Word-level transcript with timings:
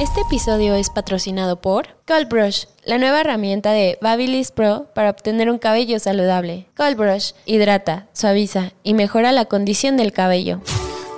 Este 0.00 0.22
episodio 0.22 0.74
es 0.74 0.90
patrocinado 0.90 1.60
por 1.60 1.86
Cold 2.04 2.28
Brush, 2.28 2.64
la 2.84 2.98
nueva 2.98 3.20
herramienta 3.20 3.70
de 3.70 3.96
Babyliss 4.02 4.50
Pro 4.50 4.88
para 4.92 5.10
obtener 5.10 5.48
un 5.48 5.58
cabello 5.58 6.00
saludable. 6.00 6.66
Cold 6.76 6.96
Brush 6.96 7.30
hidrata, 7.46 8.08
suaviza 8.12 8.72
y 8.82 8.94
mejora 8.94 9.30
la 9.30 9.44
condición 9.44 9.96
del 9.96 10.12
cabello. 10.12 10.60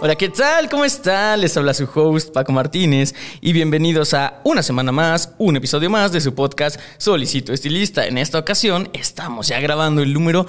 Hola, 0.02 0.15
¿qué 0.15 0.28
tal? 0.28 0.68
¿Cómo 0.68 0.84
están? 0.84 1.41
Les 1.41 1.56
habla 1.56 1.73
su 1.73 1.88
host 1.92 2.34
Paco 2.34 2.52
Martínez 2.52 3.15
y 3.41 3.54
bienvenidos 3.54 4.12
a 4.12 4.41
una 4.45 4.62
semana 4.62 4.93
más, 4.93 5.32
un 5.38 5.56
episodio 5.56 5.88
más 5.88 6.12
de 6.12 6.20
su 6.20 6.34
podcast 6.34 6.79
Solicito 6.98 7.54
Estilista. 7.54 8.06
En 8.06 8.18
esta 8.18 8.38
ocasión 8.38 8.90
estamos 8.93 9.48
ya 9.48 9.59
grabando 9.59 10.02
el 10.02 10.12
número 10.12 10.45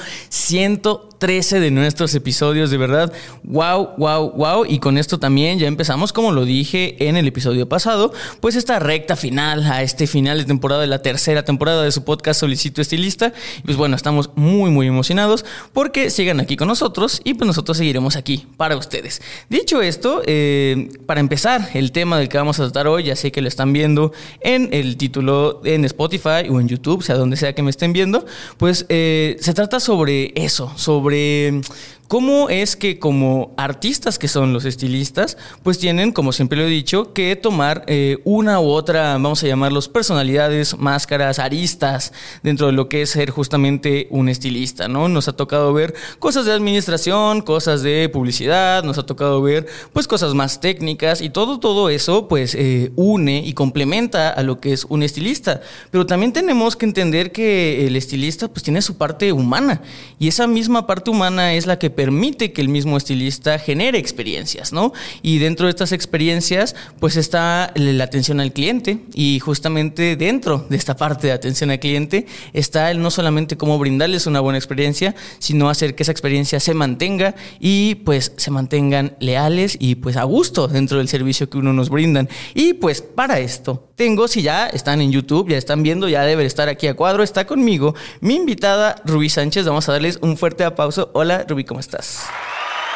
113 1.19 1.59
de 1.59 1.71
nuestros 1.71 2.13
episodios, 2.13 2.69
de 2.69 2.77
verdad. 2.77 3.11
Wow, 3.43 3.89
wow, 3.97 4.31
wow. 4.31 4.65
Y 4.67 4.79
con 4.79 4.97
esto 4.97 5.19
también 5.19 5.57
ya 5.57 5.67
empezamos, 5.67 6.13
como 6.13 6.31
lo 6.31 6.45
dije 6.45 6.95
en 7.07 7.17
el 7.17 7.27
episodio 7.27 7.67
pasado, 7.67 8.13
pues 8.39 8.55
esta 8.55 8.79
recta 8.79 9.15
final, 9.15 9.65
a 9.65 9.81
este 9.81 10.05
final 10.05 10.37
de 10.37 10.45
temporada 10.45 10.81
de 10.81 10.87
la 10.87 11.01
tercera 11.01 11.43
temporada 11.43 11.83
de 11.83 11.91
su 11.91 12.03
podcast 12.03 12.39
Solicito 12.39 12.81
Estilista. 12.81 13.33
Y 13.59 13.61
pues 13.63 13.77
bueno, 13.77 13.95
estamos 13.95 14.29
muy, 14.35 14.69
muy 14.69 14.87
emocionados 14.87 15.43
porque 15.73 16.09
sigan 16.09 16.39
aquí 16.39 16.55
con 16.55 16.67
nosotros 16.67 17.21
y 17.23 17.33
pues 17.33 17.47
nosotros 17.47 17.77
seguiremos 17.77 18.15
aquí 18.15 18.45
para 18.55 18.77
ustedes. 18.77 19.21
Dicho 19.49 19.81
esto, 19.81 20.21
eh, 20.25 20.89
para 21.05 21.19
empezar, 21.19 21.69
el 21.73 21.91
tema 21.91 22.19
del 22.19 22.29
que 22.29 22.37
vamos 22.37 22.59
a 22.59 22.63
tratar 22.63 22.87
hoy, 22.87 23.03
ya 23.03 23.15
sé 23.15 23.31
que 23.31 23.41
lo 23.41 23.47
están 23.47 23.73
viendo 23.73 24.13
en 24.41 24.69
el 24.71 24.97
título 24.97 25.61
en 25.63 25.83
Spotify 25.85 26.47
o 26.49 26.59
en 26.59 26.67
YouTube, 26.67 27.03
sea 27.03 27.15
donde 27.15 27.37
sea 27.37 27.53
que 27.53 27.63
me 27.63 27.71
estén 27.71 27.91
viendo, 27.91 28.25
pues 28.57 28.85
eh, 28.89 29.37
se 29.39 29.53
trata 29.53 29.79
sobre 29.79 30.31
eso, 30.35 30.71
sobre 30.75 31.06
bli 31.07 31.61
¿Cómo 32.07 32.47
es 32.49 32.77
que 32.77 32.99
como 32.99 33.53
artistas 33.57 34.17
que 34.17 34.29
son 34.29 34.53
los 34.53 34.63
estilistas, 34.63 35.37
pues 35.61 35.77
tienen, 35.77 36.13
como 36.13 36.31
siempre 36.31 36.57
lo 36.57 36.63
he 36.63 36.69
dicho, 36.69 37.11
que 37.11 37.35
tomar 37.35 37.83
eh, 37.87 38.19
una 38.23 38.61
u 38.61 38.69
otra, 38.69 39.11
vamos 39.13 39.43
a 39.43 39.47
llamarlos 39.47 39.89
personalidades, 39.89 40.77
máscaras, 40.77 41.37
aristas 41.39 42.13
dentro 42.43 42.67
de 42.67 42.71
lo 42.71 42.87
que 42.87 43.01
es 43.01 43.09
ser 43.09 43.29
justamente 43.29 44.07
un 44.09 44.29
estilista, 44.29 44.87
¿no? 44.87 45.09
Nos 45.09 45.27
ha 45.27 45.35
tocado 45.35 45.73
ver 45.73 45.95
cosas 46.17 46.45
de 46.45 46.53
administración, 46.53 47.41
cosas 47.41 47.83
de 47.83 48.07
publicidad, 48.07 48.85
nos 48.85 48.97
ha 48.97 49.05
tocado 49.05 49.41
ver 49.41 49.65
pues 49.91 50.07
cosas 50.07 50.33
más 50.33 50.61
técnicas 50.61 51.21
y 51.21 51.29
todo, 51.29 51.59
todo 51.59 51.89
eso 51.89 52.29
pues 52.29 52.55
eh, 52.55 52.93
une 52.95 53.39
y 53.45 53.51
complementa 53.51 54.29
a 54.29 54.43
lo 54.43 54.61
que 54.61 54.71
es 54.71 54.85
un 54.85 55.03
estilista. 55.03 55.59
Pero 55.91 56.05
también 56.05 56.31
tenemos 56.31 56.77
que 56.77 56.85
entender 56.85 57.33
que 57.33 57.85
el 57.85 57.97
estilista 57.97 58.47
pues 58.47 58.63
tiene 58.63 58.81
su 58.81 58.95
parte 58.95 59.33
humana 59.33 59.81
y 60.19 60.29
esa 60.29 60.47
misma 60.47 60.87
parte 60.87 61.09
humana 61.09 61.53
es 61.53 61.65
la 61.65 61.77
que 61.77 61.96
permite 61.97 62.53
que 62.53 62.61
el 62.61 62.69
mismo 62.69 62.95
estilista 62.95 63.57
genere 63.57 63.97
experiencias, 63.97 64.71
¿no? 64.71 64.93
Y 65.23 65.39
dentro 65.39 65.65
de 65.65 65.71
estas 65.71 65.91
experiencias, 65.91 66.75
pues 66.99 67.17
está 67.17 67.73
la 67.73 68.03
atención 68.03 68.39
al 68.39 68.53
cliente 68.53 68.99
y 69.15 69.39
justamente 69.39 70.15
dentro 70.15 70.67
de 70.69 70.77
esta 70.77 70.95
parte 70.95 71.25
de 71.25 71.33
atención 71.33 71.71
al 71.71 71.79
cliente 71.79 72.27
está 72.53 72.91
el 72.91 73.01
no 73.01 73.09
solamente 73.09 73.57
cómo 73.57 73.79
brindarles 73.79 74.27
una 74.27 74.41
buena 74.41 74.59
experiencia, 74.59 75.15
sino 75.39 75.71
hacer 75.71 75.95
que 75.95 76.03
esa 76.03 76.11
experiencia 76.11 76.59
se 76.59 76.75
mantenga 76.75 77.33
y 77.59 77.95
pues 77.95 78.31
se 78.37 78.51
mantengan 78.51 79.15
leales 79.19 79.75
y 79.79 79.95
pues 79.95 80.17
a 80.17 80.23
gusto 80.23 80.67
dentro 80.67 80.99
del 80.99 81.07
servicio 81.07 81.49
que 81.49 81.57
uno 81.57 81.73
nos 81.73 81.89
brindan. 81.89 82.29
Y 82.53 82.73
pues 82.73 83.01
para 83.01 83.39
esto 83.39 83.89
tengo, 83.95 84.27
si 84.27 84.43
ya 84.43 84.67
están 84.67 85.01
en 85.01 85.11
YouTube, 85.11 85.49
ya 85.49 85.57
están 85.57 85.81
viendo, 85.81 86.07
ya 86.07 86.21
debe 86.21 86.45
estar 86.45 86.69
aquí 86.69 86.85
a 86.85 86.93
cuadro, 86.93 87.23
está 87.23 87.47
conmigo 87.47 87.95
mi 88.21 88.35
invitada 88.35 89.01
Rubí 89.03 89.29
Sánchez. 89.29 89.65
Vamos 89.65 89.89
a 89.89 89.93
darles 89.93 90.19
un 90.21 90.37
fuerte 90.37 90.63
aplauso. 90.63 91.09
Hola 91.15 91.43
Rubí, 91.47 91.63
¿cómo 91.63 91.79
estás? 91.79 91.86
Estás? 91.87 92.27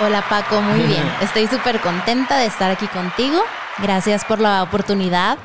Hola 0.02 0.24
Paco, 0.28 0.62
muy 0.62 0.82
bien. 0.82 1.04
Estoy 1.22 1.48
súper 1.48 1.80
contenta 1.80 2.38
de 2.38 2.48
estar 2.48 2.70
aquí 2.70 2.88
contigo. 2.88 3.42
Gracias 3.80 4.26
por 4.26 4.40
la 4.40 4.64
oportunidad 4.64 5.38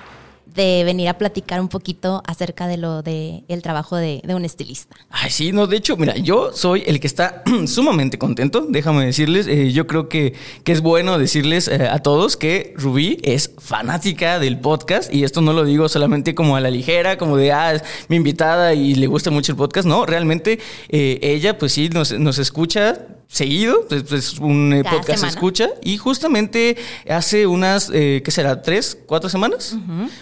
de 0.56 0.82
venir 0.84 1.08
a 1.08 1.18
platicar 1.18 1.60
un 1.60 1.68
poquito 1.68 2.22
acerca 2.26 2.66
de 2.66 2.78
lo 2.78 3.02
de 3.02 3.44
el 3.48 3.62
trabajo 3.62 3.96
de, 3.96 4.22
un 4.26 4.44
estilista. 4.44 4.96
Ay, 5.10 5.30
sí, 5.30 5.52
no, 5.52 5.66
de 5.66 5.76
hecho, 5.76 5.96
mira, 5.96 6.16
yo 6.16 6.50
soy 6.52 6.82
el 6.86 6.98
que 6.98 7.06
está 7.06 7.42
sumamente 7.66 8.18
contento, 8.18 8.66
déjame 8.68 9.04
decirles, 9.04 9.46
eh, 9.46 9.72
yo 9.72 9.86
creo 9.86 10.08
que, 10.08 10.34
que, 10.64 10.72
es 10.72 10.80
bueno 10.80 11.18
decirles 11.18 11.68
eh, 11.68 11.88
a 11.88 11.98
todos 12.00 12.36
que 12.36 12.74
Rubí 12.76 13.18
es 13.22 13.52
fanática 13.58 14.38
del 14.38 14.58
podcast 14.58 15.12
y 15.12 15.24
esto 15.24 15.42
no 15.42 15.52
lo 15.52 15.64
digo 15.64 15.88
solamente 15.88 16.34
como 16.34 16.56
a 16.56 16.60
la 16.60 16.70
ligera, 16.70 17.18
como 17.18 17.36
de, 17.36 17.52
ah, 17.52 17.74
es 17.74 17.82
mi 18.08 18.16
invitada 18.16 18.74
y 18.74 18.94
le 18.94 19.06
gusta 19.06 19.30
mucho 19.30 19.52
el 19.52 19.58
podcast, 19.58 19.86
no, 19.86 20.06
realmente 20.06 20.58
eh, 20.88 21.18
ella 21.22 21.58
pues 21.58 21.72
sí 21.72 21.88
nos, 21.88 22.12
nos 22.12 22.38
escucha 22.38 23.06
seguido, 23.28 23.86
pues, 23.88 24.04
pues 24.04 24.38
un 24.38 24.72
eh, 24.72 24.84
podcast 24.84 25.22
se 25.22 25.26
escucha 25.26 25.70
y 25.82 25.96
justamente 25.98 26.76
hace 27.08 27.46
unas, 27.46 27.90
eh, 27.92 28.22
¿qué 28.24 28.30
será? 28.30 28.62
¿Tres, 28.62 28.98
cuatro 29.06 29.28
semanas? 29.28 29.76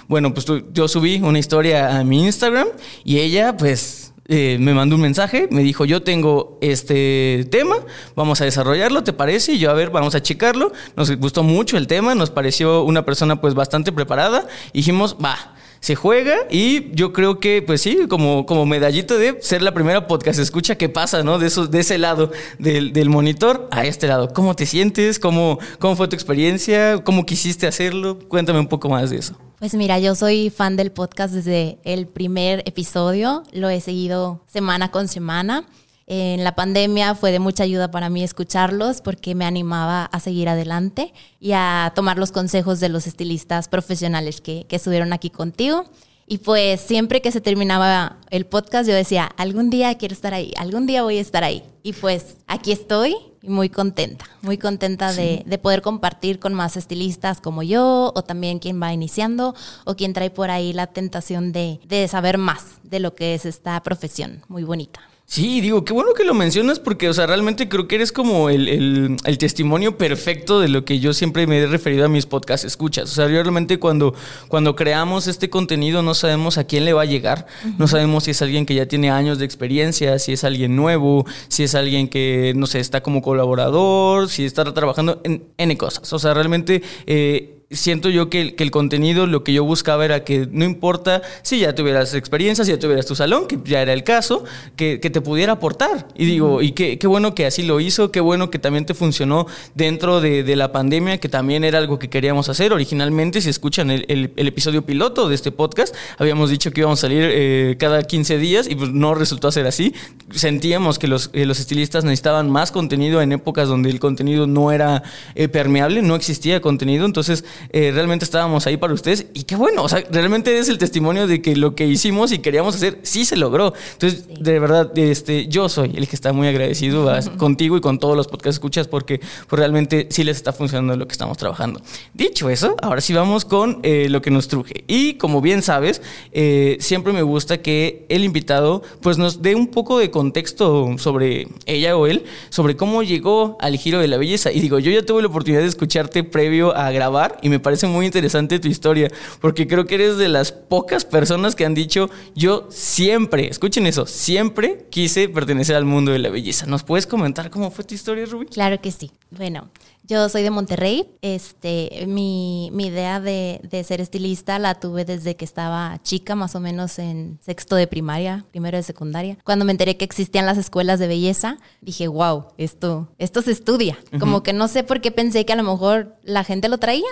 Bueno, 0.09 0.32
pues 0.32 0.47
yo 0.72 0.88
subí 0.88 1.20
una 1.22 1.38
historia 1.38 1.98
a 1.98 2.04
mi 2.04 2.25
Instagram 2.25 2.69
y 3.04 3.19
ella 3.19 3.56
pues 3.56 4.12
eh, 4.26 4.56
me 4.59 4.72
mandó 4.72 4.97
un 4.97 5.03
mensaje, 5.03 5.48
me 5.50 5.62
dijo, 5.62 5.84
yo 5.84 6.03
tengo 6.03 6.59
este 6.62 7.47
tema, 7.50 7.76
vamos 8.16 8.41
a 8.41 8.44
desarrollarlo, 8.44 9.04
¿te 9.04 9.12
parece? 9.12 9.53
Y 9.53 9.59
yo, 9.59 9.70
a 9.70 9.75
ver, 9.75 9.91
vamos 9.91 10.14
a 10.14 10.22
checarlo. 10.22 10.72
Nos 10.97 11.14
gustó 11.16 11.43
mucho 11.43 11.76
el 11.76 11.87
tema, 11.87 12.14
nos 12.14 12.31
pareció 12.31 12.84
una 12.84 13.04
persona 13.04 13.41
pues 13.41 13.54
bastante 13.54 13.93
preparada. 13.93 14.47
dijimos, 14.72 15.16
va, 15.22 15.54
se 15.84 15.97
juega 15.97 16.34
y 16.49 16.91
yo 16.95 17.12
creo 17.12 17.41
que, 17.41 17.61
pues 17.61 17.83
sí, 17.83 18.06
como, 18.09 18.47
como 18.47 18.65
medallito 18.65 19.19
de 19.19 19.37
ser 19.43 19.61
la 19.61 19.75
primera 19.75 20.06
podcast 20.06 20.39
escucha 20.39 20.77
qué 20.77 20.89
pasa, 20.89 21.22
¿no? 21.22 21.39
De, 21.39 21.47
esos, 21.47 21.71
de 21.71 21.81
ese 21.81 21.99
lado 21.99 22.33
del, 22.59 22.95
del, 22.95 23.11
monitor 23.11 23.69
a 23.71 23.84
este 23.84 24.06
lado. 24.06 24.31
¿Cómo 24.33 24.56
te 24.56 24.65
sientes? 24.65 25.19
¿Cómo, 25.19 25.59
¿Cómo 25.78 25.94
fue 25.94 26.09
tu 26.09 26.15
experiencia? 26.15 27.05
¿Cómo 27.05 27.27
quisiste 27.27 27.67
hacerlo? 27.67 28.19
Cuéntame 28.19 28.61
un 28.61 28.67
poco 28.67 28.89
más 28.89 29.11
de 29.11 29.19
eso. 29.19 29.37
Pues 29.59 29.75
mira, 29.75 29.99
yo 29.99 30.15
soy 30.15 30.49
fan 30.49 30.77
del 30.77 30.91
podcast 30.91 31.34
desde 31.34 31.77
el 31.84 32.06
primer 32.06 32.62
episodio, 32.65 33.43
lo 33.53 33.69
he 33.69 33.83
seguido 33.83 34.41
semana 34.47 34.91
con 34.91 35.06
semana. 35.06 35.67
En 36.06 36.44
la 36.44 36.54
pandemia 36.54 37.15
fue 37.15 37.32
de 37.32 37.38
mucha 37.38 37.65
ayuda 37.65 37.91
para 37.91 38.10
mí 38.10 38.22
escucharlos 38.22 39.00
porque 39.00 39.34
me 39.34 39.47
animaba 39.47 40.04
a 40.04 40.20
seguir 40.20 40.48
adelante 40.48 41.15
y 41.41 41.53
a 41.53 41.92
tomar 41.94 42.19
los 42.19 42.31
consejos 42.31 42.78
de 42.81 42.91
los 42.91 43.06
estilistas 43.06 43.69
profesionales 43.69 44.41
que, 44.41 44.66
que 44.69 44.76
estuvieron 44.76 45.12
aquí 45.12 45.31
contigo. 45.31 45.87
Y 46.26 46.38
pues 46.38 46.81
siempre 46.81 47.20
que 47.20 47.32
se 47.32 47.41
terminaba 47.41 48.19
el 48.31 48.47
podcast 48.47 48.88
yo 48.88 48.94
decía, 48.94 49.25
algún 49.37 49.70
día 49.70 49.97
quiero 49.97 50.14
estar 50.14 50.32
ahí, 50.32 50.53
algún 50.56 50.87
día 50.87 51.03
voy 51.03 51.19
a 51.19 51.20
estar 51.20 51.44
ahí. 51.44 51.62
Y 51.82 51.93
pues 51.93 52.37
aquí 52.47 52.72
estoy 52.72 53.16
y 53.43 53.48
muy 53.50 53.69
contenta, 53.69 54.25
muy 54.41 54.56
contenta 54.56 55.12
de, 55.12 55.43
de, 55.44 55.59
poder 55.59 55.82
compartir 55.82 56.38
con 56.38 56.54
más 56.54 56.78
estilistas 56.78 57.43
como 57.43 57.62
yo 57.62 58.10
o 58.14 58.25
también 58.25 58.59
quien 58.59 58.81
va 58.81 58.93
iniciando 58.94 59.54
o 59.84 59.94
quien 59.97 60.14
trae 60.14 60.31
por 60.31 60.50
ahí 60.50 60.72
la 60.72 60.87
tentación 60.87 61.53
de, 61.53 61.78
de 61.87 62.09
saber 62.09 62.38
más 62.38 62.64
de 62.82 63.00
lo 63.00 63.14
que 63.14 63.34
es 63.34 63.44
esta 63.44 63.82
profesión 63.82 64.43
muy 64.48 64.64
bonita. 64.64 65.00
Sí, 65.27 65.62
digo, 65.62 65.85
qué 65.85 65.93
bueno 65.95 66.12
que 66.12 66.23
lo 66.23 66.35
mencionas 66.35 66.79
porque, 66.79 67.09
o 67.09 67.15
sea, 67.15 67.27
realmente 67.27 67.69
creo 67.69 67.89
que 67.89 67.97
eres 67.97 68.12
como 68.12 68.51
el, 68.51 69.17
testimonio 69.39 69.97
perfecto 69.97 70.61
de 70.61 70.69
lo 70.69 70.85
que 70.85 71.01
yo 71.01 71.15
siempre 71.15 71.47
me 71.47 71.59
he 71.59 71.67
referido 71.67 72.05
a 72.05 72.09
mis 72.09 72.27
podcasts 72.27 72.67
escuchas. 72.67 73.11
O 73.11 73.15
sea, 73.15 73.27
realmente 73.27 73.79
cuando, 73.79 74.15
cuando 74.49 74.77
creamos 74.77 75.27
este 75.27 75.49
contenido 75.49 76.03
no 76.03 76.15
sabemos 76.15 76.59
a 76.59 76.65
quién 76.65 76.85
le 76.85 76.93
va 76.93 77.03
a 77.03 77.07
llegar, 77.07 77.47
no 77.79 77.89
sabemos 77.89 78.25
si 78.25 78.33
es 78.33 78.43
alguien 78.43 78.67
que 78.67 78.75
ya 78.75 78.87
tiene 78.87 79.11
años 79.11 79.39
de 79.39 79.47
experiencia, 79.47 80.19
si 80.19 80.35
es 80.35 80.44
alguien 80.44 80.76
nuevo, 80.76 81.27
si 81.49 81.65
es 81.65 81.75
alguien 81.75 82.09
que, 82.09 82.53
no 82.55 82.67
sé, 82.67 82.81
está 82.81 83.03
como 83.03 83.23
colaborador, 83.23 84.29
si 84.29 84.44
está 84.44 84.73
trabajando 84.75 85.20
en 85.25 85.44
N 85.56 85.77
cosas. 85.79 86.12
O 86.12 86.19
sea, 86.19 86.35
realmente... 86.35 86.82
Eh, 87.06 87.54
siento 87.70 88.08
yo 88.11 88.31
que, 88.31 88.55
el 88.58 88.70
contenido, 88.70 89.26
lo 89.26 89.44
que 89.44 89.52
yo 89.52 89.64
buscaba 89.64 90.05
era 90.05 90.25
que 90.25 90.49
no 90.50 90.64
importa 90.64 91.22
si 91.43 91.61
ya 91.61 91.75
tuvieras 91.75 92.14
experiencia, 92.14 92.64
si 92.64 92.70
ya 92.70 92.78
tuvieras 92.78 93.06
tu 93.06 93.14
salón, 93.14 93.46
que 93.46 93.58
ya 93.64 93.82
era 93.82 93.93
el 93.93 94.05
caso, 94.05 94.44
que, 94.76 94.99
te 94.99 95.20
pudiera 95.20 95.55
aportar. 95.55 96.08
Y 96.16 96.25
digo, 96.25 96.62
y 96.62 96.72
qué, 96.72 96.99
bueno 97.06 97.34
que 97.34 97.46
así 97.46 97.62
lo 97.62 97.81
hizo, 97.81 98.11
qué 98.11 98.20
bueno 98.20 98.50
que 98.50 98.58
también 98.58 98.87
te 98.87 98.94
funcionó 98.94 99.46
dentro 99.75 100.20
de, 100.20 100.55
la 100.55 100.72
pandemia, 100.72 101.19
que 101.19 101.28
también 101.28 101.64
era 101.64 101.78
algo 101.78 101.99
que 101.99 102.08
queríamos 102.08 102.49
hacer. 102.49 102.72
Originalmente, 102.72 103.40
si 103.40 103.50
escuchan 103.50 103.90
el, 103.90 104.32
episodio 104.37 104.82
piloto 104.82 105.28
de 105.28 105.34
este 105.34 105.50
podcast, 105.50 105.94
habíamos 106.19 106.50
dicho 106.50 106.70
que 106.70 106.81
íbamos 106.81 107.00
a 107.00 107.02
salir 107.02 107.28
eh, 107.32 107.76
cada 107.78 108.02
15 108.02 108.38
días 108.38 108.69
y 108.69 108.76
pues 108.76 108.90
no 108.90 109.14
resultó 109.14 109.50
ser 109.50 109.67
así. 109.67 109.94
Sentíamos 110.31 110.99
que 110.99 111.08
los, 111.08 111.31
los 111.32 111.58
estilistas 111.58 112.05
necesitaban 112.05 112.50
más 112.50 112.70
contenido 112.70 113.20
en 113.20 113.32
épocas 113.32 113.69
donde 113.69 113.90
el 113.90 113.99
contenido 113.99 114.46
no 114.46 114.70
era 114.70 115.02
eh, 115.34 115.49
permeable, 115.49 116.02
no 116.02 116.14
existía 116.14 116.60
contenido. 116.60 117.05
Entonces, 117.05 117.44
eh, 117.71 117.91
realmente 117.93 118.25
estábamos 118.25 118.67
ahí 118.67 118.77
para 118.77 118.95
ustedes 118.95 119.27
y 119.35 119.45
qué 119.45 119.56
bueno, 119.56 119.83
o 119.83 119.89
sea, 119.89 120.05
realmente 120.11 120.59
es 120.59 120.69
el 120.69 120.79
testimonio 120.79 121.27
de 121.27 121.43
que 121.43 121.56
lo 121.56 121.75
que 121.75 121.87
hicimos 121.87 122.33
y 122.33 122.39
queríamos 122.39 122.77
hacer 122.77 122.99
sí 123.03 123.25
se 123.25 123.37
logró. 123.37 123.75
Entonces, 123.93 124.27
de 124.41 124.59
verdad, 124.59 124.97
este, 124.97 125.47
yo 125.49 125.69
soy 125.69 125.93
el 125.97 126.09
que 126.09 126.17
está 126.17 126.33
muy 126.33 126.47
agradecido 126.47 127.11
contigo 127.37 127.77
y 127.77 127.81
con 127.81 127.99
todos 127.99 128.17
los 128.17 128.29
podcasts 128.29 128.45
que 128.45 128.51
escuchas 128.51 128.87
porque 128.87 129.21
pues, 129.49 129.59
realmente 129.59 130.06
sí 130.11 130.23
les 130.23 130.37
está 130.37 130.53
funcionando 130.53 130.97
lo 130.97 131.09
que 131.09 131.12
estamos 131.12 131.39
trabajando. 131.39 131.81
Dicho 132.12 132.51
eso, 132.51 132.77
ahora 132.83 133.01
sí 133.01 133.12
vamos 133.12 133.45
con 133.45 133.81
eh, 133.83 134.09
lo 134.11 134.23
que 134.23 134.31
nos 134.31 134.49
truje. 134.49 134.85
Y 134.87 135.15
como 135.15 135.41
bien 135.41 135.62
sabes, 135.62 136.03
eh, 136.33 136.77
siempre 136.81 137.12
me 137.12 137.23
gusta 137.23 137.59
que 137.62 138.05
el 138.09 138.23
invitado 138.23 138.83
pues 139.01 139.19
nos 139.19 139.43
dé 139.43 139.55
un 139.55 139.69
poco 139.69 139.99
de 139.99 140.11
contexto 140.11 140.97
sobre 140.99 141.49
ella 141.67 141.97
o 141.97 142.06
él, 142.06 142.25
sobre 142.51 142.77
cómo 142.77 143.03
llegó 143.03 143.56
al 143.61 143.77
giro 143.77 143.99
de 143.99 144.09
la 144.09 144.19
belleza. 144.19 144.53
Y 144.53 144.61
digo, 144.61 144.79
yo 144.79 144.91
ya 144.91 145.03
tuve 145.03 145.23
la 145.23 145.29
oportunidad 145.29 145.62
de 145.62 145.69
escucharte 145.69 146.23
previo 146.23 146.77
a 146.77 146.91
grabar 146.91 147.39
y 147.44 147.50
me 147.50 147.61
parece 147.61 147.87
muy 147.87 148.06
interesante 148.06 148.58
tu 148.58 148.69
historia, 148.69 149.11
porque 149.38 149.69
creo 149.69 149.85
que 149.85 149.96
eres 149.96 150.17
de 150.17 150.29
las 150.29 150.50
pocas 150.50 151.05
personas 151.05 151.55
que 151.55 151.67
han 151.67 151.75
dicho, 151.75 152.08
yo 152.35 152.67
siempre, 152.70 153.49
escuchen 153.49 153.87
eso, 153.87 154.06
siempre 154.06 154.87
quise 154.91 155.29
pertenecer 155.29 155.76
al 155.76 155.85
mundo 155.85 156.11
de 156.11 156.20
la 156.20 156.31
belleza. 156.31 156.64
¿Nos 156.64 156.85
puedes 156.85 157.06
comentar 157.06 157.50
cómo 157.50 157.70
fue 157.70 157.85
tu 157.85 157.94
historia, 157.94 158.25
Ruby? 158.25 158.46
Claro 158.46 158.81
que 158.81 158.91
sí. 158.91 159.11
Bueno, 159.31 159.69
yo 160.05 160.29
soy 160.29 160.43
de 160.43 160.51
Monterrey. 160.51 161.09
Este, 161.23 162.05
mi, 162.06 162.67
idea 162.67 163.21
de, 163.21 163.61
ser 163.87 164.01
estilista 164.01 164.59
la 164.59 164.75
tuve 164.75 165.05
desde 165.05 165.35
que 165.35 165.45
estaba 165.45 165.99
chica, 166.03 166.35
más 166.35 166.55
o 166.55 166.61
menos 166.61 166.99
en 166.99 167.39
sexto 167.43 167.77
de 167.77 167.87
primaria, 167.87 168.45
primero 168.51 168.77
de 168.77 168.83
secundaria. 168.83 169.39
Cuando 169.45 169.65
me 169.65 169.73
enteré 169.73 169.97
que 169.97 170.05
existían 170.05 170.47
las 170.47 170.59
escuelas 170.59 170.99
de 170.99 171.09
belleza, 171.09 171.56
dije, 171.81 172.06
wow, 172.09 172.47
esto, 172.59 173.09
esto 173.19 173.43
se 173.43 173.53
estudia. 173.53 173.99
Como 174.21 174.43
que 174.43 174.53
no 174.53 174.69
sé 174.69 174.85
por 174.85 175.01
qué 175.01 175.11
pensé 175.11 175.45
que 175.45 175.55
a 175.55 175.56
lo 175.56 175.62
mejor 175.65 176.17
la 176.23 176.45
gente 176.45 176.69
lo 176.69 176.79
traía. 176.79 177.09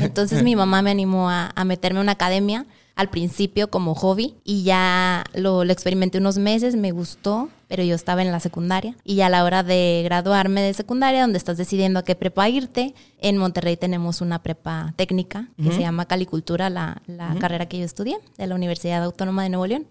Entonces 0.00 0.42
mi 0.42 0.56
mamá 0.56 0.82
me 0.82 0.90
animó 0.90 1.30
a, 1.30 1.52
a 1.54 1.64
meterme 1.64 2.00
a 2.00 2.02
una 2.02 2.12
academia 2.12 2.66
al 2.94 3.10
principio 3.10 3.70
como 3.70 3.94
hobby 3.94 4.36
y 4.44 4.64
ya 4.64 5.24
lo, 5.34 5.62
experimenté 5.62 6.18
unos 6.18 6.38
meses, 6.38 6.76
me 6.76 6.92
gustó, 6.92 7.48
pero 7.72 7.84
yo 7.84 7.94
estaba 7.94 8.20
en 8.20 8.30
la 8.30 8.38
secundaria 8.38 8.94
y 9.02 9.22
a 9.22 9.30
la 9.30 9.44
hora 9.44 9.62
de 9.62 10.02
graduarme 10.04 10.60
de 10.60 10.74
secundaria, 10.74 11.22
donde 11.22 11.38
estás 11.38 11.56
decidiendo 11.56 12.00
a 12.00 12.04
qué 12.04 12.14
prepa 12.14 12.46
irte, 12.46 12.94
en 13.18 13.38
Monterrey 13.38 13.78
tenemos 13.78 14.20
una 14.20 14.42
prepa 14.42 14.92
técnica 14.96 15.48
que 15.56 15.72
se 15.72 15.80
llama 15.80 16.04
Calicultura, 16.04 16.68
la, 16.68 17.00
carrera 17.40 17.64
que 17.64 17.78
yo 17.78 17.86
estudié 17.86 18.18
de 18.36 18.46
la 18.46 18.56
Universidad 18.56 19.02
Autónoma 19.02 19.44
de 19.44 19.48
Nuevo 19.48 19.66
León. 19.66 19.86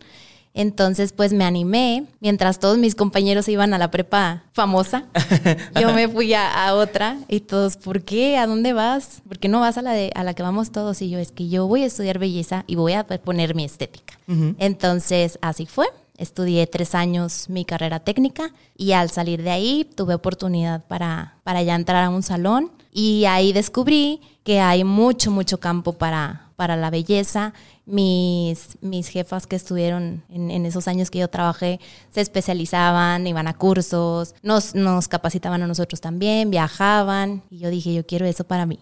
Entonces, 0.53 1.11
pues 1.11 1.33
me 1.33 1.43
animé. 1.43 2.05
Mientras 2.19 2.59
todos 2.59 2.77
mis 2.77 2.93
compañeros 2.93 3.47
iban 3.47 3.73
a 3.73 3.79
la 3.79 3.89
prepa 3.89 4.43
famosa, 4.53 5.05
yo 5.81 5.91
me 5.91 6.07
fui 6.07 6.35
a, 6.35 6.75
otra 6.75 7.17
y 7.29 7.39
todos, 7.39 7.77
¿por 7.77 8.03
qué? 8.03 8.37
¿A 8.37 8.45
dónde 8.45 8.73
vas? 8.73 9.23
¿Por 9.27 9.39
qué 9.39 9.47
no 9.47 9.59
vas 9.59 9.79
a 9.79 9.81
la, 9.81 9.93
de, 9.93 10.11
a 10.13 10.23
la 10.23 10.35
que 10.35 10.43
vamos 10.43 10.71
todos? 10.71 11.01
Y 11.01 11.09
yo, 11.09 11.17
es 11.17 11.31
que 11.31 11.49
yo 11.49 11.65
voy 11.65 11.81
a 11.81 11.87
estudiar 11.87 12.19
belleza 12.19 12.63
y 12.67 12.75
voy 12.75 12.93
a 12.93 13.07
poner 13.07 13.55
mi 13.55 13.65
estética. 13.65 14.19
Entonces, 14.59 15.39
así 15.41 15.65
fue. 15.65 15.87
Estudié 16.21 16.67
tres 16.67 16.93
años 16.93 17.49
mi 17.49 17.65
carrera 17.65 17.99
técnica 17.99 18.53
y 18.77 18.91
al 18.91 19.09
salir 19.09 19.41
de 19.41 19.49
ahí 19.49 19.89
tuve 19.95 20.13
oportunidad 20.13 20.85
para, 20.85 21.39
para 21.43 21.63
ya 21.63 21.73
entrar 21.73 22.03
a 22.03 22.11
un 22.11 22.21
salón 22.21 22.71
y 22.93 23.25
ahí 23.25 23.53
descubrí 23.53 24.21
que 24.43 24.59
hay 24.59 24.83
mucho, 24.83 25.31
mucho 25.31 25.59
campo 25.59 25.93
para, 25.93 26.50
para 26.61 26.75
la 26.75 26.91
belleza. 26.91 27.55
Mis, 27.87 28.77
mis 28.81 29.07
jefas 29.07 29.47
que 29.47 29.55
estuvieron 29.55 30.23
en, 30.29 30.63
esos 30.67 30.87
años 30.87 31.09
que 31.09 31.17
yo 31.17 31.27
trabajé 31.27 31.79
se 32.11 32.21
especializaban, 32.21 33.25
iban 33.25 33.47
a 33.47 33.55
cursos, 33.55 34.35
nos, 34.43 34.75
nos 34.75 35.07
capacitaban 35.07 35.63
a 35.63 35.67
nosotros 35.67 36.01
también, 36.01 36.51
viajaban. 36.51 37.41
Y 37.49 37.57
yo 37.57 37.71
dije, 37.71 37.95
yo 37.95 38.05
quiero 38.05 38.27
eso 38.27 38.43
para 38.43 38.67
mí. 38.67 38.77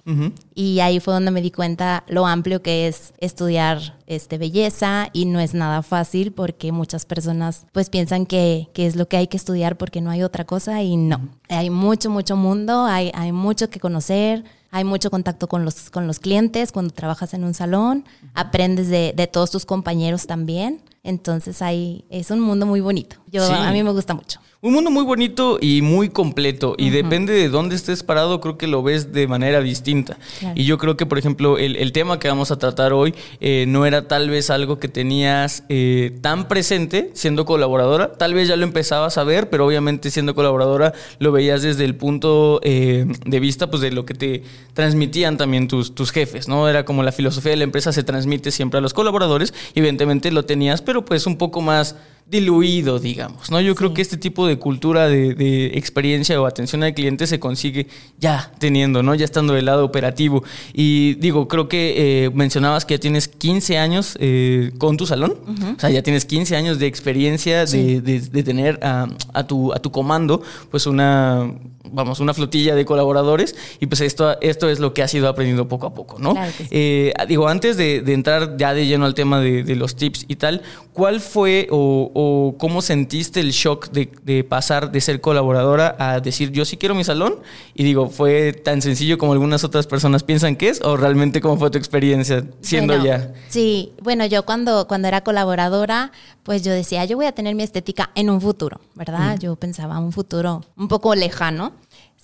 Y 0.54 0.82
ahí 0.82 1.00
fue 1.00 1.14
donde 1.14 1.32
me 1.32 1.42
di 1.42 1.52
cuenta 1.52 2.04
lo 2.10 2.28
amplio 2.28 2.62
que 2.62 2.90
es 2.90 3.14
estudiar 3.20 3.98
este, 4.06 4.38
belleza. 4.38 5.08
Y 5.14 5.24
no 5.24 5.40
es 5.40 5.54
nada 5.54 5.82
fácil 5.82 6.34
porque 6.34 6.74
muchas 6.74 7.06
personas 7.06 7.66
pues 7.72 7.90
piensan 7.90 8.26
que, 8.26 8.68
que 8.74 8.88
es 8.88 8.98
lo 8.98 9.08
que 9.08 9.16
hay 9.16 9.28
que 9.28 9.38
estudiar 9.38 9.78
porque 9.78 10.02
no 10.02 10.10
hay 10.10 10.22
otra 10.22 10.44
cosa 10.44 10.84
y 10.84 10.98
no. 10.98 11.30
Hay 11.48 11.70
mucho, 11.70 12.10
mucho 12.10 12.36
mundo, 12.36 12.84
hay, 12.84 13.10
hay 13.16 13.32
mucho 13.32 13.70
que 13.70 13.80
conocer 13.80 14.44
hay 14.72 14.84
mucho 14.84 15.10
contacto 15.10 15.48
con 15.48 15.66
los, 15.66 15.90
con 15.90 16.08
los 16.08 16.20
clientes 16.20 16.72
cuando 16.72 16.94
trabajas 16.94 17.34
en 17.34 17.44
un 17.44 17.54
salón, 17.54 18.06
aprendes 18.34 18.90
de, 18.90 19.14
de 19.16 19.28
todos 19.28 19.52
tus 19.52 19.66
compañeros 19.66 20.28
también. 20.28 20.82
Entonces 21.04 21.62
ahí 21.62 22.06
es 22.10 22.30
un 22.30 22.40
mundo 22.40 22.66
muy 22.66 22.82
bonito. 22.82 23.18
Yo, 23.28 23.44
A 23.52 23.72
mí 23.72 23.84
me 23.84 23.92
gusta 23.92 24.14
mucho. 24.14 24.40
Un 24.62 24.74
mundo 24.74 24.92
muy 24.92 25.06
bonito 25.06 25.58
y 25.62 25.82
muy 25.82 26.10
completo. 26.10 26.76
Y 26.78 26.90
depende 26.90 27.32
de 27.32 27.48
dónde 27.48 27.78
estés 27.78 28.04
parado, 28.04 28.42
creo 28.42 28.58
que 28.58 28.68
lo 28.68 28.84
ves 28.84 29.14
de 29.14 29.26
manera 29.26 29.62
distinta. 29.62 30.18
Y 30.54 30.66
yo 30.66 30.78
creo 30.78 30.98
que, 30.98 31.06
por 31.06 31.18
ejemplo, 31.18 31.58
el, 31.58 31.94
tema 31.94 32.20
que 32.20 32.28
vamos 32.28 32.52
a 32.52 32.60
tratar 32.60 32.92
hoy 32.92 33.16
eh, 33.40 33.64
no 33.70 33.86
era 33.86 34.10
tal 34.10 34.30
vez 34.30 34.50
algo 34.50 34.78
que 34.78 34.90
tenías 34.90 35.64
eh, 35.70 36.12
tan 36.20 36.50
presente 36.50 37.10
siendo 37.14 37.46
colaboradora. 37.46 38.12
Tal 38.12 38.34
vez 38.34 38.50
ya 38.50 38.58
lo 38.58 38.66
empezabas 38.66 39.18
a 39.18 39.24
ver, 39.24 39.50
pero 39.50 39.66
obviamente 39.66 40.12
siendo 40.12 40.36
colaboradora 40.36 40.92
lo 41.20 41.32
veías 41.32 41.62
desde 41.62 41.86
el 41.86 41.96
punto 41.96 42.60
eh, 42.62 43.06
de 43.26 43.40
vista 43.40 43.70
pues, 43.70 43.82
de 43.82 43.92
lo 43.92 44.06
que 44.06 44.14
te 44.14 44.44
transmitían 44.74 45.38
también 45.38 45.70
tus, 45.70 45.96
tus 45.96 46.12
jefes. 46.12 46.50
¿no? 46.50 46.68
Era 46.68 46.84
como 46.84 47.02
la 47.02 47.14
filosofía 47.14 47.52
de 47.52 47.58
la 47.58 47.64
empresa 47.64 47.94
se 47.94 48.04
transmite 48.04 48.52
siempre 48.52 48.80
a 48.80 48.82
los 48.82 48.94
colaboradores. 48.94 49.54
Y 49.74 49.80
evidentemente 49.80 50.34
lo 50.34 50.44
tenías, 50.44 50.82
pero 50.82 51.06
pues 51.06 51.28
un 51.28 51.38
poco 51.38 51.62
más 51.62 51.96
diluido, 52.30 53.00
digamos, 53.00 53.50
¿no? 53.50 53.60
Yo 53.60 53.74
creo 53.74 53.94
que 53.94 54.02
este 54.02 54.18
tipo 54.18 54.46
de 54.46 54.60
cultura 54.60 55.08
de, 55.08 55.72
experiencia 55.74 56.40
o 56.40 56.46
atención 56.46 56.84
al 56.84 56.94
cliente 56.94 57.26
se 57.26 57.40
consigue 57.40 57.88
ya 58.20 58.52
teniendo, 58.60 59.02
¿no? 59.02 59.16
Ya 59.16 59.26
estando 59.26 59.54
del 59.54 59.66
lado 59.66 59.84
operativo. 59.84 60.44
Y 60.74 61.16
digo, 61.16 61.48
creo 61.48 61.68
que 61.68 62.26
eh, 62.26 62.30
mencionabas 62.32 62.86
que 62.86 62.96
ya 62.96 63.00
tienes 63.00 63.28
15 63.28 63.78
años 63.78 64.16
eh, 64.20 64.72
con 64.78 64.98
tu 64.98 65.06
salón, 65.08 65.38
o 65.76 65.80
sea, 65.80 65.90
ya 65.90 66.04
tienes 66.04 66.26
15 66.26 66.56
años 66.56 66.80
de 66.80 66.86
experiencia 66.88 67.66
de, 67.66 68.44
tener 68.44 68.80
a, 68.84 69.48
tu, 69.48 69.74
a 69.74 69.80
tu 69.80 69.92
comando, 69.92 70.42
pues 70.70 70.86
una 70.86 71.52
vamos, 71.92 72.20
una 72.20 72.34
flotilla 72.34 72.76
de 72.76 72.86
colaboradores 72.86 73.56
y 73.80 73.88
pues 73.88 74.02
esto, 74.02 74.40
esto 74.42 74.70
es 74.70 74.80
lo 74.80 74.94
que 74.94 75.04
has 75.04 75.14
ido 75.14 75.28
aprendiendo 75.28 75.68
poco 75.68 75.88
a 75.88 75.94
poco, 75.94 76.20
¿no? 76.20 76.36
Eh, 76.72 77.14
digo, 77.28 77.48
antes 77.48 77.78
de, 77.78 77.98
entrar 78.08 78.58
ya 78.58 78.74
de 78.74 78.86
lleno 78.86 79.06
al 79.06 79.14
tema 79.14 79.40
de, 79.40 79.76
los 79.76 79.96
tips 79.96 80.26
y 80.28 80.36
tal, 80.36 80.62
¿cuál 80.94 81.22
fue 81.22 81.68
o, 81.72 82.12
cómo 82.58 82.82
sentiste 82.82 83.40
el 83.40 83.52
shock 83.52 83.90
de, 83.92 84.44
pasar 84.44 84.92
de 84.92 85.02
ser 85.02 85.22
colaboradora 85.22 85.96
a 86.00 86.20
decir 86.20 86.52
yo 86.52 86.66
sí 86.66 86.78
quiero 86.78 86.96
mi 86.96 87.04
salón? 87.04 87.36
Y 87.74 87.84
digo, 87.84 88.10
¿fue 88.10 88.54
tan 88.54 88.82
sencillo 88.82 89.18
como 89.18 89.34
algunas 89.34 89.64
otras 89.64 89.88
personas 89.88 90.24
piensan 90.24 90.56
que 90.56 90.70
es 90.70 90.82
o 90.82 90.98
realmente 90.98 91.42
cómo 91.42 91.58
fue 91.58 91.70
tu 91.70 91.78
experiencia 91.78 92.44
siendo 92.62 93.04
ya? 93.04 93.34
Sí, 93.50 93.94
bueno, 94.02 94.26
yo 94.26 94.44
cuando, 94.44 94.88
cuando 94.88 95.08
era 95.08 95.22
colaboradora, 95.22 96.12
pues 96.44 96.64
yo 96.64 96.72
decía, 96.72 97.06
yo 97.06 97.18
voy 97.18 97.26
a 97.26 97.32
tener 97.32 97.56
mi 97.56 97.64
estética 97.64 98.10
en 98.16 98.30
un 98.30 98.42
futuro, 98.42 98.80
¿verdad? 98.96 99.38
Yo 99.40 99.56
pensaba 99.56 100.00
un 100.00 100.12
futuro 100.12 100.64
un 100.78 100.88
poco 100.88 101.16
lejano 101.16 101.74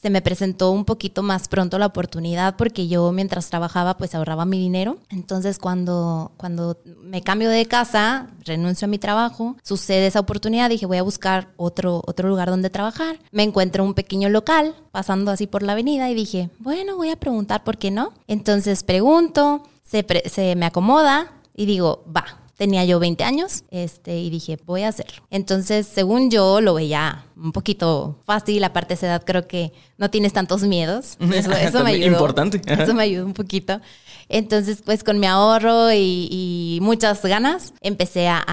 se 0.05 0.11
me 0.11 0.21
presentó 0.21 0.69
un 0.69 0.85
poquito 0.85 1.23
más 1.23 1.47
pronto 1.47 1.79
la 1.79 1.87
oportunidad 1.87 2.57
porque 2.57 2.87
yo 2.87 3.11
mientras 3.11 3.49
trabajaba 3.49 3.97
pues 3.97 4.13
ahorraba 4.13 4.45
mi 4.45 4.59
dinero. 4.59 4.99
Entonces 5.09 5.57
cuando, 5.57 6.31
cuando 6.37 6.77
me 7.01 7.23
cambio 7.23 7.49
de 7.49 7.65
casa, 7.65 8.27
renuncio 8.43 8.85
a 8.85 8.87
mi 8.87 8.99
trabajo, 8.99 9.57
sucede 9.63 10.05
esa 10.05 10.19
oportunidad, 10.19 10.69
dije 10.69 10.85
voy 10.85 10.97
a 10.97 11.01
buscar 11.01 11.47
otro, 11.57 12.03
otro 12.05 12.29
lugar 12.29 12.51
donde 12.51 12.69
trabajar. 12.69 13.17
Me 13.31 13.41
encuentro 13.41 13.83
un 13.83 13.95
pequeño 13.95 14.29
local 14.29 14.75
pasando 14.91 15.31
así 15.31 15.47
por 15.47 15.63
la 15.63 15.71
avenida 15.71 16.07
y 16.11 16.13
dije, 16.13 16.51
bueno, 16.59 16.97
voy 16.97 17.09
a 17.09 17.15
preguntar 17.15 17.63
por 17.63 17.79
qué 17.79 17.89
no. 17.89 18.13
Entonces 18.27 18.83
pregunto, 18.83 19.63
se, 19.81 20.05
se 20.29 20.55
me 20.55 20.67
acomoda 20.67 21.31
y 21.55 21.65
digo, 21.65 22.05
va, 22.15 22.44
tenía 22.57 22.85
yo 22.85 22.99
20 22.99 23.23
años 23.23 23.63
este, 23.69 24.17
y 24.17 24.29
dije, 24.29 24.57
voy 24.65 24.83
a 24.83 24.89
hacerlo. 24.89 25.23
Entonces, 25.29 25.87
según 25.87 26.31
yo, 26.31 26.61
lo 26.61 26.73
veía 26.75 27.25
un 27.35 27.51
poquito 27.51 28.17
fácil. 28.25 28.63
Aparte 28.63 28.89
de 28.89 28.93
esa 28.95 29.07
edad, 29.07 29.23
creo 29.25 29.47
que 29.47 29.73
no 29.97 30.09
tienes 30.09 30.33
tantos 30.33 30.63
miedos. 30.63 31.17
Eso, 31.33 31.83
me 31.83 31.91
ayudó. 31.91 32.07
Importante. 32.07 32.61
Eso 32.65 32.93
me 32.93 33.03
ayudó 33.03 33.25
un 33.25 33.33
poquito. 33.33 33.81
Entonces, 34.29 34.81
pues 34.83 35.03
con 35.03 35.19
mi 35.19 35.27
ahorro 35.27 35.91
y, 35.93 36.79
muchas 36.81 37.21
ganas, 37.23 37.73
empecé 37.81 38.27
a, 38.27 38.43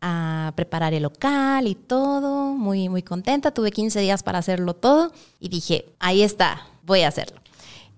a, 0.00 0.52
preparar 0.54 0.94
el 0.94 1.02
local 1.02 1.66
y 1.66 1.74
todo. 1.74 2.54
Muy, 2.54 2.88
muy 2.88 3.02
contenta. 3.02 3.50
Tuve 3.50 3.70
15 3.70 4.00
días 4.00 4.22
para 4.22 4.38
hacerlo 4.38 4.74
todo 4.74 5.12
y 5.40 5.48
dije, 5.48 5.86
ahí 5.98 6.22
está, 6.22 6.66
voy 6.84 7.02
a 7.02 7.08
hacerlo. 7.08 7.40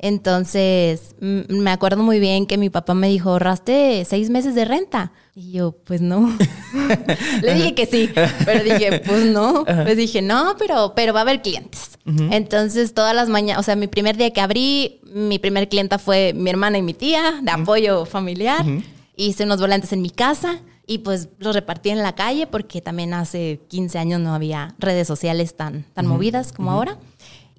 Entonces, 0.00 1.17
me 1.21 1.71
acuerdo 1.71 2.02
muy 2.05 2.21
bien 2.21 2.47
que 2.47 2.57
mi 2.57 2.71
papá 2.71 2.95
me 2.95 3.09
dijo, 3.09 3.31
ahorraste 3.31 4.05
seis 4.05 4.31
meses 4.31 4.55
de 4.55 4.64
renta. 4.64 5.12
Y 5.35 5.52
yo, 5.52 5.73
pues 5.73 6.00
no. 6.00 6.37
Le 7.43 7.55
dije 7.55 7.75
que 7.75 7.87
sí, 7.87 8.11
pero 8.45 8.62
dije, 8.62 9.00
pues 9.00 9.26
no. 9.26 9.64
Le 9.67 9.97
dije, 9.97 10.23
no, 10.23 10.55
pero, 10.57 10.93
pero 10.95 11.12
va 11.12 11.21
a 11.21 11.23
haber 11.23 11.43
clientes. 11.43 11.99
Entonces, 12.31 12.95
todas 12.95 13.14
las 13.14 13.28
mañanas, 13.28 13.61
o 13.61 13.62
sea, 13.62 13.76
mi 13.76 13.87
primer 13.87 14.17
día 14.17 14.31
que 14.31 14.40
abrí, 14.40 15.00
mi 15.12 15.38
primer 15.38 15.69
clienta 15.69 15.99
fue 15.99 16.33
mi 16.33 16.49
hermana 16.49 16.78
y 16.78 16.83
mi 16.83 16.95
tía, 16.95 17.40
de 17.43 17.50
apoyo 17.50 18.07
familiar. 18.07 18.64
Hice 19.17 19.45
unos 19.45 19.61
volantes 19.61 19.93
en 19.93 20.00
mi 20.00 20.11
casa 20.11 20.61
y 20.87 20.99
pues 20.99 21.28
los 21.38 21.55
repartí 21.55 21.90
en 21.90 21.99
la 21.99 22.14
calle 22.14 22.47
porque 22.47 22.81
también 22.81 23.12
hace 23.12 23.61
15 23.69 23.99
años 23.99 24.21
no 24.21 24.35
había 24.35 24.75
redes 24.78 25.07
sociales 25.07 25.55
tan, 25.55 25.85
tan 25.93 26.07
movidas 26.07 26.52
como 26.52 26.71
ahora. 26.71 26.97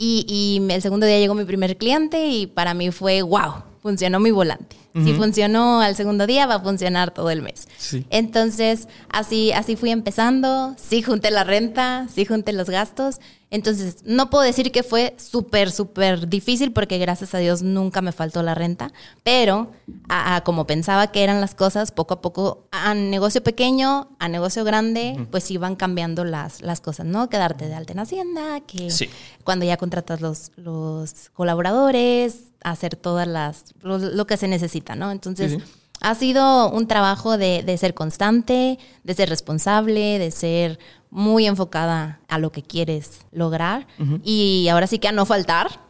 Y, 0.01 0.25
y, 0.27 0.71
el 0.71 0.81
segundo 0.81 1.05
día 1.05 1.19
llegó 1.19 1.35
mi 1.35 1.43
primer 1.43 1.77
cliente 1.77 2.27
y 2.27 2.47
para 2.47 2.73
mí 2.73 2.89
fue 2.89 3.21
wow. 3.21 3.63
funcionó 3.81 4.19
mi 4.19 4.31
volante. 4.31 4.77
Si 4.95 5.13
funcionó 5.13 5.81
al 5.81 5.95
segundo 5.95 6.25
día, 6.25 6.45
va 6.47 6.55
a 6.55 6.59
funcionar 6.59 7.13
todo 7.13 7.29
el 7.29 7.41
mes. 7.41 7.67
Sí. 7.77 8.05
Entonces, 8.09 8.87
así, 9.09 9.51
así 9.51 9.75
fui 9.75 9.91
empezando, 9.91 10.75
sí 10.77 11.01
junté 11.01 11.31
la 11.31 11.43
renta, 11.43 12.07
sí 12.13 12.25
junté 12.25 12.53
los 12.53 12.69
gastos. 12.69 13.19
Entonces, 13.51 13.97
no 14.05 14.29
puedo 14.29 14.43
decir 14.43 14.71
que 14.71 14.83
fue 14.83 15.15
súper, 15.17 15.71
súper 15.71 16.29
difícil 16.29 16.71
porque 16.71 16.99
gracias 16.99 17.33
a 17.33 17.39
Dios 17.39 17.63
nunca 17.63 18.01
me 18.01 18.11
faltó 18.11 18.43
la 18.43 18.53
renta, 18.53 18.91
pero 19.23 19.71
a, 20.07 20.35
a 20.35 20.43
como 20.43 20.67
pensaba 20.67 21.11
que 21.11 21.23
eran 21.23 21.41
las 21.41 21.55
cosas, 21.55 21.91
poco 21.91 22.13
a 22.13 22.21
poco, 22.21 22.67
a 22.71 22.93
negocio 22.93 23.41
pequeño, 23.41 24.09
a 24.19 24.27
negocio 24.29 24.63
grande, 24.63 25.27
pues 25.31 25.49
iban 25.49 25.75
cambiando 25.75 26.25
las, 26.25 26.61
las 26.61 26.79
cosas, 26.79 27.07
¿no? 27.07 27.27
Quedarte 27.29 27.67
de 27.67 27.73
alta 27.73 27.93
en 27.93 27.99
Hacienda, 27.99 28.59
que 28.61 28.91
Sí. 28.91 29.09
cuando 29.43 29.65
ya 29.65 29.77
contratas 29.77 30.21
los, 30.21 30.51
los 30.55 31.29
colaboradores, 31.33 32.43
hacer 32.63 32.95
todas 32.95 33.27
las, 33.27 33.63
lo, 33.81 33.97
lo 33.97 34.27
que 34.27 34.37
se 34.37 34.47
necesita, 34.47 34.95
¿no? 34.95 35.11
Entonces. 35.11 35.57
Ha 36.01 36.15
sido 36.15 36.69
un 36.69 36.87
trabajo 36.87 37.37
de, 37.37 37.63
de 37.63 37.77
ser 37.77 37.93
constante, 37.93 38.79
de 39.03 39.13
ser 39.13 39.29
responsable, 39.29 40.19
de 40.19 40.31
ser 40.31 40.79
muy 41.11 41.47
enfocada 41.47 42.19
a 42.27 42.37
lo 42.37 42.51
que 42.51 42.61
quieres 42.61 43.21
lograr. 43.31 43.87
Y 44.23 44.67
ahora 44.69 44.87
sí 44.87 44.99
que 44.99 45.07
a 45.07 45.11
no 45.11 45.25
faltar, 45.25 45.81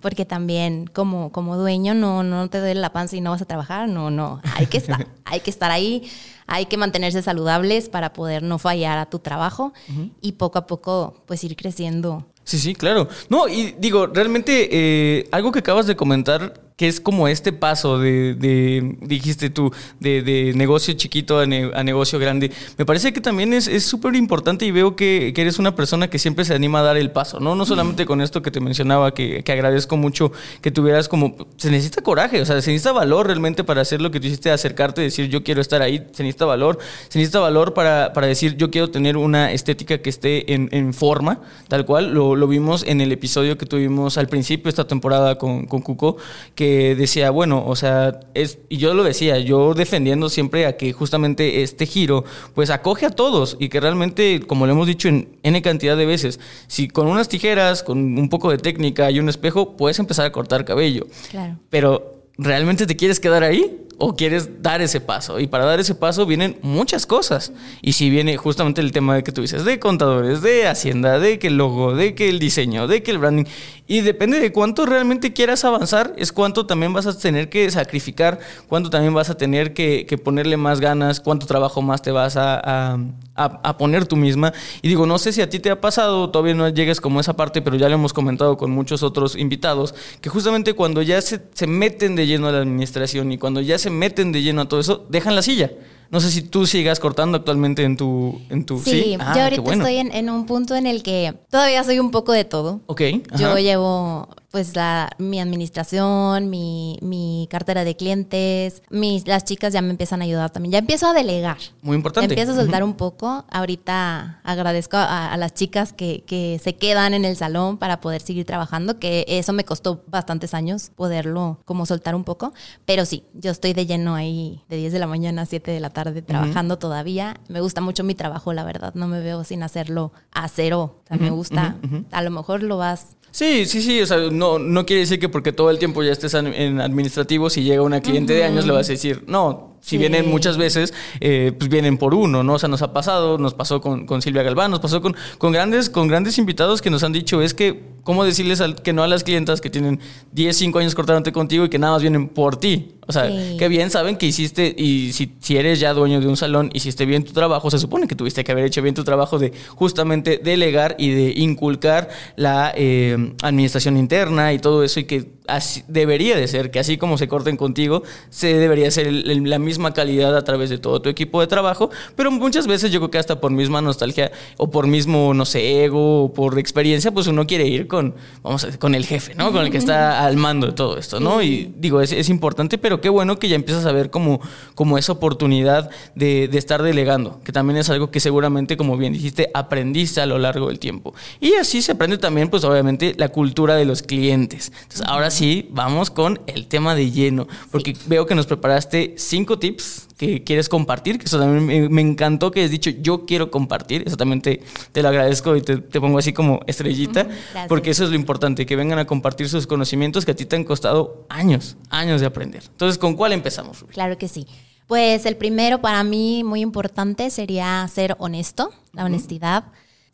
porque 0.00 0.24
también 0.24 0.86
como, 0.86 1.32
como 1.32 1.56
dueño 1.56 1.94
no, 1.94 2.22
no 2.22 2.48
te 2.48 2.58
duele 2.58 2.80
la 2.80 2.92
panza 2.92 3.16
y 3.16 3.20
no 3.20 3.30
vas 3.30 3.42
a 3.42 3.44
trabajar, 3.44 3.88
no, 3.88 4.10
no, 4.10 4.40
hay 4.54 4.66
que 4.66 4.78
estar, 4.78 5.06
hay 5.24 5.40
que 5.40 5.50
estar 5.50 5.70
ahí, 5.70 6.08
hay 6.46 6.66
que 6.66 6.76
mantenerse 6.76 7.22
saludables 7.22 7.88
para 7.88 8.12
poder 8.12 8.42
no 8.42 8.58
fallar 8.58 8.98
a 8.98 9.06
tu 9.06 9.18
trabajo 9.18 9.72
y 10.20 10.32
poco 10.32 10.58
a 10.58 10.66
poco 10.66 11.22
pues 11.26 11.42
ir 11.44 11.56
creciendo. 11.56 12.26
Sí, 12.44 12.58
sí, 12.58 12.74
claro. 12.74 13.08
No, 13.28 13.46
y 13.46 13.74
digo, 13.78 14.06
realmente 14.06 14.68
eh, 14.70 15.28
algo 15.32 15.52
que 15.52 15.58
acabas 15.58 15.86
de 15.86 15.96
comentar, 15.96 16.54
que 16.78 16.88
es 16.88 17.00
como 17.00 17.28
este 17.28 17.52
paso 17.52 17.98
de, 17.98 18.34
de 18.34 18.96
dijiste 19.02 19.50
tú, 19.50 19.72
de, 20.00 20.22
de 20.22 20.52
negocio 20.54 20.94
chiquito 20.94 21.40
a, 21.40 21.44
ne- 21.44 21.72
a 21.74 21.82
negocio 21.82 22.20
grande, 22.20 22.52
me 22.78 22.86
parece 22.86 23.12
que 23.12 23.20
también 23.20 23.52
es 23.52 23.66
es 23.66 23.84
súper 23.84 24.14
importante 24.14 24.64
y 24.64 24.70
veo 24.70 24.94
que, 24.94 25.32
que 25.34 25.42
eres 25.42 25.58
una 25.58 25.74
persona 25.74 26.08
que 26.08 26.20
siempre 26.20 26.44
se 26.44 26.54
anima 26.54 26.78
a 26.78 26.82
dar 26.84 26.96
el 26.96 27.10
paso, 27.10 27.40
¿no? 27.40 27.56
No 27.56 27.66
solamente 27.66 28.06
con 28.06 28.20
esto 28.20 28.42
que 28.42 28.52
te 28.52 28.60
mencionaba, 28.60 29.12
que, 29.12 29.42
que 29.42 29.52
agradezco 29.52 29.96
mucho 29.96 30.30
que 30.62 30.70
tuvieras 30.70 31.08
como, 31.08 31.34
se 31.56 31.68
necesita 31.68 32.00
coraje, 32.00 32.40
o 32.40 32.46
sea, 32.46 32.62
se 32.62 32.70
necesita 32.70 32.92
valor 32.92 33.26
realmente 33.26 33.64
para 33.64 33.80
hacer 33.80 34.00
lo 34.00 34.12
que 34.12 34.20
tú 34.20 34.28
hiciste, 34.28 34.52
acercarte, 34.52 35.00
decir 35.00 35.28
yo 35.28 35.42
quiero 35.42 35.60
estar 35.60 35.82
ahí, 35.82 35.98
se 36.12 36.22
necesita 36.22 36.44
valor, 36.44 36.78
se 37.08 37.18
necesita 37.18 37.40
valor 37.40 37.74
para, 37.74 38.12
para 38.12 38.28
decir 38.28 38.56
yo 38.56 38.70
quiero 38.70 38.88
tener 38.88 39.16
una 39.16 39.50
estética 39.50 39.98
que 39.98 40.10
esté 40.10 40.54
en, 40.54 40.68
en 40.70 40.94
forma, 40.94 41.40
tal 41.66 41.84
cual, 41.84 42.14
lo, 42.14 42.36
lo 42.36 42.46
vimos 42.46 42.84
en 42.86 43.00
el 43.00 43.10
episodio 43.10 43.58
que 43.58 43.66
tuvimos 43.66 44.16
al 44.16 44.28
principio 44.28 44.68
esta 44.68 44.86
temporada 44.86 45.38
con, 45.38 45.66
con 45.66 45.80
Cuco, 45.82 46.18
que 46.54 46.67
decía, 46.96 47.30
bueno, 47.30 47.64
o 47.66 47.76
sea, 47.76 48.20
es, 48.34 48.58
y 48.68 48.78
yo 48.78 48.94
lo 48.94 49.04
decía, 49.04 49.38
yo 49.38 49.74
defendiendo 49.74 50.28
siempre 50.28 50.66
a 50.66 50.76
que 50.76 50.92
justamente 50.92 51.62
este 51.62 51.86
giro, 51.86 52.24
pues 52.54 52.70
acoge 52.70 53.06
a 53.06 53.10
todos 53.10 53.56
y 53.58 53.68
que 53.68 53.80
realmente, 53.80 54.40
como 54.40 54.66
lo 54.66 54.72
hemos 54.72 54.86
dicho 54.86 55.08
en 55.08 55.28
N 55.42 55.60
cantidad 55.62 55.96
de 55.96 56.06
veces, 56.06 56.40
si 56.66 56.88
con 56.88 57.06
unas 57.06 57.28
tijeras, 57.28 57.82
con 57.82 57.98
un 57.98 58.28
poco 58.28 58.50
de 58.50 58.58
técnica 58.58 59.10
y 59.10 59.18
un 59.20 59.28
espejo, 59.28 59.76
puedes 59.76 59.98
empezar 59.98 60.26
a 60.26 60.32
cortar 60.32 60.64
cabello. 60.64 61.06
Claro. 61.30 61.56
Pero, 61.70 62.24
¿realmente 62.36 62.86
te 62.86 62.96
quieres 62.96 63.20
quedar 63.20 63.44
ahí? 63.44 63.87
¿O 64.00 64.14
quieres 64.14 64.62
dar 64.62 64.80
ese 64.80 65.00
paso? 65.00 65.40
Y 65.40 65.48
para 65.48 65.64
dar 65.64 65.80
ese 65.80 65.96
paso 65.96 66.24
vienen 66.24 66.56
muchas 66.62 67.04
cosas. 67.04 67.50
Y 67.82 67.94
si 67.94 68.10
viene 68.10 68.36
justamente 68.36 68.80
el 68.80 68.92
tema 68.92 69.16
de 69.16 69.24
que 69.24 69.32
tú 69.32 69.40
dices, 69.40 69.64
de 69.64 69.80
contadores, 69.80 70.40
de 70.40 70.68
hacienda, 70.68 71.18
de 71.18 71.40
que 71.40 71.48
el 71.48 71.56
logo, 71.56 71.96
de 71.96 72.14
que 72.14 72.28
el 72.28 72.38
diseño, 72.38 72.86
de 72.86 73.02
que 73.02 73.10
el 73.10 73.18
branding. 73.18 73.44
Y 73.88 74.02
depende 74.02 74.38
de 74.38 74.52
cuánto 74.52 74.86
realmente 74.86 75.32
quieras 75.32 75.64
avanzar, 75.64 76.12
es 76.16 76.30
cuánto 76.30 76.64
también 76.66 76.92
vas 76.92 77.06
a 77.06 77.18
tener 77.18 77.48
que 77.48 77.68
sacrificar, 77.70 78.38
cuánto 78.68 78.88
también 78.90 79.14
vas 79.14 79.30
a 79.30 79.36
tener 79.36 79.72
que, 79.74 80.06
que 80.06 80.16
ponerle 80.18 80.56
más 80.58 80.78
ganas, 80.78 81.18
cuánto 81.20 81.46
trabajo 81.46 81.82
más 81.82 82.00
te 82.02 82.12
vas 82.12 82.36
a, 82.36 82.54
a- 82.60 82.98
a- 83.34 83.60
a 83.64 83.78
poner 83.78 84.06
tú 84.06 84.14
misma. 84.14 84.52
Y 84.82 84.88
digo, 84.88 85.06
no 85.06 85.18
sé 85.18 85.32
si 85.32 85.40
a 85.40 85.48
ti 85.50 85.58
te 85.58 85.70
ha 85.70 85.80
pasado, 85.80 86.30
todavía 86.30 86.54
no 86.54 86.68
llegues 86.68 87.00
como 87.00 87.18
a 87.18 87.22
esa 87.22 87.34
parte, 87.34 87.62
pero 87.62 87.76
ya 87.76 87.88
lo 87.88 87.94
hemos 87.94 88.12
comentado 88.12 88.56
con 88.58 88.70
muchos 88.70 89.02
otros 89.02 89.34
invitados, 89.34 89.94
que 90.20 90.28
justamente 90.28 90.74
cuando 90.74 91.02
ya 91.02 91.20
se, 91.20 91.40
se 91.54 91.66
meten 91.66 92.14
de 92.14 92.26
lleno 92.26 92.46
a 92.48 92.52
la 92.52 92.58
administración 92.58 93.32
y 93.32 93.38
cuando 93.38 93.60
ya 93.60 93.78
se 93.78 93.87
meten 93.90 94.32
de 94.32 94.42
lleno 94.42 94.62
a 94.62 94.68
todo 94.68 94.80
eso, 94.80 95.06
dejan 95.08 95.34
la 95.34 95.42
silla. 95.42 95.70
No 96.10 96.20
sé 96.20 96.30
si 96.30 96.40
tú 96.40 96.66
sigas 96.66 97.00
cortando 97.00 97.36
actualmente 97.36 97.82
en 97.84 97.96
tu... 97.98 98.40
En 98.48 98.64
tu 98.64 98.78
Sí, 98.80 99.16
Ah, 99.20 99.34
yo 99.36 99.42
ahorita 99.42 99.60
bueno. 99.62 99.84
estoy 99.84 99.98
en, 99.98 100.10
en 100.14 100.30
un 100.30 100.46
punto 100.46 100.74
en 100.74 100.86
el 100.86 101.02
que 101.02 101.34
todavía 101.50 101.84
soy 101.84 101.98
un 101.98 102.10
poco 102.10 102.32
de 102.32 102.44
todo. 102.46 102.80
Ok. 102.86 103.02
Yo 103.36 103.58
llevo 103.58 104.26
pues 104.50 104.74
la, 104.74 105.10
mi 105.18 105.40
administración, 105.40 106.48
mi, 106.48 106.98
mi 107.02 107.46
cartera 107.50 107.84
de 107.84 107.96
clientes, 107.96 108.82
mis, 108.88 109.26
las 109.26 109.44
chicas 109.44 109.72
ya 109.72 109.82
me 109.82 109.90
empiezan 109.90 110.22
a 110.22 110.24
ayudar 110.24 110.50
también. 110.50 110.72
Ya 110.72 110.78
empiezo 110.78 111.06
a 111.06 111.12
delegar. 111.12 111.58
Muy 111.82 111.96
importante. 111.96 112.32
Empiezo 112.32 112.52
a 112.52 112.56
soltar 112.56 112.82
un 112.82 112.94
poco. 112.94 113.44
Ahorita 113.50 114.40
agradezco 114.44 114.96
a, 114.96 115.32
a 115.32 115.36
las 115.36 115.52
chicas 115.52 115.92
que, 115.92 116.24
que 116.26 116.58
se 116.62 116.76
quedan 116.76 117.12
en 117.12 117.26
el 117.26 117.36
salón 117.36 117.76
para 117.76 118.00
poder 118.00 118.22
seguir 118.22 118.46
trabajando, 118.46 118.98
que 118.98 119.26
eso 119.28 119.52
me 119.52 119.64
costó 119.64 120.02
bastantes 120.06 120.54
años 120.54 120.92
poderlo 120.96 121.60
como 121.66 121.84
soltar 121.84 122.14
un 122.14 122.24
poco. 122.24 122.54
Pero 122.86 123.04
sí, 123.04 123.24
yo 123.34 123.50
estoy 123.50 123.74
de 123.74 123.84
lleno 123.84 124.14
ahí 124.14 124.62
de 124.70 124.78
10 124.78 124.94
de 124.94 124.98
la 124.98 125.06
mañana 125.06 125.42
a 125.42 125.46
7 125.46 125.70
de 125.70 125.80
la 125.80 125.90
tarde 125.90 126.22
trabajando 126.22 126.78
todavía. 126.78 127.36
Me 127.48 127.60
gusta 127.60 127.82
mucho 127.82 128.02
mi 128.02 128.14
trabajo, 128.14 128.54
la 128.54 128.64
verdad. 128.64 128.94
No 128.94 129.08
me 129.08 129.20
veo 129.20 129.44
sin 129.44 129.62
hacerlo 129.62 130.12
a 130.32 130.48
cero. 130.48 131.02
O 131.04 131.08
sea, 131.08 131.16
me 131.18 131.30
gusta. 131.30 131.76
A 132.12 132.22
lo 132.22 132.30
mejor 132.30 132.62
lo 132.62 132.78
vas 132.78 133.17
Sí, 133.30 133.66
sí, 133.66 133.82
sí, 133.82 134.00
o 134.00 134.06
sea, 134.06 134.18
no, 134.18 134.58
no 134.58 134.86
quiere 134.86 135.00
decir 135.00 135.18
que 135.18 135.28
porque 135.28 135.52
todo 135.52 135.70
el 135.70 135.78
tiempo 135.78 136.02
ya 136.02 136.12
estés 136.12 136.34
en, 136.34 136.80
administrativo, 136.80 137.50
si 137.50 137.62
llega 137.62 137.82
una 137.82 138.00
cliente 138.00 138.32
de 138.32 138.44
años 138.44 138.66
le 138.66 138.72
vas 138.72 138.88
a 138.88 138.92
decir, 138.92 139.24
no, 139.26 139.77
si 139.80 139.90
Sí. 139.90 139.98
vienen 139.98 140.28
muchas 140.28 140.56
veces, 140.56 140.92
eh, 141.20 141.52
pues 141.58 141.70
vienen 141.70 141.96
por 141.98 142.14
uno, 142.14 142.42
¿no? 142.42 142.54
O 142.54 142.58
sea, 142.58 142.68
nos 142.68 142.82
ha 142.82 142.92
pasado, 142.92 143.38
nos 143.38 143.54
pasó 143.54 143.80
con, 143.80 144.06
con 144.06 144.20
Silvia 144.22 144.42
Galván, 144.42 144.70
nos 144.70 144.80
pasó 144.80 145.00
con, 145.00 145.14
con, 145.38 145.52
grandes, 145.52 145.88
con 145.90 146.08
grandes 146.08 146.38
invitados 146.38 146.82
que 146.82 146.90
nos 146.90 147.02
han 147.02 147.12
dicho, 147.12 147.40
es 147.42 147.54
que, 147.54 147.82
¿cómo 148.02 148.24
decirles 148.24 148.60
al- 148.60 148.82
que 148.82 148.92
no 148.92 149.02
a 149.02 149.08
las 149.08 149.24
clientas 149.24 149.60
que 149.60 149.70
tienen 149.70 150.00
10, 150.32 150.56
5 150.56 150.78
años 150.78 150.94
cortándote 150.94 151.32
contigo 151.32 151.64
y 151.64 151.68
que 151.68 151.78
nada 151.78 151.92
más 151.94 152.02
vienen 152.02 152.28
por 152.28 152.56
ti? 152.56 152.94
O 153.06 153.12
sea, 153.12 153.28
Sí. 153.30 153.56
que 153.58 153.68
bien 153.68 153.90
saben 153.90 154.16
que 154.16 154.26
hiciste, 154.26 154.74
y 154.76 155.12
si, 155.12 155.32
si 155.40 155.56
eres 155.56 155.80
ya 155.80 155.94
dueño 155.94 156.20
de 156.20 156.26
un 156.26 156.36
salón, 156.36 156.70
hiciste 156.74 157.06
bien 157.06 157.24
tu 157.24 157.32
trabajo, 157.32 157.70
se 157.70 157.78
supone 157.78 158.06
que 158.06 158.14
tuviste 158.14 158.44
que 158.44 158.52
haber 158.52 158.64
hecho 158.66 158.82
bien 158.82 158.94
tu 158.94 159.04
trabajo 159.04 159.38
de 159.38 159.52
justamente 159.68 160.38
delegar 160.42 160.94
y 160.98 161.10
de 161.10 161.32
inculcar 161.36 162.08
la 162.36 162.72
eh, 162.76 163.32
administración 163.42 163.96
interna 163.96 164.52
y 164.52 164.58
todo 164.58 164.82
eso, 164.84 165.00
y 165.00 165.04
que 165.04 165.37
así 165.48 165.82
debería 165.88 166.36
de 166.36 166.46
ser, 166.46 166.70
que 166.70 166.78
así 166.78 166.96
como 166.98 167.18
se 167.18 167.26
corten 167.28 167.56
contigo, 167.56 168.02
se 168.30 168.54
debería 168.54 168.90
ser 168.90 169.06
el- 169.06 169.30
el- 169.30 169.48
la 169.50 169.58
misma 169.58 169.92
calidad 169.94 170.36
a 170.36 170.44
través 170.44 170.70
de 170.70 170.78
todo 170.78 171.00
tu 171.02 171.08
equipo 171.08 171.40
de 171.40 171.46
trabajo, 171.46 171.90
pero 172.16 172.30
muchas 172.30 172.66
veces 172.66 172.90
yo 172.92 173.00
creo 173.00 173.10
que 173.10 173.18
hasta 173.18 173.40
por 173.40 173.50
misma 173.50 173.80
nostalgia 173.80 174.30
o 174.56 174.70
por 174.70 174.86
mismo, 174.86 175.34
no 175.34 175.44
sé, 175.44 175.84
ego 175.84 176.24
o 176.24 176.32
por 176.32 176.58
experiencia, 176.58 177.10
pues 177.12 177.26
uno 177.26 177.46
quiere 177.46 177.66
ir 177.66 177.86
con, 177.88 178.14
vamos 178.42 178.64
a 178.64 178.78
con 178.78 178.94
el 178.94 179.04
jefe, 179.06 179.34
¿no? 179.34 179.50
Con 179.52 179.64
el 179.64 179.70
que 179.70 179.78
está 179.78 180.24
al 180.24 180.36
mando 180.36 180.66
de 180.66 180.72
todo 180.72 180.98
esto, 180.98 181.20
¿no? 181.20 181.42
Y 181.42 181.72
digo, 181.76 182.00
es, 182.00 182.12
es 182.12 182.28
importante, 182.28 182.76
pero 182.78 183.00
qué 183.00 183.08
bueno 183.08 183.38
que 183.38 183.48
ya 183.48 183.56
empiezas 183.56 183.86
a 183.86 183.92
ver 183.92 184.10
como, 184.10 184.40
como 184.74 184.98
esa 184.98 185.12
oportunidad 185.12 185.90
de, 186.14 186.48
de 186.48 186.58
estar 186.58 186.82
delegando, 186.82 187.40
que 187.44 187.52
también 187.52 187.78
es 187.78 187.88
algo 187.90 188.10
que 188.10 188.20
seguramente, 188.20 188.76
como 188.76 188.96
bien 188.96 189.12
dijiste, 189.14 189.50
aprendiste 189.54 190.20
a 190.20 190.26
lo 190.26 190.38
largo 190.38 190.68
del 190.68 190.78
tiempo. 190.78 191.14
Y 191.40 191.54
así 191.54 191.80
se 191.82 191.92
aprende 191.92 192.18
también, 192.18 192.50
pues 192.50 192.64
obviamente, 192.64 193.14
la 193.16 193.28
cultura 193.30 193.74
de 193.76 193.84
los 193.84 194.02
clientes. 194.02 194.72
Entonces, 194.82 195.02
ahora 195.06 195.30
sí, 195.30 195.37
vamos 195.70 196.10
con 196.10 196.40
el 196.46 196.66
tema 196.66 196.94
de 196.94 197.10
lleno, 197.10 197.46
porque 197.70 197.96
veo 198.06 198.26
que 198.26 198.34
nos 198.34 198.46
preparaste 198.46 199.14
cinco 199.16 199.58
tips 199.58 200.08
que 200.16 200.42
quieres 200.42 200.68
compartir, 200.68 201.18
que 201.18 201.26
eso 201.26 201.38
también 201.38 201.64
me, 201.64 201.88
me 201.88 202.00
encantó 202.02 202.50
que 202.50 202.64
has 202.64 202.70
dicho, 202.70 202.90
yo 202.90 203.24
quiero 203.24 203.50
compartir, 203.50 204.02
eso 204.06 204.16
también 204.16 204.42
te, 204.42 204.62
te 204.92 205.02
lo 205.02 205.08
agradezco 205.08 205.54
y 205.56 205.62
te, 205.62 205.78
te 205.78 206.00
pongo 206.00 206.18
así 206.18 206.32
como 206.32 206.60
estrellita, 206.66 207.24
gracias. 207.24 207.68
porque 207.68 207.90
eso 207.90 208.04
es 208.04 208.10
lo 208.10 208.16
importante, 208.16 208.66
que 208.66 208.76
vengan 208.76 208.98
a 208.98 209.06
compartir 209.06 209.48
sus 209.48 209.66
conocimientos 209.66 210.24
que 210.24 210.32
a 210.32 210.36
ti 210.36 210.44
te 210.44 210.56
han 210.56 210.64
costado 210.64 211.26
años, 211.28 211.76
años 211.90 212.20
de 212.20 212.26
aprender. 212.26 212.64
Entonces, 212.66 212.98
¿con 212.98 213.14
cuál 213.14 213.32
empezamos? 213.32 213.80
Rubí? 213.80 213.92
Claro 213.92 214.18
que 214.18 214.28
sí. 214.28 214.46
Pues 214.88 215.26
el 215.26 215.36
primero 215.36 215.80
para 215.80 216.02
mí 216.02 216.42
muy 216.44 216.62
importante 216.62 217.30
sería 217.30 217.86
ser 217.92 218.16
honesto, 218.18 218.72
la 218.94 219.04
honestidad. 219.04 219.64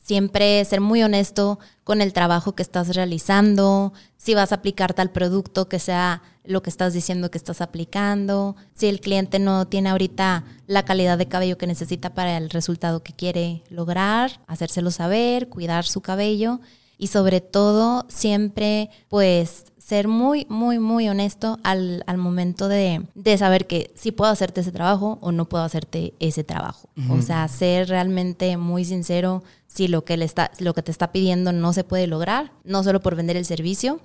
Siempre 0.05 0.63
ser 0.67 0.83
muy 0.83 1.03
honesto 1.03 1.59
con 1.83 2.03
el 2.03 2.13
trabajo 2.13 2.55
que 2.55 2.63
estás 2.63 2.95
realizando, 2.95 3.95
si 4.19 4.35
vas 4.35 4.53
a 4.53 4.57
aplicar 4.57 4.93
tal 4.93 5.11
producto 5.11 5.67
que 5.67 5.79
sea 5.79 6.21
lo 6.45 6.63
que 6.63 6.69
estás 6.69 6.93
diciendo 6.93 7.31
que 7.31 7.39
estás 7.39 7.63
aplicando, 7.63 8.55
si 8.75 8.89
el 8.89 9.01
cliente 9.01 9.39
no 9.39 9.67
tiene 9.67 9.89
ahorita 9.89 10.45
la 10.67 10.85
calidad 10.85 11.17
de 11.17 11.27
cabello 11.27 11.57
que 11.57 11.67
necesita 11.67 12.13
para 12.13 12.37
el 12.37 12.51
resultado 12.51 13.03
que 13.03 13.15
quiere 13.15 13.65
lograr, 13.71 14.43
hacérselo 14.47 14.91
saber, 14.91 15.49
cuidar 15.49 15.87
su 15.87 16.03
cabello 16.03 16.61
y 16.99 17.07
sobre 17.07 17.41
todo 17.41 18.05
siempre 18.11 18.91
pues 19.09 19.73
ser 19.85 20.09
muy, 20.09 20.47
muy, 20.49 20.79
muy 20.79 21.11
honesto 21.11 21.59
al, 21.63 22.05
al 22.07 22.17
momento 22.17 22.69
de, 22.69 23.03
de, 23.15 23.37
saber 23.37 23.67
que 23.67 23.93
sí 23.95 24.13
puedo 24.13 24.31
hacerte 24.31 24.63
ese 24.63 24.73
trabajo 24.73 25.19
o 25.21 25.31
no 25.31 25.45
puedo 25.45 25.63
hacerte 25.63 26.15
ese 26.21 26.43
trabajo. 26.43 26.89
O 27.11 27.21
sea, 27.21 27.47
ser 27.49 27.89
realmente 27.89 28.57
muy 28.57 28.87
sincero 28.87 29.43
si 29.67 29.89
lo 29.89 30.03
que, 30.05 30.17
le 30.17 30.25
está, 30.25 30.53
lo 30.59 30.73
que 30.73 30.83
te 30.83 30.91
está 30.91 31.13
pidiendo 31.13 31.53
no 31.53 31.75
se 31.75 31.85
puede 31.85 32.07
lograr, 32.07 32.53
no 32.65 32.83
solo 32.83 33.01
por 33.01 33.15
vender 33.15 33.37
el 33.37 33.45
servicio, 33.45 34.01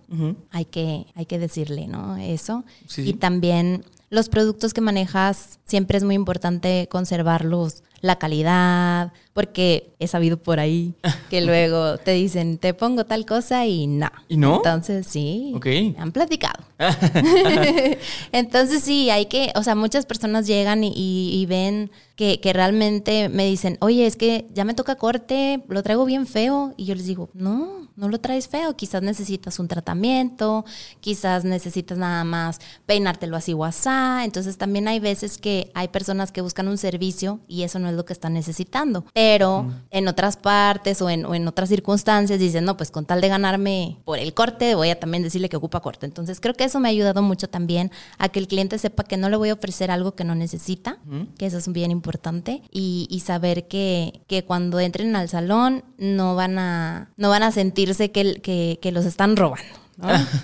hay, 0.51 0.65
que, 0.65 1.05
hay 1.15 1.25
que 1.25 1.39
decirle, 1.39 1.88
¿no? 1.88 2.17
Eso. 2.17 2.65
Y 2.98 3.13
también 3.13 3.86
los 4.09 4.27
productos 4.27 4.74
que 4.74 4.81
manejas, 4.81 5.59
siempre 5.65 5.98
es 5.98 6.03
muy 6.03 6.15
importante 6.15 6.89
conservarlos, 6.91 7.83
la 8.01 8.18
calidad, 8.18 9.12
porque 9.34 9.94
he 10.00 10.08
sabido 10.08 10.38
por 10.38 10.60
ahí 10.60 10.94
que 11.29 11.41
luego 11.46 11.98
te 11.98 12.12
dicen, 12.12 12.58
te 12.58 12.74
pongo 12.74 13.06
tal 13.06 13.25
cosa 13.25 13.65
y 13.65 13.88
no. 13.88 14.10
¿Y 14.27 14.38
no? 14.38 14.58
Entonces 14.58 15.08
sí, 15.08 15.53
han 15.98 16.12
platicado. 16.12 16.63
Entonces 18.32 18.84
sí, 18.84 19.10
hay 19.10 19.27
que, 19.27 19.51
o 19.56 19.63
sea, 19.63 19.75
muchas 19.75 20.06
personas 20.06 20.48
llegan 20.48 20.84
y, 20.84 21.46
ven 21.48 21.91
que, 22.15 22.39
que, 22.39 22.53
realmente 22.53 23.29
me 23.29 23.46
dicen, 23.46 23.77
oye, 23.82 24.06
es 24.06 24.15
que 24.15 24.48
ya 24.53 24.65
me 24.65 24.74
toca 24.74 24.96
corte, 24.96 25.63
lo 25.68 25.84
traigo 25.84 26.06
bien 26.06 26.27
feo. 26.27 26.74
Y 26.75 26.86
yo 26.86 26.96
les 26.96 27.06
digo, 27.06 27.29
no, 27.34 27.89
no 28.00 28.08
lo 28.08 28.20
traes 28.20 28.48
feo, 28.48 28.75
quizás 28.75 29.01
necesitas 29.01 29.60
un 29.60 29.68
tratamiento, 29.68 30.65
quizás 31.01 31.44
necesitas 31.44 31.98
nada 31.98 32.24
más 32.24 32.60
peinártelo 32.86 33.36
así 33.36 33.53
o. 33.53 34.24
Entonces 34.24 34.58
también 34.58 34.88
hay 34.88 35.00
veces 35.00 35.38
que 35.38 35.70
hay 35.74 35.89
personas 35.89 36.32
que 36.32 36.41
buscan 36.41 36.70
un 36.70 36.77
servicio 36.77 37.41
y 37.48 37.63
eso 37.63 37.77
no 37.77 37.88
es 37.89 37.96
lo 37.96 38.05
que 38.05 38.13
están 38.13 38.34
necesitando. 38.34 39.05
Pero 39.13 39.72
en 39.91 40.08
otras 40.08 40.38
partes 40.38 41.01
o 41.01 41.10
en, 41.10 41.25
o 41.25 41.36
en 41.36 41.48
otras 41.48 41.69
circunstancias 41.69 42.39
dicen, 42.39 42.65
no, 42.65 42.77
pues 42.77 42.91
con 42.91 43.05
tal 43.05 43.22
de 43.22 43.27
ganarme 43.27 43.98
por 44.05 44.19
el 44.19 44.34
corte, 44.34 44.75
voy 44.75 44.89
a 44.89 45.00
también 45.00 45.24
decirle 45.24 45.50
que 45.50 45.58
ocupa 45.58 45.81
corte. 45.81 46.05
Entonces 46.05 46.39
creo 46.39 46.53
que 46.53 46.63
eso 46.63 46.79
me 46.79 46.88
ha 46.88 46.91
ayudado 46.91 47.22
mucho 47.22 47.48
también 47.48 47.91
a 48.17 48.29
que 48.29 48.39
el 48.39 48.48
cliente 48.48 48.77
sepa 48.77 49.03
que 49.03 49.17
no 49.17 49.29
le 49.29 49.38
voy 49.38 49.50
a 49.50 49.53
ofrecer 49.53 49.91
algo 49.91 50.15
que 50.15 50.24
no 50.24 50.36
necesita, 50.36 50.98
que 51.38 51.46
eso 51.46 51.58
es 51.58 51.72
bien 51.72 51.91
importante, 51.91 52.62
y, 52.72 53.08
y 53.10 53.22
saber 53.22 53.67
que, 53.67 54.22
que, 54.27 54.43
cuando 54.43 54.79
entren 54.79 55.15
al 55.15 55.29
salón 55.29 55.84
no 55.98 56.36
van 56.36 56.58
a, 56.58 57.12
no 57.17 57.29
van 57.29 57.43
a 57.43 57.51
sentirse 57.51 58.12
que, 58.12 58.41
que, 58.41 58.79
que 58.81 58.91
los 58.91 59.05
están 59.05 59.36
robando. 59.36 59.88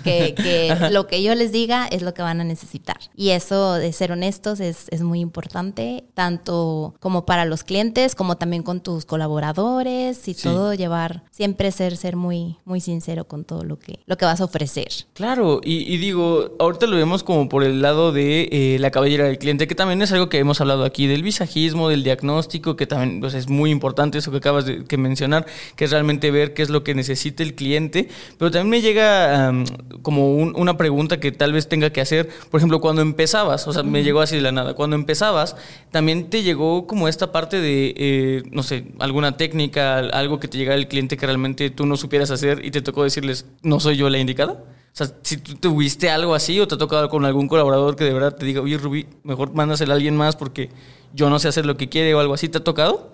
Que, 0.04 0.76
lo 0.90 1.06
que 1.06 1.22
yo 1.22 1.34
les 1.34 1.52
diga 1.52 1.86
es 1.86 2.02
lo 2.02 2.14
que 2.14 2.22
van 2.22 2.40
a 2.40 2.44
necesitar. 2.44 2.98
Y 3.14 3.30
eso 3.30 3.74
de 3.74 3.92
ser 3.92 4.12
honestos 4.12 4.60
es, 4.60 4.86
es, 4.90 5.02
muy 5.02 5.20
importante, 5.20 6.04
tanto 6.14 6.94
como 7.00 7.26
para 7.26 7.44
los 7.44 7.62
clientes, 7.62 8.14
como 8.14 8.36
también 8.36 8.62
con 8.62 8.80
tus 8.80 9.04
colaboradores 9.04 10.26
y 10.28 10.34
todo, 10.34 10.74
llevar, 10.74 11.22
siempre 11.30 11.70
ser, 11.70 11.96
ser 11.96 12.16
muy, 12.16 12.56
muy 12.64 12.80
sincero 12.80 13.26
con 13.26 13.44
todo 13.44 13.62
lo 13.62 13.78
que, 13.78 14.00
lo 14.06 14.16
que 14.16 14.24
vas 14.24 14.40
a 14.40 14.44
ofrecer. 14.44 14.88
Claro, 15.14 15.60
y, 15.62 15.96
digo, 15.98 16.56
ahorita 16.58 16.86
lo 16.86 16.96
vemos 16.96 17.22
como 17.22 17.48
por 17.48 17.62
el 17.62 17.82
lado 17.82 18.12
de 18.12 18.48
eh, 18.50 18.78
la 18.80 18.90
cabellera 18.90 19.24
del 19.24 19.38
cliente, 19.38 19.66
que 19.66 19.74
también 19.74 20.02
es 20.02 20.12
algo 20.12 20.28
que 20.28 20.38
hemos 20.38 20.60
hablado 20.60 20.84
aquí, 20.84 21.06
del 21.06 21.22
visajismo, 21.22 21.88
del 21.88 22.02
diagnóstico, 22.02 22.76
que 22.76 22.86
también 22.86 23.20
pues, 23.20 23.34
es 23.34 23.48
muy 23.48 23.70
importante 23.70 24.18
eso 24.18 24.30
que 24.30 24.38
acabas 24.38 24.66
de 24.66 24.96
mencionar, 24.96 25.46
que 25.76 25.84
es 25.84 25.90
realmente 25.90 26.30
ver 26.30 26.54
qué 26.54 26.62
es 26.62 26.70
lo 26.70 26.82
que 26.82 26.94
necesita 26.94 27.42
el 27.42 27.54
cliente, 27.54 28.08
pero 28.38 28.50
también 28.50 28.70
me 28.70 28.80
llega 28.80 29.45
a 29.45 29.45
como 30.02 30.34
una 30.34 30.76
pregunta 30.76 31.18
que 31.18 31.32
tal 31.32 31.52
vez 31.52 31.68
tenga 31.68 31.90
que 31.90 32.00
hacer. 32.00 32.28
Por 32.50 32.58
ejemplo, 32.58 32.80
cuando 32.80 33.02
empezabas, 33.02 33.66
o 33.66 33.72
sea, 33.72 33.82
me 33.82 34.02
llegó 34.02 34.20
así 34.20 34.36
de 34.36 34.42
la 34.42 34.52
nada. 34.52 34.74
Cuando 34.74 34.96
empezabas, 34.96 35.56
también 35.90 36.30
te 36.30 36.42
llegó 36.42 36.86
como 36.86 37.08
esta 37.08 37.32
parte 37.32 37.60
de, 37.60 37.94
eh, 37.96 38.42
no 38.50 38.62
sé, 38.62 38.86
alguna 38.98 39.36
técnica, 39.36 39.98
algo 39.98 40.40
que 40.40 40.48
te 40.48 40.58
llegara 40.58 40.76
el 40.76 40.88
cliente 40.88 41.16
que 41.16 41.26
realmente 41.26 41.70
tú 41.70 41.86
no 41.86 41.96
supieras 41.96 42.30
hacer 42.30 42.64
y 42.64 42.70
te 42.70 42.82
tocó 42.82 43.04
decirles, 43.04 43.46
no 43.62 43.80
soy 43.80 43.96
yo 43.96 44.08
la 44.10 44.18
indicada. 44.18 44.52
O 44.52 44.96
sea, 44.96 45.08
si 45.22 45.36
tú 45.36 45.54
tuviste 45.56 46.08
algo 46.08 46.34
así 46.34 46.58
o 46.58 46.66
te 46.66 46.74
ha 46.74 46.78
tocado 46.78 47.10
con 47.10 47.26
algún 47.26 47.48
colaborador 47.48 47.96
que 47.96 48.04
de 48.04 48.14
verdad 48.14 48.34
te 48.34 48.46
diga, 48.46 48.62
oye, 48.62 48.78
Rubí, 48.78 49.06
mejor 49.24 49.52
mándaselo 49.52 49.92
a 49.92 49.96
alguien 49.96 50.16
más 50.16 50.36
porque 50.36 50.70
yo 51.12 51.28
no 51.28 51.38
sé 51.38 51.48
hacer 51.48 51.66
lo 51.66 51.76
que 51.76 51.90
quiere 51.90 52.14
o 52.14 52.20
algo 52.20 52.32
así, 52.32 52.48
¿te 52.48 52.58
ha 52.58 52.64
tocado? 52.64 53.10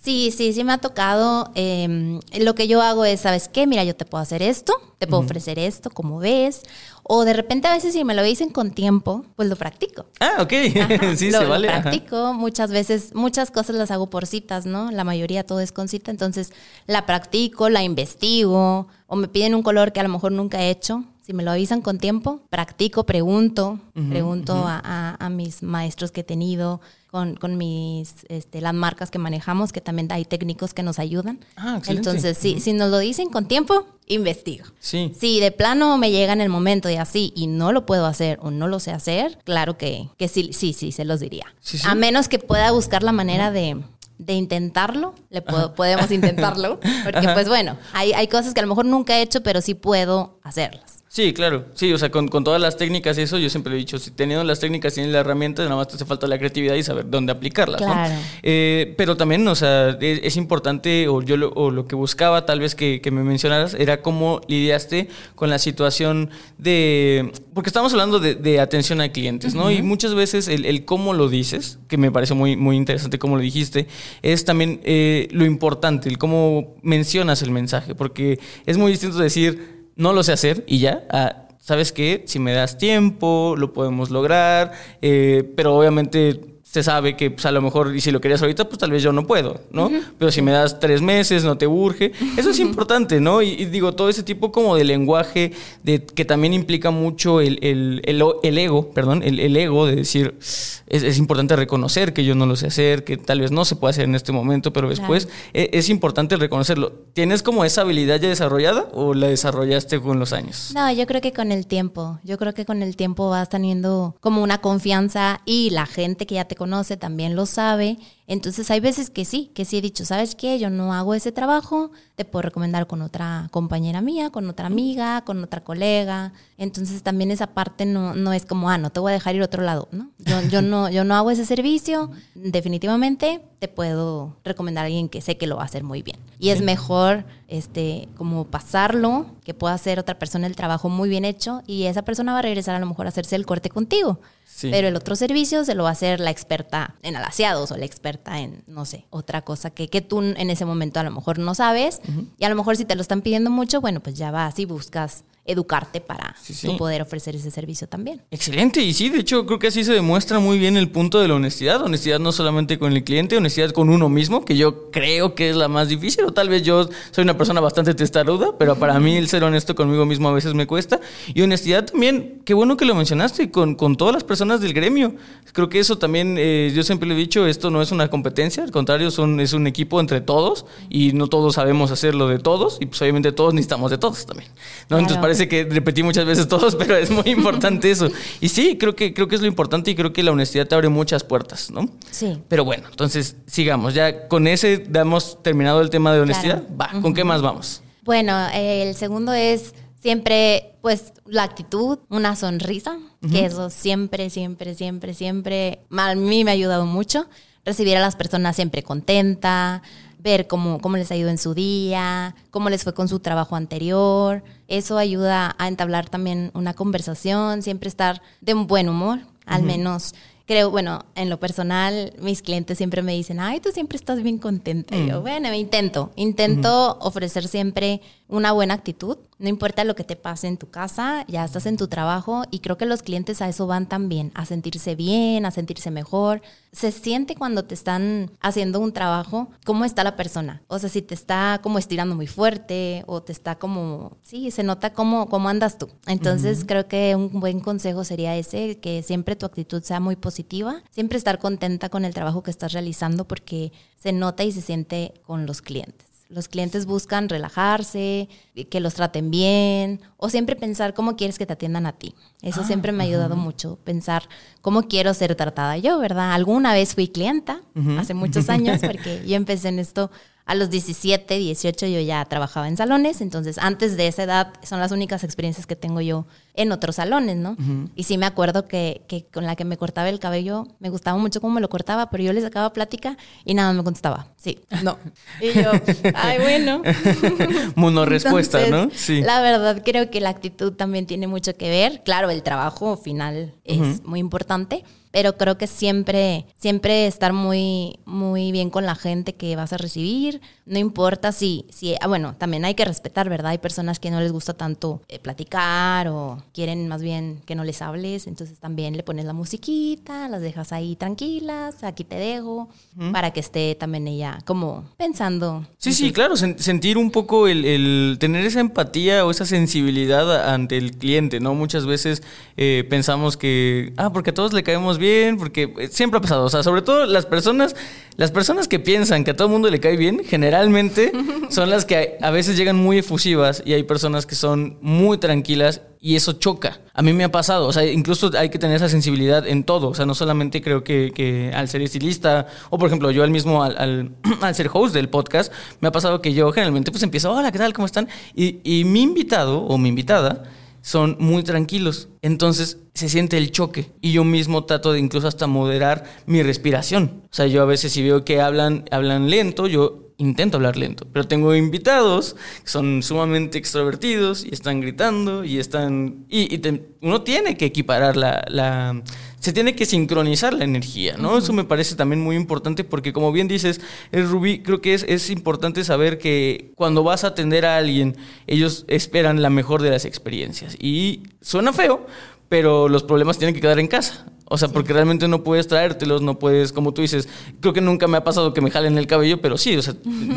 Sí, 0.00 0.32
sí, 0.34 0.52
sí 0.52 0.62
me 0.62 0.72
ha 0.72 0.78
tocado. 0.78 1.50
Em, 1.54 2.20
lo 2.38 2.54
que 2.54 2.68
yo 2.68 2.80
hago 2.80 3.04
es, 3.04 3.20
¿sabes 3.20 3.48
qué? 3.48 3.66
Mira, 3.66 3.82
yo 3.82 3.96
te 3.96 4.04
puedo 4.04 4.22
hacer 4.22 4.42
esto, 4.42 4.72
te 4.98 5.08
puedo 5.08 5.22
ofrecer 5.22 5.58
esto, 5.58 5.90
como 5.90 6.18
ves. 6.18 6.62
O 7.02 7.24
de 7.24 7.32
repente 7.32 7.66
a 7.66 7.72
veces 7.72 7.94
si 7.94 8.04
me 8.04 8.14
lo 8.14 8.22
dicen 8.22 8.50
con 8.50 8.70
tiempo, 8.70 9.24
pues 9.34 9.48
lo 9.48 9.56
practico. 9.56 10.06
Ah, 10.20 10.36
ok. 10.40 10.52
sí, 11.16 11.32
se 11.32 11.44
vale. 11.44 11.66
Lo 11.66 11.80
practico. 11.80 12.32
Muchas 12.32 12.70
veces, 12.70 13.14
muchas 13.14 13.50
cosas 13.50 13.74
las 13.74 13.90
hago 13.90 14.08
por 14.08 14.26
citas, 14.26 14.66
¿no? 14.66 14.92
La 14.92 15.02
mayoría 15.02 15.44
todo 15.44 15.60
es 15.60 15.72
con 15.72 15.88
cita. 15.88 16.12
Entonces 16.12 16.52
la 16.86 17.04
practico, 17.04 17.68
la 17.68 17.82
investigo. 17.82 18.86
O 19.08 19.16
me 19.16 19.26
piden 19.26 19.54
un 19.54 19.62
color 19.62 19.92
que 19.92 20.00
a 20.00 20.04
lo 20.04 20.10
mejor 20.10 20.30
nunca 20.30 20.62
he 20.62 20.70
hecho. 20.70 21.02
Si 21.28 21.34
me 21.34 21.42
lo 21.42 21.50
avisan 21.50 21.82
con 21.82 21.98
tiempo, 21.98 22.40
practico, 22.48 23.04
pregunto, 23.04 23.78
pregunto 23.92 24.54
a, 24.66 25.14
a, 25.20 25.28
mis 25.28 25.62
maestros 25.62 26.10
que 26.10 26.22
he 26.22 26.24
tenido, 26.24 26.80
con, 27.10 27.34
con 27.34 27.58
mis, 27.58 28.14
este, 28.30 28.62
las 28.62 28.72
marcas 28.72 29.10
que 29.10 29.18
manejamos, 29.18 29.70
que 29.70 29.82
también 29.82 30.10
hay 30.10 30.24
técnicos 30.24 30.72
que 30.72 30.82
nos 30.82 30.98
ayudan. 30.98 31.44
Ah, 31.54 31.82
Entonces, 31.86 32.38
sí, 32.38 32.60
si 32.60 32.72
nos 32.72 32.90
lo 32.90 32.98
dicen 32.98 33.28
con 33.28 33.46
tiempo, 33.46 33.86
investigo. 34.06 34.64
Sí. 34.80 35.12
Si 35.20 35.38
de 35.38 35.50
plano 35.52 35.98
me 35.98 36.10
llega 36.10 36.32
en 36.32 36.40
el 36.40 36.48
momento 36.48 36.88
y 36.88 36.96
así 36.96 37.34
y 37.36 37.46
no 37.46 37.72
lo 37.72 37.84
puedo 37.84 38.06
hacer 38.06 38.38
o 38.40 38.50
no 38.50 38.66
lo 38.66 38.80
sé 38.80 38.92
hacer, 38.92 39.36
claro 39.44 39.76
que, 39.76 40.08
que 40.16 40.28
sí, 40.28 40.54
sí, 40.54 40.72
sí, 40.72 40.92
se 40.92 41.04
los 41.04 41.20
diría. 41.20 41.54
A 41.84 41.94
menos 41.94 42.30
que 42.30 42.38
pueda 42.38 42.70
buscar 42.70 43.02
la 43.02 43.12
manera 43.12 43.50
de, 43.50 43.82
de 44.16 44.32
intentarlo, 44.32 45.14
le 45.28 45.42
podemos 45.42 46.10
intentarlo, 46.10 46.80
porque 47.04 47.28
pues 47.34 47.48
bueno, 47.48 47.76
hay, 47.92 48.14
hay 48.14 48.28
cosas 48.28 48.54
que 48.54 48.60
a 48.60 48.62
lo 48.62 48.70
mejor 48.70 48.86
nunca 48.86 49.18
he 49.18 49.20
hecho, 49.20 49.42
pero 49.42 49.60
sí 49.60 49.74
puedo 49.74 50.38
hacerlas. 50.42 50.97
Sí, 51.10 51.32
claro. 51.32 51.64
Sí, 51.74 51.90
o 51.92 51.98
sea, 51.98 52.10
con, 52.10 52.28
todas 52.28 52.60
las 52.60 52.76
técnicas 52.76 53.16
y 53.16 53.22
eso, 53.22 53.38
yo 53.38 53.48
siempre 53.48 53.70
lo 53.70 53.76
he 53.76 53.78
dicho, 53.78 53.98
si 53.98 54.10
teniendo 54.10 54.44
las 54.44 54.60
técnicas, 54.60 54.92
tienes 54.92 55.10
la 55.10 55.20
herramienta, 55.20 55.62
nada 55.64 55.76
más 55.76 55.88
te 55.88 55.96
hace 55.96 56.04
falta 56.04 56.26
la 56.26 56.38
creatividad 56.38 56.74
y 56.74 56.82
saber 56.82 57.08
dónde 57.08 57.32
aplicarlas. 57.32 57.80
Claro. 57.80 58.14
Eh, 58.42 58.94
pero 58.98 59.16
también, 59.16 59.46
o 59.48 59.54
sea, 59.54 59.96
es, 60.00 60.36
importante, 60.36 61.08
o 61.08 61.22
yo 61.22 61.38
lo, 61.38 61.48
o 61.54 61.70
lo 61.70 61.86
que 61.86 61.94
buscaba 61.94 62.44
tal 62.44 62.60
vez 62.60 62.74
que, 62.74 63.00
me 63.10 63.24
mencionaras, 63.24 63.72
era 63.72 64.02
cómo 64.02 64.42
lidiaste 64.48 65.08
con 65.34 65.48
la 65.48 65.58
situación 65.58 66.28
de... 66.58 67.32
Porque 67.54 67.70
estamos 67.70 67.92
hablando 67.92 68.20
de, 68.20 68.60
atención 68.60 69.00
a 69.00 69.08
clientes, 69.10 69.54
¿no? 69.54 69.70
Y 69.70 69.82
muchas 69.82 70.14
veces 70.14 70.46
el, 70.46 70.84
cómo 70.84 71.14
lo 71.14 71.28
dices, 71.30 71.78
que 71.88 71.96
me 71.96 72.12
parece 72.12 72.34
muy, 72.34 72.56
muy 72.56 72.76
interesante 72.76 73.18
cómo 73.18 73.36
lo 73.36 73.42
dijiste, 73.42 73.88
es 74.20 74.44
también 74.44 74.80
eh, 74.84 75.28
lo 75.32 75.46
importante, 75.46 76.10
el 76.10 76.18
cómo 76.18 76.76
mencionas 76.82 77.40
el 77.40 77.50
mensaje, 77.50 77.94
porque 77.94 78.38
es 78.66 78.76
muy 78.76 78.92
distinto 78.92 79.16
decir 79.18 79.77
no 79.98 80.14
lo 80.14 80.22
sé 80.22 80.32
hacer 80.32 80.64
y 80.66 80.78
ya. 80.78 81.04
Ah, 81.10 81.48
¿Sabes 81.60 81.92
qué? 81.92 82.24
Si 82.26 82.38
me 82.38 82.54
das 82.54 82.78
tiempo, 82.78 83.54
lo 83.58 83.74
podemos 83.74 84.08
lograr, 84.08 84.72
eh, 85.02 85.52
pero 85.54 85.76
obviamente 85.76 86.57
se 86.70 86.82
sabe 86.82 87.16
que 87.16 87.30
pues, 87.30 87.46
a 87.46 87.50
lo 87.50 87.62
mejor, 87.62 87.96
y 87.96 88.00
si 88.02 88.10
lo 88.10 88.20
querías 88.20 88.42
ahorita, 88.42 88.68
pues 88.68 88.78
tal 88.78 88.90
vez 88.90 89.02
yo 89.02 89.10
no 89.10 89.26
puedo, 89.26 89.62
¿no? 89.70 89.90
Pero 90.18 90.30
si 90.30 90.42
me 90.42 90.50
das 90.50 90.78
tres 90.78 91.00
meses, 91.00 91.42
no 91.42 91.56
te 91.56 91.66
urge. 91.66 92.12
Eso 92.36 92.50
es 92.50 92.58
importante, 92.58 93.22
¿no? 93.22 93.40
Y, 93.40 93.64
digo, 93.64 93.94
todo 93.94 94.10
ese 94.10 94.22
tipo 94.22 94.52
como 94.52 94.76
de 94.76 94.84
lenguaje 94.84 95.52
de, 95.82 96.04
que 96.04 96.26
también 96.26 96.52
implica 96.52 96.90
mucho 96.90 97.40
el, 97.40 97.58
el, 97.62 98.02
el, 98.04 98.58
ego, 98.58 98.90
perdón, 98.90 99.22
el, 99.22 99.56
ego 99.56 99.86
de 99.86 99.96
decir, 99.96 100.34
es, 100.38 100.82
es, 100.86 101.16
importante 101.16 101.56
reconocer 101.56 102.12
que 102.12 102.22
yo 102.22 102.34
no 102.34 102.44
lo 102.44 102.54
sé 102.54 102.66
hacer, 102.66 103.02
que 103.02 103.16
tal 103.16 103.40
vez 103.40 103.50
no 103.50 103.64
se 103.64 103.74
puede 103.74 103.92
hacer 103.92 104.04
en 104.04 104.14
este 104.14 104.32
momento, 104.32 104.70
pero 104.70 104.90
después 104.90 105.28
e, 105.54 105.70
es, 105.72 105.88
importante 105.88 106.36
reconocerlo. 106.36 106.92
¿Tienes 107.14 107.42
como 107.42 107.64
esa 107.64 107.80
habilidad 107.80 108.20
ya 108.20 108.28
desarrollada 108.28 108.88
o 108.92 109.14
la 109.14 109.28
desarrollaste 109.28 110.00
con 110.00 110.18
los 110.18 110.34
años? 110.34 110.72
No, 110.74 110.92
yo 110.92 111.06
creo 111.06 111.22
que 111.22 111.32
con 111.32 111.50
el 111.50 111.66
tiempo. 111.66 112.18
Yo 112.24 112.36
creo 112.36 112.52
que 112.52 112.66
con 112.66 112.82
el 112.82 112.94
tiempo 112.94 113.30
vas 113.30 113.48
teniendo 113.48 114.16
como 114.20 114.42
una 114.42 114.58
confianza 114.58 115.40
y 115.46 115.70
la 115.70 115.86
gente 115.86 116.26
que 116.26 116.34
ya 116.34 116.44
te 116.44 116.57
conoce 116.58 116.98
también 116.98 117.34
lo 117.34 117.46
sabe 117.46 117.96
entonces 118.28 118.70
hay 118.70 118.80
veces 118.80 119.08
que 119.08 119.24
sí, 119.24 119.50
que 119.54 119.64
sí 119.64 119.78
he 119.78 119.80
dicho, 119.80 120.04
¿sabes 120.04 120.34
qué? 120.34 120.58
Yo 120.58 120.68
no 120.68 120.92
hago 120.92 121.14
ese 121.14 121.32
trabajo, 121.32 121.90
te 122.14 122.26
puedo 122.26 122.42
recomendar 122.42 122.86
con 122.86 123.00
otra 123.00 123.48
compañera 123.50 124.02
mía, 124.02 124.28
con 124.28 124.46
otra 124.50 124.66
amiga, 124.66 125.22
con 125.24 125.42
otra 125.42 125.64
colega. 125.64 126.34
Entonces 126.58 127.02
también 127.02 127.30
esa 127.30 127.46
parte 127.46 127.86
no, 127.86 128.14
no 128.14 128.34
es 128.34 128.44
como, 128.44 128.68
ah, 128.68 128.76
no 128.76 128.90
te 128.90 129.00
voy 129.00 129.12
a 129.12 129.14
dejar 129.14 129.34
ir 129.34 129.40
a 129.40 129.46
otro 129.46 129.62
lado, 129.62 129.88
¿no? 129.92 130.10
Yo, 130.18 130.42
yo 130.42 130.60
no, 130.60 130.90
yo 130.90 131.04
no 131.04 131.14
hago 131.14 131.30
ese 131.30 131.46
servicio, 131.46 132.10
definitivamente 132.34 133.40
te 133.58 133.68
puedo 133.68 134.36
recomendar 134.44 134.84
a 134.84 134.86
alguien 134.86 135.08
que 135.08 135.22
sé 135.22 135.38
que 135.38 135.46
lo 135.46 135.56
va 135.56 135.62
a 135.62 135.66
hacer 135.66 135.82
muy 135.82 136.02
bien. 136.02 136.18
Y 136.38 136.50
es 136.50 136.60
mejor 136.60 137.24
este, 137.48 138.08
como 138.16 138.44
pasarlo, 138.44 139.26
que 139.42 139.54
pueda 139.54 139.74
hacer 139.74 139.98
otra 139.98 140.18
persona 140.18 140.46
el 140.46 140.54
trabajo 140.54 140.88
muy 140.88 141.08
bien 141.08 141.24
hecho 141.24 141.62
y 141.66 141.84
esa 141.84 142.02
persona 142.02 142.34
va 142.34 142.40
a 142.40 142.42
regresar 142.42 142.76
a 142.76 142.78
lo 142.78 142.86
mejor 142.86 143.06
a 143.06 143.08
hacerse 143.08 143.34
el 143.36 143.46
corte 143.46 143.70
contigo. 143.70 144.20
Pero 144.60 144.88
el 144.88 144.96
otro 144.96 145.14
servicio 145.14 145.64
se 145.64 145.74
lo 145.74 145.84
va 145.84 145.90
a 145.90 145.92
hacer 145.92 146.20
la 146.20 146.30
experta 146.30 146.96
en 147.02 147.16
alaciados 147.16 147.70
o 147.70 147.76
la 147.76 147.84
experta 147.84 148.17
en, 148.26 148.62
no 148.66 148.84
sé, 148.84 149.06
otra 149.10 149.42
cosa 149.42 149.70
que, 149.70 149.88
que 149.88 150.00
tú 150.00 150.20
en 150.20 150.50
ese 150.50 150.64
momento 150.64 151.00
a 151.00 151.02
lo 151.02 151.10
mejor 151.10 151.38
no 151.38 151.54
sabes. 151.54 152.00
Y 152.38 152.44
a 152.44 152.48
lo 152.48 152.54
mejor 152.54 152.76
si 152.76 152.84
te 152.84 152.94
lo 152.94 153.02
están 153.02 153.22
pidiendo 153.22 153.50
mucho, 153.50 153.80
bueno, 153.80 154.00
pues 154.00 154.16
ya 154.16 154.30
vas 154.30 154.58
y 154.58 154.64
buscas 154.64 155.24
educarte 155.48 156.00
para 156.00 156.36
Sí, 156.40 156.54
sí. 156.54 156.68
poder 156.78 157.02
ofrecer 157.02 157.34
ese 157.34 157.50
servicio 157.50 157.88
también. 157.88 158.22
Excelente, 158.30 158.80
y 158.80 158.92
sí, 158.92 159.08
de 159.08 159.18
hecho 159.20 159.46
creo 159.46 159.58
que 159.58 159.68
así 159.68 159.82
se 159.82 159.92
demuestra 159.92 160.38
muy 160.38 160.58
bien 160.58 160.76
el 160.76 160.88
punto 160.90 161.18
de 161.20 161.26
la 161.28 161.34
honestidad. 161.34 161.82
Honestidad 161.82 162.18
no 162.20 162.30
solamente 162.32 162.78
con 162.78 162.92
el 162.92 163.02
cliente, 163.04 163.36
honestidad 163.36 163.70
con 163.70 163.88
uno 163.88 164.08
mismo, 164.08 164.44
que 164.44 164.56
yo 164.56 164.90
creo 164.90 165.34
que 165.34 165.50
es 165.50 165.56
la 165.56 165.68
más 165.68 165.88
difícil, 165.88 166.24
o 166.24 166.32
tal 166.32 166.48
vez 166.48 166.62
yo 166.62 166.88
soy 167.10 167.24
una 167.24 167.36
persona 167.36 167.60
bastante 167.60 167.94
testaruda, 167.94 168.56
pero 168.58 168.76
para 168.76 169.00
mí 169.00 169.16
el 169.16 169.28
ser 169.28 169.42
honesto 169.44 169.74
conmigo 169.74 170.04
mismo 170.06 170.28
a 170.28 170.32
veces 170.32 170.54
me 170.54 170.66
cuesta. 170.66 171.00
Y 171.34 171.42
honestidad 171.42 171.86
también, 171.86 172.42
qué 172.44 172.54
bueno 172.54 172.76
que 172.76 172.84
lo 172.84 172.94
mencionaste, 172.94 173.50
con, 173.50 173.74
con 173.74 173.96
todas 173.96 174.14
las 174.14 174.24
personas 174.24 174.60
del 174.60 174.72
gremio. 174.74 175.14
Creo 175.52 175.68
que 175.68 175.80
eso 175.80 175.98
también, 175.98 176.36
eh, 176.38 176.70
yo 176.74 176.82
siempre 176.82 177.08
le 177.08 177.14
he 177.14 177.18
dicho, 177.18 177.46
esto 177.46 177.70
no 177.70 177.80
es 177.82 177.90
una 177.90 178.08
competencia, 178.08 178.62
al 178.62 178.70
contrario, 178.70 179.10
son, 179.10 179.40
es 179.40 179.52
un 179.54 179.66
equipo 179.66 179.98
entre 180.00 180.20
todos 180.20 180.66
y 180.90 181.12
no 181.12 181.26
todos 181.28 181.54
sabemos 181.54 181.90
hacerlo 181.90 182.28
de 182.28 182.38
todos 182.38 182.78
y 182.80 182.86
pues 182.86 183.00
obviamente 183.02 183.32
todos 183.32 183.54
necesitamos 183.54 183.90
de 183.90 183.98
todos 183.98 184.26
también. 184.26 184.50
¿no? 184.88 184.98
Entonces 184.98 185.16
Claro. 185.18 185.22
Parece 185.38 185.48
que 185.48 185.72
repetí 185.72 186.02
muchas 186.02 186.26
veces 186.26 186.48
todos, 186.48 186.74
pero 186.74 186.96
es 186.96 187.10
muy 187.10 187.28
importante 187.30 187.90
eso. 187.90 188.08
Y 188.40 188.48
sí, 188.48 188.76
creo 188.78 188.96
que, 188.96 189.14
creo 189.14 189.28
que 189.28 189.36
es 189.36 189.40
lo 189.40 189.46
importante 189.46 189.90
y 189.90 189.94
creo 189.94 190.12
que 190.12 190.22
la 190.22 190.32
honestidad 190.32 190.66
te 190.66 190.74
abre 190.74 190.88
muchas 190.88 191.24
puertas, 191.24 191.70
¿no? 191.70 191.88
Sí. 192.10 192.38
Pero 192.48 192.64
bueno, 192.64 192.88
entonces 192.90 193.36
sigamos. 193.46 193.94
Ya 193.94 194.28
con 194.28 194.46
ese 194.46 194.78
damos 194.88 195.42
terminado 195.42 195.80
el 195.80 195.90
tema 195.90 196.12
de 196.12 196.20
honestidad. 196.20 196.66
Claro. 196.66 196.96
Va, 196.96 197.00
¿con 197.00 197.14
qué 197.14 197.24
más 197.24 197.42
vamos? 197.42 197.82
Bueno, 198.02 198.32
eh, 198.52 198.88
el 198.88 198.94
segundo 198.94 199.32
es 199.32 199.74
siempre, 200.00 200.74
pues, 200.80 201.12
la 201.26 201.44
actitud, 201.44 201.98
una 202.08 202.34
sonrisa, 202.36 202.98
que 203.30 203.44
eso 203.44 203.68
siempre, 203.68 204.30
siempre, 204.30 204.74
siempre, 204.74 205.12
siempre, 205.12 205.80
a 205.90 206.14
mí 206.14 206.44
me 206.44 206.50
ha 206.50 206.54
ayudado 206.54 206.86
mucho. 206.86 207.28
Recibir 207.64 207.96
a 207.98 208.00
las 208.00 208.16
personas 208.16 208.56
siempre 208.56 208.82
contenta, 208.82 209.82
ver 210.18 210.46
cómo, 210.46 210.80
cómo 210.80 210.96
les 210.96 211.10
ha 211.10 211.16
ido 211.16 211.28
en 211.28 211.38
su 211.38 211.54
día, 211.54 212.34
cómo 212.50 212.70
les 212.70 212.84
fue 212.84 212.94
con 212.94 213.08
su 213.08 213.20
trabajo 213.20 213.56
anterior. 213.56 214.42
Eso 214.66 214.98
ayuda 214.98 215.54
a 215.58 215.68
entablar 215.68 216.08
también 216.08 216.50
una 216.54 216.74
conversación, 216.74 217.62
siempre 217.62 217.88
estar 217.88 218.22
de 218.40 218.54
un 218.54 218.66
buen 218.66 218.88
humor, 218.88 219.20
al 219.46 219.62
menos 219.62 220.14
creo, 220.48 220.70
bueno, 220.70 221.04
en 221.14 221.28
lo 221.28 221.38
personal, 221.38 222.14
mis 222.20 222.40
clientes 222.40 222.78
siempre 222.78 223.02
me 223.02 223.12
dicen, 223.12 223.38
ay, 223.38 223.60
tú 223.60 223.70
siempre 223.70 223.96
estás 223.96 224.22
bien 224.22 224.38
contenta. 224.38 224.96
Y 224.96 225.06
yo, 225.06 225.20
bueno, 225.20 225.52
intento, 225.52 226.10
intento 226.16 226.96
ofrecer 227.02 227.46
siempre 227.46 228.00
una 228.28 228.52
buena 228.52 228.72
actitud. 228.72 229.18
No 229.38 229.50
importa 229.50 229.84
lo 229.84 229.94
que 229.94 230.04
te 230.04 230.16
pase 230.16 230.48
en 230.48 230.56
tu 230.56 230.70
casa, 230.70 231.26
ya 231.28 231.44
estás 231.44 231.66
en 231.66 231.76
tu 231.76 231.86
trabajo 231.86 232.44
y 232.50 232.60
creo 232.60 232.78
que 232.78 232.86
los 232.86 233.02
clientes 233.02 233.42
a 233.42 233.48
eso 233.50 233.66
van 233.66 233.90
también, 233.90 234.32
a 234.34 234.46
sentirse 234.46 234.94
bien, 234.94 235.44
a 235.44 235.50
sentirse 235.50 235.90
mejor. 235.90 236.40
Se 236.72 236.92
siente 236.92 237.34
cuando 237.34 237.64
te 237.64 237.74
están 237.74 238.30
haciendo 238.40 238.80
un 238.80 238.92
trabajo, 238.92 239.48
cómo 239.64 239.84
está 239.84 240.04
la 240.04 240.16
persona. 240.16 240.62
O 240.68 240.78
sea, 240.78 240.88
si 240.88 241.02
te 241.02 241.14
está 241.14 241.60
como 241.62 241.78
estirando 241.78 242.14
muy 242.14 242.26
fuerte 242.26 243.04
o 243.06 243.22
te 243.22 243.32
está 243.32 243.58
como, 243.58 244.16
sí, 244.22 244.50
se 244.50 244.62
nota 244.62 244.92
cómo, 244.92 245.28
cómo 245.28 245.48
andas 245.48 245.78
tú. 245.78 245.88
Entonces 246.06 246.64
creo 246.66 246.88
que 246.88 247.14
un 247.16 247.40
buen 247.40 247.60
consejo 247.60 248.04
sería 248.04 248.36
ese, 248.36 248.78
que 248.78 249.02
siempre 249.02 249.36
tu 249.36 249.46
actitud 249.46 249.82
sea 249.82 250.00
muy 250.00 250.16
positiva, 250.16 250.82
siempre 250.90 251.18
estar 251.18 251.38
contenta 251.38 251.88
con 251.88 252.04
el 252.04 252.14
trabajo 252.14 252.42
que 252.42 252.50
estás 252.50 252.72
realizando 252.72 253.26
porque 253.26 253.72
se 253.96 254.12
nota 254.12 254.44
y 254.44 254.52
se 254.52 254.60
siente 254.60 255.14
con 255.26 255.46
los 255.46 255.62
clientes. 255.62 256.07
Los 256.28 256.48
clientes 256.48 256.84
buscan 256.84 257.28
relajarse, 257.28 258.28
que 258.70 258.80
los 258.80 258.94
traten 258.94 259.30
bien 259.30 260.02
o 260.18 260.28
siempre 260.28 260.56
pensar 260.56 260.92
cómo 260.92 261.16
quieres 261.16 261.38
que 261.38 261.46
te 261.46 261.54
atiendan 261.54 261.86
a 261.86 261.92
ti. 261.92 262.14
Eso 262.42 262.64
siempre 262.64 262.92
me 262.92 263.02
ha 263.02 263.06
ayudado 263.06 263.34
mucho, 263.34 263.78
pensar 263.82 264.28
cómo 264.60 264.82
quiero 264.82 265.14
ser 265.14 265.34
tratada 265.36 265.78
yo, 265.78 265.98
¿verdad? 265.98 266.32
Alguna 266.32 266.74
vez 266.74 266.94
fui 266.94 267.08
clienta, 267.08 267.62
hace 267.98 268.12
muchos 268.12 268.50
años, 268.50 268.80
porque 268.84 269.22
yo 269.26 269.36
empecé 269.36 269.68
en 269.68 269.78
esto 269.78 270.10
a 270.48 270.54
los 270.54 270.70
17, 270.70 271.38
18 271.38 271.86
yo 271.88 272.00
ya 272.00 272.24
trabajaba 272.24 272.68
en 272.68 272.78
salones, 272.78 273.20
entonces 273.20 273.58
antes 273.58 273.98
de 273.98 274.06
esa 274.06 274.22
edad 274.22 274.54
son 274.62 274.80
las 274.80 274.92
únicas 274.92 275.22
experiencias 275.22 275.66
que 275.66 275.76
tengo 275.76 276.00
yo 276.00 276.26
en 276.54 276.72
otros 276.72 276.96
salones, 276.96 277.36
¿no? 277.36 277.54
Y 277.94 278.04
sí 278.04 278.16
me 278.16 278.24
acuerdo 278.24 278.66
que, 278.66 279.02
que 279.08 279.26
con 279.26 279.44
la 279.44 279.56
que 279.56 279.66
me 279.66 279.76
cortaba 279.76 280.08
el 280.08 280.18
cabello 280.18 280.66
me 280.80 280.88
gustaba 280.88 281.18
mucho 281.18 281.42
cómo 281.42 281.52
me 281.52 281.60
lo 281.60 281.68
cortaba, 281.68 282.08
pero 282.08 282.24
yo 282.24 282.32
le 282.32 282.40
sacaba 282.40 282.72
plática 282.72 283.18
y 283.44 283.52
nada, 283.52 283.74
me 283.74 283.84
contestaba, 283.84 284.28
sí, 284.36 284.58
no. 284.82 284.98
Y 285.42 285.52
yo, 285.52 285.70
ay, 286.14 286.38
bueno. 286.38 286.82
Monorespuesta, 287.74 288.66
¿no? 288.68 288.88
Sí. 288.90 289.20
La 289.20 289.42
verdad 289.42 289.82
creo 289.84 290.10
que 290.10 290.22
la 290.22 290.30
actitud 290.30 290.72
también 290.72 291.06
tiene 291.06 291.26
mucho 291.26 291.54
que 291.54 291.68
ver. 291.68 292.02
Claro, 292.04 292.30
el 292.30 292.42
trabajo 292.42 292.96
final 292.96 293.52
es 293.64 294.02
muy 294.02 294.18
importante, 294.18 294.82
pero 295.10 295.36
creo 295.36 295.58
que 295.58 295.66
siempre, 295.66 296.46
siempre 296.58 297.06
estar 297.06 297.32
muy, 297.32 297.98
muy 298.04 298.52
bien 298.52 298.70
con 298.70 298.84
la 298.86 298.94
gente 298.94 299.34
que 299.34 299.56
vas 299.56 299.72
a 299.72 299.76
recibir. 299.78 300.40
No 300.66 300.78
importa 300.78 301.32
si, 301.32 301.64
si, 301.70 301.94
ah, 302.00 302.06
bueno, 302.06 302.34
también 302.36 302.64
hay 302.64 302.74
que 302.74 302.84
respetar, 302.84 303.28
¿verdad? 303.28 303.52
Hay 303.52 303.58
personas 303.58 303.98
que 303.98 304.10
no 304.10 304.20
les 304.20 304.32
gusta 304.32 304.54
tanto 304.54 305.00
eh, 305.08 305.18
platicar 305.18 306.08
o 306.08 306.42
quieren 306.52 306.88
más 306.88 307.00
bien 307.02 307.40
que 307.46 307.54
no 307.54 307.64
les 307.64 307.80
hables, 307.80 308.26
entonces 308.26 308.58
también 308.58 308.96
le 308.96 309.02
pones 309.02 309.24
la 309.24 309.32
musiquita, 309.32 310.28
las 310.28 310.42
dejas 310.42 310.72
ahí 310.72 310.94
tranquilas, 310.96 311.82
aquí 311.84 312.04
te 312.04 312.16
dejo, 312.16 312.68
para 313.12 313.30
que 313.32 313.40
esté 313.40 313.74
también 313.74 314.06
ella 314.08 314.38
como 314.44 314.84
pensando. 314.96 315.66
Sí, 315.78 315.92
sí, 315.92 316.12
claro, 316.12 316.34
sen- 316.34 316.58
sentir 316.58 316.98
un 316.98 317.10
poco 317.10 317.48
el, 317.48 317.64
el 317.64 318.16
tener 318.20 318.44
esa 318.44 318.60
empatía 318.60 319.24
o 319.24 319.30
esa 319.30 319.46
sensibilidad 319.46 320.52
ante 320.52 320.76
el 320.76 320.96
cliente, 320.96 321.40
¿no? 321.40 321.54
Muchas 321.54 321.86
veces 321.86 322.22
eh, 322.56 322.84
pensamos 322.90 323.36
que, 323.36 323.92
ah, 323.96 324.12
porque 324.12 324.30
a 324.30 324.34
todos 324.34 324.52
le 324.52 324.62
caemos 324.62 324.97
bien, 324.98 325.38
porque 325.38 325.72
eh, 325.78 325.88
siempre 325.88 326.18
ha 326.18 326.20
pasado, 326.20 326.44
o 326.44 326.50
sea, 326.50 326.62
sobre 326.62 326.82
todo 326.82 327.06
las 327.06 327.26
personas, 327.26 327.74
las 328.16 328.30
personas 328.30 328.68
que 328.68 328.78
piensan 328.78 329.24
que 329.24 329.30
a 329.30 329.36
todo 329.36 329.48
el 329.48 329.52
mundo 329.52 329.70
le 329.70 329.80
cae 329.80 329.96
bien, 329.96 330.22
generalmente 330.24 331.12
son 331.50 331.70
las 331.70 331.84
que 331.84 332.18
a, 332.20 332.28
a 332.28 332.30
veces 332.30 332.56
llegan 332.56 332.76
muy 332.76 332.98
efusivas 332.98 333.62
y 333.64 333.72
hay 333.72 333.84
personas 333.84 334.26
que 334.26 334.34
son 334.34 334.78
muy 334.82 335.18
tranquilas 335.18 335.80
y 336.00 336.16
eso 336.16 336.34
choca. 336.34 336.80
A 336.94 337.02
mí 337.02 337.12
me 337.12 337.24
ha 337.24 337.30
pasado, 337.30 337.66
o 337.66 337.72
sea, 337.72 337.84
incluso 337.84 338.30
hay 338.36 338.50
que 338.50 338.58
tener 338.58 338.76
esa 338.76 338.88
sensibilidad 338.88 339.46
en 339.46 339.64
todo, 339.64 339.88
o 339.88 339.94
sea, 339.94 340.06
no 340.06 340.14
solamente 340.14 340.60
creo 340.62 340.84
que, 340.84 341.12
que 341.14 341.52
al 341.54 341.68
ser 341.68 341.82
estilista, 341.82 342.46
o 342.70 342.78
por 342.78 342.88
ejemplo, 342.88 343.10
yo 343.10 343.24
al 343.24 343.30
mismo, 343.30 343.62
al, 343.62 343.76
al, 343.78 344.10
al 344.40 344.54
ser 344.54 344.70
host 344.72 344.94
del 344.94 345.08
podcast, 345.08 345.52
me 345.80 345.88
ha 345.88 345.92
pasado 345.92 346.20
que 346.20 346.34
yo 346.34 346.52
generalmente 346.52 346.90
pues 346.90 347.02
empiezo, 347.02 347.32
hola, 347.32 347.52
¿qué 347.52 347.58
tal? 347.58 347.72
¿Cómo 347.72 347.86
están? 347.86 348.08
Y, 348.34 348.60
y 348.64 348.84
mi 348.84 349.02
invitado 349.02 349.60
o 349.60 349.78
mi 349.78 349.88
invitada 349.88 350.44
son 350.88 351.16
muy 351.20 351.42
tranquilos, 351.42 352.08
entonces 352.22 352.78
se 352.94 353.10
siente 353.10 353.36
el 353.36 353.50
choque. 353.52 353.90
Y 354.00 354.12
yo 354.12 354.24
mismo 354.24 354.64
trato 354.64 354.90
de 354.92 355.00
incluso 355.00 355.28
hasta 355.28 355.46
moderar 355.46 356.04
mi 356.24 356.42
respiración. 356.42 357.20
O 357.30 357.34
sea, 357.34 357.46
yo 357.46 357.60
a 357.60 357.66
veces 357.66 357.92
si 357.92 358.02
veo 358.02 358.24
que 358.24 358.40
hablan, 358.40 358.86
hablan 358.90 359.28
lento, 359.28 359.66
yo 359.66 360.14
intento 360.16 360.56
hablar 360.56 360.78
lento, 360.78 361.06
pero 361.12 361.28
tengo 361.28 361.54
invitados 361.54 362.36
que 362.64 362.70
son 362.70 363.02
sumamente 363.02 363.58
extrovertidos 363.58 364.46
y 364.46 364.54
están 364.54 364.80
gritando 364.80 365.44
y 365.44 365.58
están... 365.58 366.24
Y, 366.30 366.52
y 366.52 366.56
te- 366.58 366.88
uno 367.02 367.20
tiene 367.20 367.58
que 367.58 367.66
equiparar 367.66 368.16
la, 368.16 368.42
la- 368.48 369.02
Se 369.40 369.52
tiene 369.52 369.74
que 369.74 369.86
sincronizar 369.86 370.52
la 370.52 370.64
energía, 370.64 371.16
¿no? 371.16 371.38
Eso 371.38 371.52
me 371.52 371.64
parece 371.64 371.94
también 371.94 372.20
muy 372.20 372.36
importante 372.36 372.84
porque 372.84 373.12
como 373.12 373.30
bien 373.30 373.46
dices, 373.48 373.80
eh, 374.10 374.22
Rubí, 374.22 374.62
creo 374.62 374.80
que 374.80 374.94
es, 374.94 375.04
es 375.08 375.30
importante 375.30 375.84
saber 375.84 376.18
que 376.18 376.72
cuando 376.74 377.04
vas 377.04 377.24
a 377.24 377.28
atender 377.28 377.64
a 377.64 377.76
alguien, 377.76 378.16
ellos 378.46 378.84
esperan 378.88 379.40
la 379.40 379.50
mejor 379.50 379.82
de 379.82 379.90
las 379.90 380.04
experiencias. 380.04 380.76
Y 380.80 381.22
suena 381.40 381.72
feo, 381.72 382.06
pero 382.48 382.88
los 382.88 383.02
problemas 383.02 383.38
tienen 383.38 383.54
que 383.54 383.60
quedar 383.60 383.78
en 383.78 383.88
casa. 383.88 384.26
O 384.50 384.56
sea, 384.56 384.68
porque 384.68 384.92
realmente 384.92 385.28
no 385.28 385.42
puedes 385.44 385.68
traértelos, 385.68 386.22
no 386.22 386.38
puedes, 386.38 386.72
como 386.72 386.92
tú 386.92 387.02
dices, 387.02 387.28
creo 387.60 387.74
que 387.74 387.80
nunca 387.80 388.06
me 388.06 388.16
ha 388.16 388.24
pasado 388.24 388.54
que 388.54 388.60
me 388.60 388.70
jalen 388.70 388.96
el 388.96 389.06
cabello, 389.06 389.40
pero 389.40 389.58
sí, 389.58 389.76
o 389.76 389.82
sea, 389.82 389.94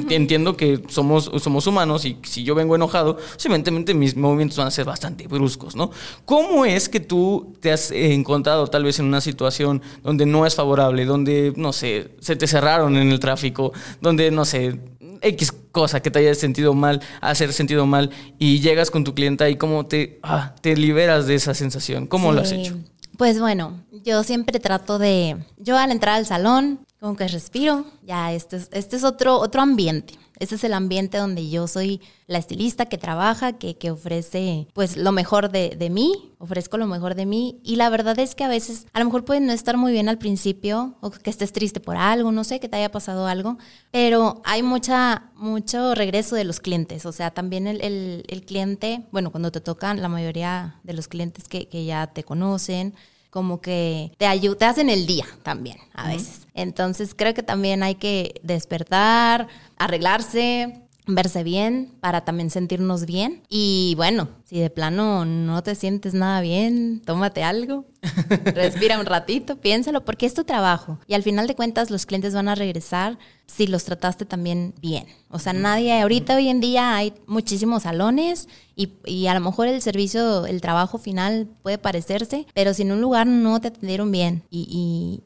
entiendo 0.10 0.58
que 0.58 0.82
somos, 0.90 1.32
somos 1.42 1.66
humanos 1.68 2.04
y 2.06 2.18
si 2.24 2.44
yo 2.44 2.54
vengo 2.54 2.76
enojado, 2.76 3.18
evidentemente 3.44 3.94
mis 3.94 4.16
movimientos 4.18 4.58
van 4.58 4.68
a 4.68 4.72
ser 4.72 4.86
bastante 4.86 5.28
bruscos, 5.28 5.76
¿no? 5.76 5.92
¿Cómo 6.26 6.66
es 6.66 6.90
que 6.90 7.00
tú 7.00 7.56
te 7.62 7.72
has 7.72 7.92
encontrado 7.92 8.68
tal 8.68 8.84
vez 8.84 9.00
en 9.00 9.06
una 9.06 9.22
situación 9.22 9.82
donde 10.04 10.26
no 10.26 10.46
es 10.46 10.56
favorable, 10.56 11.06
donde, 11.06 11.54
no 11.56 11.72
sé, 11.72 12.12
se 12.20 12.36
te 12.36 12.48
cerraron 12.48 12.98
en 12.98 13.12
el 13.12 13.20
tráfico, 13.20 13.72
donde, 14.02 14.30
no 14.32 14.46
sé, 14.46 14.80
X 15.22 15.54
cosa 15.72 16.02
que 16.02 16.12
te 16.12 16.20
haya 16.20 16.36
sentido 16.36 16.74
mal, 16.74 17.02
hacer 17.22 17.54
sentido 17.54 17.86
mal 17.86 18.10
y 18.40 18.60
llegas 18.60 18.92
con 18.92 19.04
tu 19.04 19.14
clienta 19.14 19.50
y 19.50 19.56
cómo 19.56 19.86
te, 19.86 20.20
ah, 20.24 20.56
te 20.62 20.76
liberas 20.76 21.28
de 21.28 21.36
esa 21.36 21.54
sensación? 21.54 22.08
¿Cómo 22.08 22.34
lo 22.34 22.42
has 22.42 22.52
hecho? 22.52 22.76
Pues 23.18 23.40
bueno, 23.40 23.84
yo 24.04 24.24
siempre 24.24 24.60
trato 24.60 24.98
de, 24.98 25.38
yo 25.58 25.78
al 25.78 25.92
entrar 25.92 26.16
al 26.16 26.26
salón, 26.26 26.86
como 27.00 27.16
que 27.16 27.28
respiro, 27.28 27.86
ya 28.04 28.34
este 28.34 28.58
es, 28.58 28.70
este 28.72 28.96
es 28.96 29.04
otro, 29.04 29.38
otro 29.38 29.62
ambiente. 29.62 30.18
Este 30.42 30.56
es 30.56 30.64
el 30.64 30.74
ambiente 30.74 31.18
donde 31.18 31.50
yo 31.50 31.68
soy 31.68 32.02
la 32.28 32.38
estilista 32.40 32.88
que 32.88 32.98
trabaja, 32.98 33.54
que, 33.54 33.78
que 33.78 33.92
ofrece 33.92 34.68
pues 34.74 34.98
lo 34.98 35.12
mejor 35.12 35.52
de, 35.52 35.76
de 35.78 35.90
mí, 35.90 36.32
ofrezco 36.40 36.78
lo 36.78 36.88
mejor 36.88 37.16
de 37.16 37.26
mí. 37.26 37.60
Y 37.64 37.76
la 37.76 37.90
verdad 37.90 38.18
es 38.20 38.34
que 38.36 38.44
a 38.44 38.48
veces 38.48 38.88
a 38.94 39.00
lo 39.00 39.06
mejor 39.06 39.24
puede 39.24 39.40
no 39.42 39.54
estar 39.54 39.78
muy 39.78 39.92
bien 39.92 40.10
al 40.10 40.18
principio 40.18 40.96
o 41.02 41.12
que 41.12 41.30
estés 41.30 41.54
triste 41.54 41.80
por 41.80 41.96
algo, 41.96 42.32
no 42.32 42.44
sé, 42.44 42.60
que 42.60 42.68
te 42.68 42.78
haya 42.78 42.92
pasado 42.92 43.28
algo, 43.28 43.58
pero 43.92 44.42
hay 44.44 44.64
mucha, 44.64 45.30
mucho 45.36 45.94
regreso 45.96 46.36
de 46.36 46.44
los 46.44 46.60
clientes. 46.60 47.06
O 47.06 47.12
sea, 47.12 47.32
también 47.32 47.68
el, 47.68 47.80
el- 47.82 48.24
el 48.28 48.44
cliente, 48.44 49.04
bueno, 49.12 49.32
cuando 49.32 49.52
te 49.52 49.62
tocan 49.62 50.02
la 50.02 50.08
mayoría 50.10 50.80
de 50.84 50.94
los 50.94 51.08
clientes 51.08 51.48
que, 51.48 51.68
que 51.68 51.86
ya 51.86 52.08
te 52.08 52.24
conocen, 52.24 52.96
como 53.30 53.62
que 53.62 54.12
te 54.18 54.26
ayudan, 54.28 54.58
te 54.58 54.66
hacen 54.66 54.90
el 54.90 55.06
día 55.06 55.26
también 55.44 55.78
a 55.94 56.10
veces. 56.10 56.48
Entonces 56.54 57.16
creo 57.16 57.34
que 57.34 57.44
también 57.44 57.82
hay 57.82 57.96
que 57.96 58.42
despertar, 58.44 59.48
arreglarse, 59.84 60.82
verse 61.08 61.44
bien, 61.44 61.94
para 62.00 62.22
también 62.22 62.50
sentirnos 62.50 63.06
bien. 63.06 63.44
Y 63.50 63.94
bueno, 63.98 64.30
si 64.46 64.60
de 64.60 64.70
plano 64.70 65.26
no 65.26 65.64
te 65.64 65.76
sientes 65.76 66.14
nada 66.14 66.42
bien, 66.42 67.02
tómate 67.06 67.44
algo, 67.44 67.86
respira 68.46 69.00
un 69.00 69.06
ratito, 69.06 69.58
piénsalo, 69.60 70.06
porque 70.06 70.26
es 70.26 70.34
tu 70.34 70.44
trabajo. 70.44 71.00
Y 71.08 71.14
al 71.14 71.24
final 71.24 71.48
de 71.48 71.56
cuentas 71.56 71.90
los 71.90 72.06
clientes 72.06 72.34
van 72.34 72.48
a 72.48 72.56
regresar 72.56 73.18
si 73.46 73.68
los 73.68 73.84
trataste 73.84 74.26
también 74.26 74.74
bien. 74.82 75.06
O 75.30 75.40
sea, 75.40 75.54
nadie, 75.54 76.00
ahorita 76.02 76.36
hoy 76.36 76.50
en 76.50 76.62
día 76.62 76.96
hay 76.96 77.14
muchísimos 77.28 77.84
salones 77.84 78.48
y, 78.82 78.94
y, 79.06 79.28
a 79.28 79.34
lo 79.34 79.40
mejor 79.40 79.68
el 79.68 79.82
servicio, 79.82 80.46
el 80.46 80.62
trabajo 80.62 80.98
final 80.98 81.48
puede 81.62 81.78
parecerse, 81.78 82.46
pero 82.54 82.74
si 82.74 82.82
en 82.84 82.92
un 82.92 83.02
lugar 83.02 83.28
no 83.28 83.60
te 83.62 83.70
atendieron 83.70 84.12
bien 84.12 84.44
y, 84.50 84.68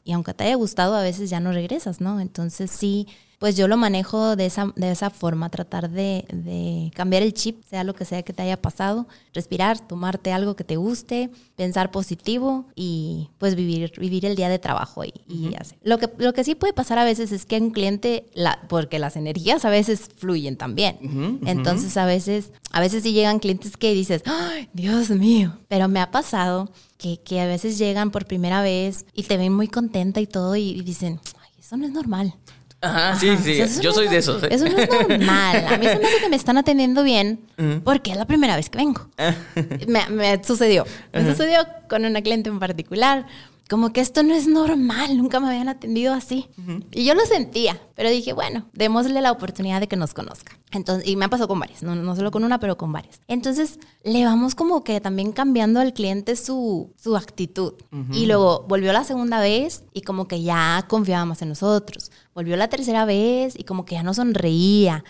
y, 0.04 0.08
y 0.08 0.12
aunque 0.12 0.34
te 0.34 0.44
haya 0.44 0.56
gustado, 0.56 0.94
a 0.94 1.02
veces 1.02 1.30
ya 1.30 1.40
no 1.40 1.52
regresas, 1.52 2.00
¿no? 2.00 2.20
Entonces 2.20 2.70
sí 2.70 3.06
pues 3.38 3.56
yo 3.56 3.68
lo 3.68 3.76
manejo 3.76 4.34
de 4.34 4.46
esa, 4.46 4.72
de 4.76 4.90
esa 4.90 5.10
forma, 5.10 5.50
tratar 5.50 5.90
de, 5.90 6.24
de, 6.32 6.90
cambiar 6.94 7.22
el 7.22 7.34
chip, 7.34 7.62
sea 7.64 7.84
lo 7.84 7.94
que 7.94 8.04
sea 8.04 8.22
que 8.22 8.32
te 8.32 8.42
haya 8.42 8.60
pasado, 8.60 9.06
respirar, 9.34 9.78
tomarte 9.78 10.32
algo 10.32 10.56
que 10.56 10.64
te 10.64 10.76
guste, 10.76 11.30
pensar 11.54 11.90
positivo 11.90 12.64
y 12.74 13.28
pues 13.38 13.54
vivir, 13.54 13.92
vivir 13.98 14.24
el 14.24 14.36
día 14.36 14.48
de 14.48 14.58
trabajo. 14.58 15.04
Y, 15.04 15.12
y 15.28 15.54
así. 15.58 15.76
Lo, 15.82 15.98
que, 15.98 16.08
lo 16.16 16.32
que 16.32 16.44
sí 16.44 16.54
puede 16.54 16.72
pasar 16.72 16.98
a 16.98 17.04
veces 17.04 17.30
es 17.30 17.44
que 17.44 17.60
un 17.60 17.70
cliente, 17.70 18.26
la, 18.34 18.58
porque 18.68 18.98
las 18.98 19.16
energías 19.16 19.64
a 19.64 19.70
veces 19.70 20.08
fluyen 20.16 20.56
también. 20.56 20.96
Uh 21.02 21.06
-huh, 21.06 21.34
uh 21.34 21.40
-huh. 21.40 21.48
Entonces 21.48 21.96
a 21.98 22.06
veces, 22.06 22.52
a 22.72 22.80
veces 22.80 23.02
sí 23.02 23.12
llegan 23.12 23.38
clientes 23.46 23.76
que 23.76 23.94
dices, 23.94 24.22
¡ay, 24.26 24.68
Dios 24.72 25.10
mío! 25.10 25.56
Pero 25.68 25.86
me 25.86 26.00
ha 26.00 26.10
pasado 26.10 26.68
que, 26.98 27.20
que 27.20 27.40
a 27.40 27.46
veces 27.46 27.78
llegan 27.78 28.10
por 28.10 28.26
primera 28.26 28.60
vez 28.60 29.06
y 29.14 29.22
te 29.22 29.36
ven 29.36 29.52
muy 29.52 29.68
contenta 29.68 30.20
y 30.20 30.26
todo 30.26 30.56
y, 30.56 30.70
y 30.70 30.82
dicen, 30.82 31.20
ay, 31.40 31.50
eso 31.60 31.76
no 31.76 31.86
es 31.86 31.92
normal. 31.92 32.34
Ajá, 32.80 33.16
sí, 33.18 33.36
sí. 33.42 33.62
O 33.62 33.68
sea, 33.68 33.82
yo 33.82 33.92
soy 33.92 34.08
de 34.08 34.16
esos. 34.16 34.42
Eso 34.42 34.64
no 34.68 34.76
es 34.76 34.90
normal. 34.90 35.66
A 35.68 35.78
mí 35.78 35.86
se 35.86 35.96
me 35.96 36.06
hace 36.06 36.20
que 36.20 36.28
me 36.28 36.36
están 36.36 36.58
atendiendo 36.58 37.04
bien 37.04 37.40
porque 37.84 38.10
es 38.10 38.16
la 38.16 38.26
primera 38.26 38.56
vez 38.56 38.68
que 38.68 38.78
vengo. 38.78 39.08
me, 39.86 40.08
me, 40.10 40.42
sucedió. 40.42 40.84
Me 41.12 41.24
sucedió 41.24 41.60
con 41.88 42.04
una 42.04 42.20
cliente 42.20 42.50
en 42.50 42.58
particular. 42.58 43.26
Como 43.68 43.92
que 43.92 44.00
esto 44.00 44.22
no 44.22 44.32
es 44.32 44.46
normal, 44.46 45.16
nunca 45.16 45.40
me 45.40 45.48
habían 45.48 45.68
atendido 45.68 46.14
así. 46.14 46.48
Y 46.92 47.04
yo 47.04 47.14
lo 47.14 47.26
sentía, 47.26 47.80
pero 47.96 48.08
dije, 48.08 48.32
bueno, 48.32 48.66
démosle 48.72 49.20
la 49.20 49.32
oportunidad 49.32 49.80
de 49.80 49.88
que 49.88 49.96
nos 49.96 50.14
conozca. 50.14 50.56
Entonces, 50.70 51.08
y 51.08 51.16
me 51.16 51.24
ha 51.24 51.28
pasado 51.28 51.48
con 51.48 51.58
varias, 51.58 51.82
no, 51.82 51.96
no 51.96 52.14
solo 52.14 52.30
con 52.30 52.44
una, 52.44 52.60
pero 52.60 52.76
con 52.76 52.92
varias. 52.92 53.20
Entonces, 53.26 53.80
le 54.04 54.24
vamos 54.24 54.54
como 54.54 54.84
que 54.84 55.00
también 55.00 55.32
cambiando 55.32 55.80
al 55.80 55.94
cliente 55.94 56.36
su, 56.36 56.92
su 56.96 57.16
actitud. 57.16 57.74
Y 58.12 58.26
luego 58.26 58.64
volvió 58.68 58.92
la 58.92 59.02
segunda 59.02 59.40
vez 59.40 59.82
y 59.92 60.02
como 60.02 60.28
que 60.28 60.42
ya 60.42 60.84
confiaba 60.88 61.24
más 61.24 61.42
en 61.42 61.48
nosotros. 61.48 62.12
Volvió 62.34 62.56
la 62.56 62.68
tercera 62.68 63.04
vez 63.04 63.58
y 63.58 63.64
como 63.64 63.84
que 63.84 63.96
ya 63.96 64.02
no 64.04 64.14
sonreía. 64.14 65.02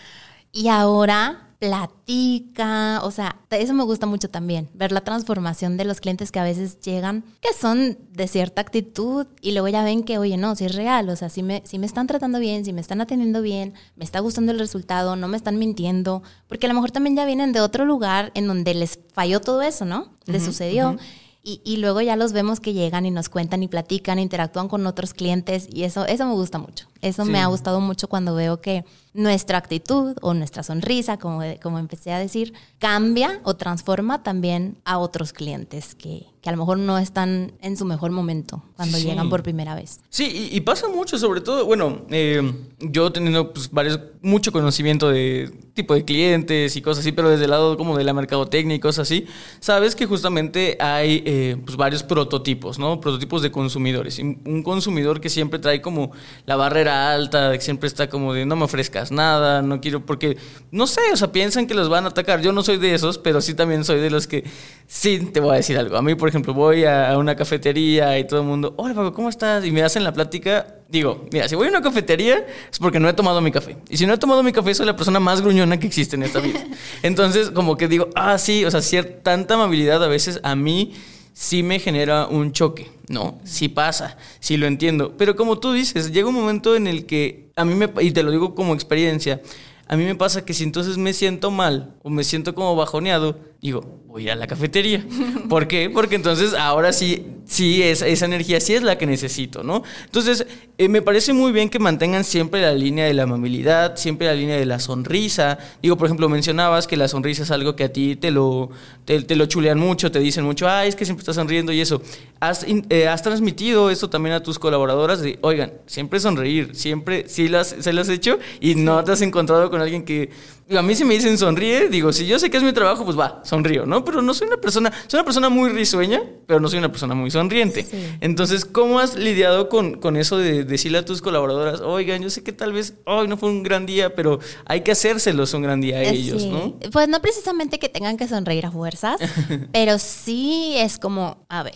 Y 0.51 0.69
ahora 0.69 1.46
platica, 1.59 3.01
o 3.03 3.09
sea, 3.09 3.37
eso 3.49 3.73
me 3.73 3.83
gusta 3.83 4.05
mucho 4.05 4.29
también, 4.29 4.69
ver 4.73 4.91
la 4.91 5.01
transformación 5.01 5.75
de 5.75 5.85
los 5.85 5.99
clientes 5.99 6.31
que 6.31 6.39
a 6.39 6.43
veces 6.43 6.79
llegan, 6.81 7.23
que 7.41 7.51
son 7.53 7.97
de 8.11 8.27
cierta 8.27 8.61
actitud 8.61 9.25
y 9.41 9.53
luego 9.53 9.67
ya 9.67 9.83
ven 9.83 10.03
que, 10.03 10.19
oye, 10.19 10.37
no, 10.37 10.55
si 10.55 10.65
es 10.65 10.75
real, 10.75 11.09
o 11.09 11.15
sea, 11.15 11.29
si 11.29 11.41
me, 11.41 11.63
si 11.65 11.79
me 11.79 11.87
están 11.87 12.05
tratando 12.05 12.39
bien, 12.39 12.63
si 12.63 12.73
me 12.73 12.81
están 12.81 13.01
atendiendo 13.01 13.41
bien, 13.41 13.73
me 13.95 14.05
está 14.05 14.19
gustando 14.19 14.51
el 14.51 14.59
resultado, 14.59 15.15
no 15.15 15.27
me 15.27 15.37
están 15.37 15.57
mintiendo, 15.57 16.21
porque 16.47 16.67
a 16.67 16.69
lo 16.69 16.75
mejor 16.75 16.91
también 16.91 17.15
ya 17.15 17.25
vienen 17.25 17.53
de 17.53 17.61
otro 17.61 17.85
lugar 17.85 18.31
en 18.35 18.47
donde 18.47 18.75
les 18.75 18.99
falló 19.13 19.41
todo 19.41 19.63
eso, 19.63 19.85
¿no? 19.85 20.09
Les 20.25 20.43
sucedió. 20.43 20.91
Uh 20.91 20.93
-huh. 20.93 20.99
Y, 21.43 21.61
y, 21.63 21.77
luego 21.77 22.01
ya 22.01 22.17
los 22.17 22.33
vemos 22.33 22.59
que 22.59 22.73
llegan 22.73 23.05
y 23.05 23.11
nos 23.11 23.29
cuentan 23.29 23.63
y 23.63 23.69
platican, 23.69 24.19
interactúan 24.19 24.67
con 24.67 24.85
otros 24.85 25.13
clientes 25.13 25.69
y 25.71 25.83
eso, 25.83 26.05
eso 26.05 26.25
me 26.25 26.33
gusta 26.33 26.57
mucho. 26.57 26.87
Eso 27.01 27.23
sí. 27.23 27.31
me 27.31 27.39
ha 27.39 27.45
gustado 27.45 27.79
mucho 27.79 28.09
cuando 28.09 28.35
veo 28.35 28.59
que 28.59 28.83
nuestra 29.17 29.57
actitud 29.57 30.15
o 30.21 30.35
nuestra 30.35 30.61
sonrisa, 30.61 31.17
como, 31.17 31.41
como 31.61 31.79
empecé 31.79 32.13
a 32.13 32.19
decir, 32.19 32.53
cambia 32.77 33.41
o 33.43 33.55
transforma 33.55 34.21
también 34.21 34.77
a 34.85 34.99
otros 34.99 35.33
clientes 35.33 35.95
que, 35.95 36.27
que 36.39 36.49
a 36.49 36.51
lo 36.51 36.59
mejor 36.59 36.77
no 36.77 36.99
están 36.99 37.53
en 37.61 37.77
su 37.77 37.85
mejor 37.85 38.11
momento 38.11 38.63
cuando 38.75 38.99
sí. 38.99 39.05
llegan 39.05 39.27
por 39.27 39.41
primera 39.41 39.73
vez. 39.73 40.01
Sí, 40.09 40.49
y, 40.51 40.55
y 40.55 40.61
pasa 40.61 40.87
mucho, 40.87 41.17
sobre 41.17 41.41
todo, 41.41 41.65
bueno, 41.65 42.05
eh, 42.11 42.43
yo 42.79 43.11
teniendo 43.11 43.53
pues, 43.53 43.71
varios, 43.71 43.99
mucho 44.21 44.51
conocimiento 44.51 45.09
de 45.09 45.51
tipo 45.73 45.95
de 45.95 46.05
clientes 46.05 46.75
y 46.75 46.81
cosas 46.83 47.01
así, 47.01 47.11
pero 47.11 47.29
desde 47.29 47.45
el 47.45 47.51
lado 47.51 47.75
como 47.75 47.97
de 47.97 48.03
la 48.03 48.13
mercadotecnia 48.13 48.75
y 48.75 48.79
cosas 48.79 49.07
así, 49.07 49.25
sabes 49.59 49.95
que 49.95 50.05
justamente 50.05 50.77
hay 50.79 51.23
eh, 51.25 51.57
pues, 51.65 51.75
varios 51.75 52.03
prototipos, 52.03 52.77
¿no? 52.77 53.01
Prototipos 53.01 53.41
de 53.41 53.49
consumidores. 53.49 54.19
Un 54.19 54.61
consumidor 54.63 55.19
que 55.21 55.29
siempre 55.29 55.57
trae 55.57 55.81
como 55.81 56.11
la 56.45 56.55
barrera 56.55 57.11
alta, 57.13 57.51
que 57.53 57.61
siempre 57.61 57.87
está 57.87 58.09
como 58.09 58.33
de 58.33 58.45
no 58.45 58.55
me 58.55 58.65
ofrezcas 58.65 59.06
nada, 59.11 59.61
no 59.61 59.81
quiero, 59.81 60.05
porque 60.05 60.37
no 60.71 60.87
sé, 60.87 61.01
o 61.13 61.17
sea, 61.17 61.31
piensan 61.31 61.67
que 61.67 61.73
los 61.73 61.89
van 61.89 62.05
a 62.05 62.09
atacar. 62.09 62.41
Yo 62.41 62.51
no 62.51 62.63
soy 62.63 62.77
de 62.77 62.93
esos, 62.93 63.17
pero 63.17 63.41
sí 63.41 63.53
también 63.53 63.83
soy 63.83 63.99
de 63.99 64.09
los 64.09 64.27
que, 64.27 64.43
sí, 64.87 65.19
te 65.19 65.39
voy 65.39 65.53
a 65.53 65.55
decir 65.55 65.77
algo. 65.77 65.97
A 65.97 66.01
mí, 66.01 66.15
por 66.15 66.29
ejemplo, 66.29 66.53
voy 66.53 66.85
a 66.85 67.17
una 67.17 67.35
cafetería 67.35 68.17
y 68.19 68.25
todo 68.25 68.41
el 68.41 68.45
mundo, 68.45 68.73
hola 68.77 68.93
Paco, 68.93 69.13
¿cómo 69.13 69.29
estás? 69.29 69.65
Y 69.65 69.71
me 69.71 69.83
hacen 69.83 70.03
la 70.03 70.13
plática. 70.13 70.67
Digo, 70.89 71.25
mira, 71.31 71.49
si 71.49 71.55
voy 71.55 71.67
a 71.67 71.69
una 71.69 71.81
cafetería 71.81 72.45
es 72.71 72.79
porque 72.79 72.99
no 72.99 73.09
he 73.09 73.13
tomado 73.13 73.41
mi 73.41 73.51
café. 73.51 73.77
Y 73.89 73.97
si 73.97 74.05
no 74.05 74.13
he 74.13 74.17
tomado 74.17 74.43
mi 74.43 74.51
café, 74.51 74.73
soy 74.73 74.85
la 74.85 74.95
persona 74.95 75.19
más 75.19 75.41
gruñona 75.41 75.79
que 75.79 75.87
existe 75.87 76.15
en 76.15 76.23
esta 76.23 76.39
vida. 76.39 76.63
Entonces, 77.03 77.51
como 77.51 77.77
que 77.77 77.87
digo, 77.87 78.09
ah, 78.15 78.37
sí, 78.37 78.63
o 78.65 78.71
sea, 78.71 78.81
cierta, 78.81 79.23
tanta 79.23 79.55
amabilidad 79.55 80.03
a 80.03 80.07
veces 80.07 80.39
a 80.43 80.55
mí 80.55 80.93
sí 81.37 81.61
me 81.61 81.79
genera 81.79 82.25
un 82.25 82.51
choque, 82.51 82.89
¿no? 83.09 83.39
Sí 83.43 83.69
pasa, 83.69 84.17
sí 84.39 84.57
lo 84.57 84.65
entiendo. 84.65 85.13
Pero 85.17 85.35
como 85.35 85.59
tú 85.59 85.71
dices, 85.71 86.11
llega 86.11 86.27
un 86.27 86.35
momento 86.35 86.75
en 86.75 86.87
el 86.87 87.05
que 87.05 87.46
a 87.57 87.65
mí 87.65 87.75
me, 87.75 87.91
y 88.01 88.11
te 88.11 88.23
lo 88.23 88.31
digo 88.31 88.55
como 88.55 88.73
experiencia, 88.73 89.41
a 89.87 89.97
mí 89.97 90.05
me 90.05 90.15
pasa 90.15 90.45
que 90.45 90.53
si 90.53 90.63
entonces 90.63 90.97
me 90.97 91.11
siento 91.13 91.49
mal 91.51 91.95
o 92.03 92.09
me 92.09 92.23
siento 92.23 92.53
como 92.53 92.75
bajoneado, 92.75 93.39
digo, 93.61 94.01
voy 94.07 94.29
a 94.29 94.35
la 94.35 94.47
cafetería. 94.47 95.03
¿Por 95.49 95.67
qué? 95.67 95.89
Porque 95.89 96.15
entonces 96.15 96.53
ahora 96.53 96.93
sí, 96.93 97.25
sí, 97.45 97.81
es, 97.81 98.01
esa 98.01 98.25
energía 98.25 98.59
sí 98.59 98.75
es 98.75 98.83
la 98.83 98.97
que 98.97 99.05
necesito, 99.05 99.63
¿no? 99.63 99.83
Entonces, 100.05 100.45
eh, 100.77 100.87
me 100.89 101.01
parece 101.01 101.33
muy 101.33 101.51
bien 101.51 101.69
que 101.69 101.79
mantengan 101.79 102.23
siempre 102.23 102.61
la 102.61 102.73
línea 102.73 103.05
de 103.05 103.13
la 103.13 103.23
amabilidad, 103.23 103.95
siempre 103.97 104.27
la 104.27 104.35
línea 104.35 104.57
de 104.57 104.65
la 104.65 104.79
sonrisa. 104.79 105.57
Digo, 105.81 105.97
por 105.97 106.05
ejemplo, 106.07 106.29
mencionabas 106.29 106.85
que 106.85 106.97
la 106.97 107.07
sonrisa 107.07 107.43
es 107.43 107.51
algo 107.51 107.75
que 107.75 107.85
a 107.85 107.91
ti 107.91 108.15
te 108.15 108.29
lo, 108.31 108.69
te, 109.05 109.35
lo 109.35 109.45
chulean 109.47 109.79
mucho, 109.79 110.11
te 110.11 110.19
dicen 110.19 110.43
mucho, 110.43 110.69
ay, 110.69 110.89
es 110.89 110.95
que 110.95 111.05
siempre 111.05 111.21
estás 111.21 111.35
sonriendo 111.35 111.71
y 111.71 111.81
eso. 111.81 112.01
¿Has, 112.39 112.65
eh, 112.67 113.07
has 113.07 113.23
transmitido 113.23 113.89
esto 113.89 114.09
también 114.09 114.35
a 114.35 114.43
tus 114.43 114.59
colaboradoras? 114.59 115.21
De, 115.21 115.39
oigan, 115.41 115.73
siempre 115.87 116.19
sonreír, 116.19 116.75
siempre, 116.75 117.27
sí 117.27 117.47
las, 117.47 117.75
se 117.79 117.91
lo 117.91 118.01
has 118.01 118.09
hecho 118.09 118.37
y 118.61 118.75
no 118.75 119.03
te 119.03 119.11
has 119.11 119.21
encontrado 119.21 119.71
con 119.71 119.81
alguien 119.81 120.03
que 120.03 120.29
a 120.75 120.81
mí 120.81 120.95
si 120.95 121.05
me 121.05 121.13
dicen 121.13 121.37
sonríe, 121.37 121.87
digo, 121.87 122.11
si 122.11 122.25
yo 122.25 122.39
sé 122.39 122.49
que 122.49 122.57
es 122.57 122.63
mi 122.63 122.73
trabajo, 122.73 123.05
pues 123.05 123.17
va, 123.17 123.41
sonrío, 123.45 123.85
¿no? 123.85 124.03
Pero 124.03 124.21
no 124.21 124.33
soy 124.33 124.47
una 124.47 124.57
persona, 124.57 124.91
soy 125.07 125.19
una 125.19 125.25
persona 125.25 125.49
muy 125.49 125.69
risueña, 125.69 126.21
pero 126.45 126.59
no 126.59 126.67
soy 126.67 126.79
una 126.79 126.91
persona 126.91 127.15
muy 127.15 127.31
sonriente. 127.31 127.83
Sí. 127.83 127.97
Entonces, 128.19 128.65
¿cómo 128.65 128.99
has 128.99 129.15
lidiado 129.15 129.69
con, 129.69 129.99
con 129.99 130.17
eso 130.17 130.37
de 130.37 130.65
decirle 130.65 130.97
a 130.97 131.05
tus 131.05 131.21
colaboradoras, 131.21 131.81
oigan, 131.81 132.21
yo 132.21 132.29
sé 132.29 132.43
que 132.43 132.51
tal 132.51 132.73
vez 132.73 132.95
hoy 133.05 133.27
no 133.27 133.37
fue 133.37 133.49
un 133.49 133.63
gran 133.63 133.85
día, 133.85 134.13
pero 134.13 134.39
hay 134.65 134.81
que 134.81 134.91
hacérselos 134.91 135.53
un 135.53 135.61
gran 135.61 135.79
día 135.79 135.97
a 135.97 136.03
ellos, 136.03 136.41
sí. 136.41 136.49
¿no? 136.49 136.77
Pues 136.91 137.07
no 137.07 137.21
precisamente 137.21 137.79
que 137.79 137.89
tengan 137.89 138.17
que 138.17 138.27
sonreír 138.27 138.65
a 138.65 138.71
fuerzas, 138.71 139.19
pero 139.71 139.97
sí 139.99 140.75
es 140.77 140.99
como, 140.99 141.45
a 141.49 141.63
ver, 141.63 141.75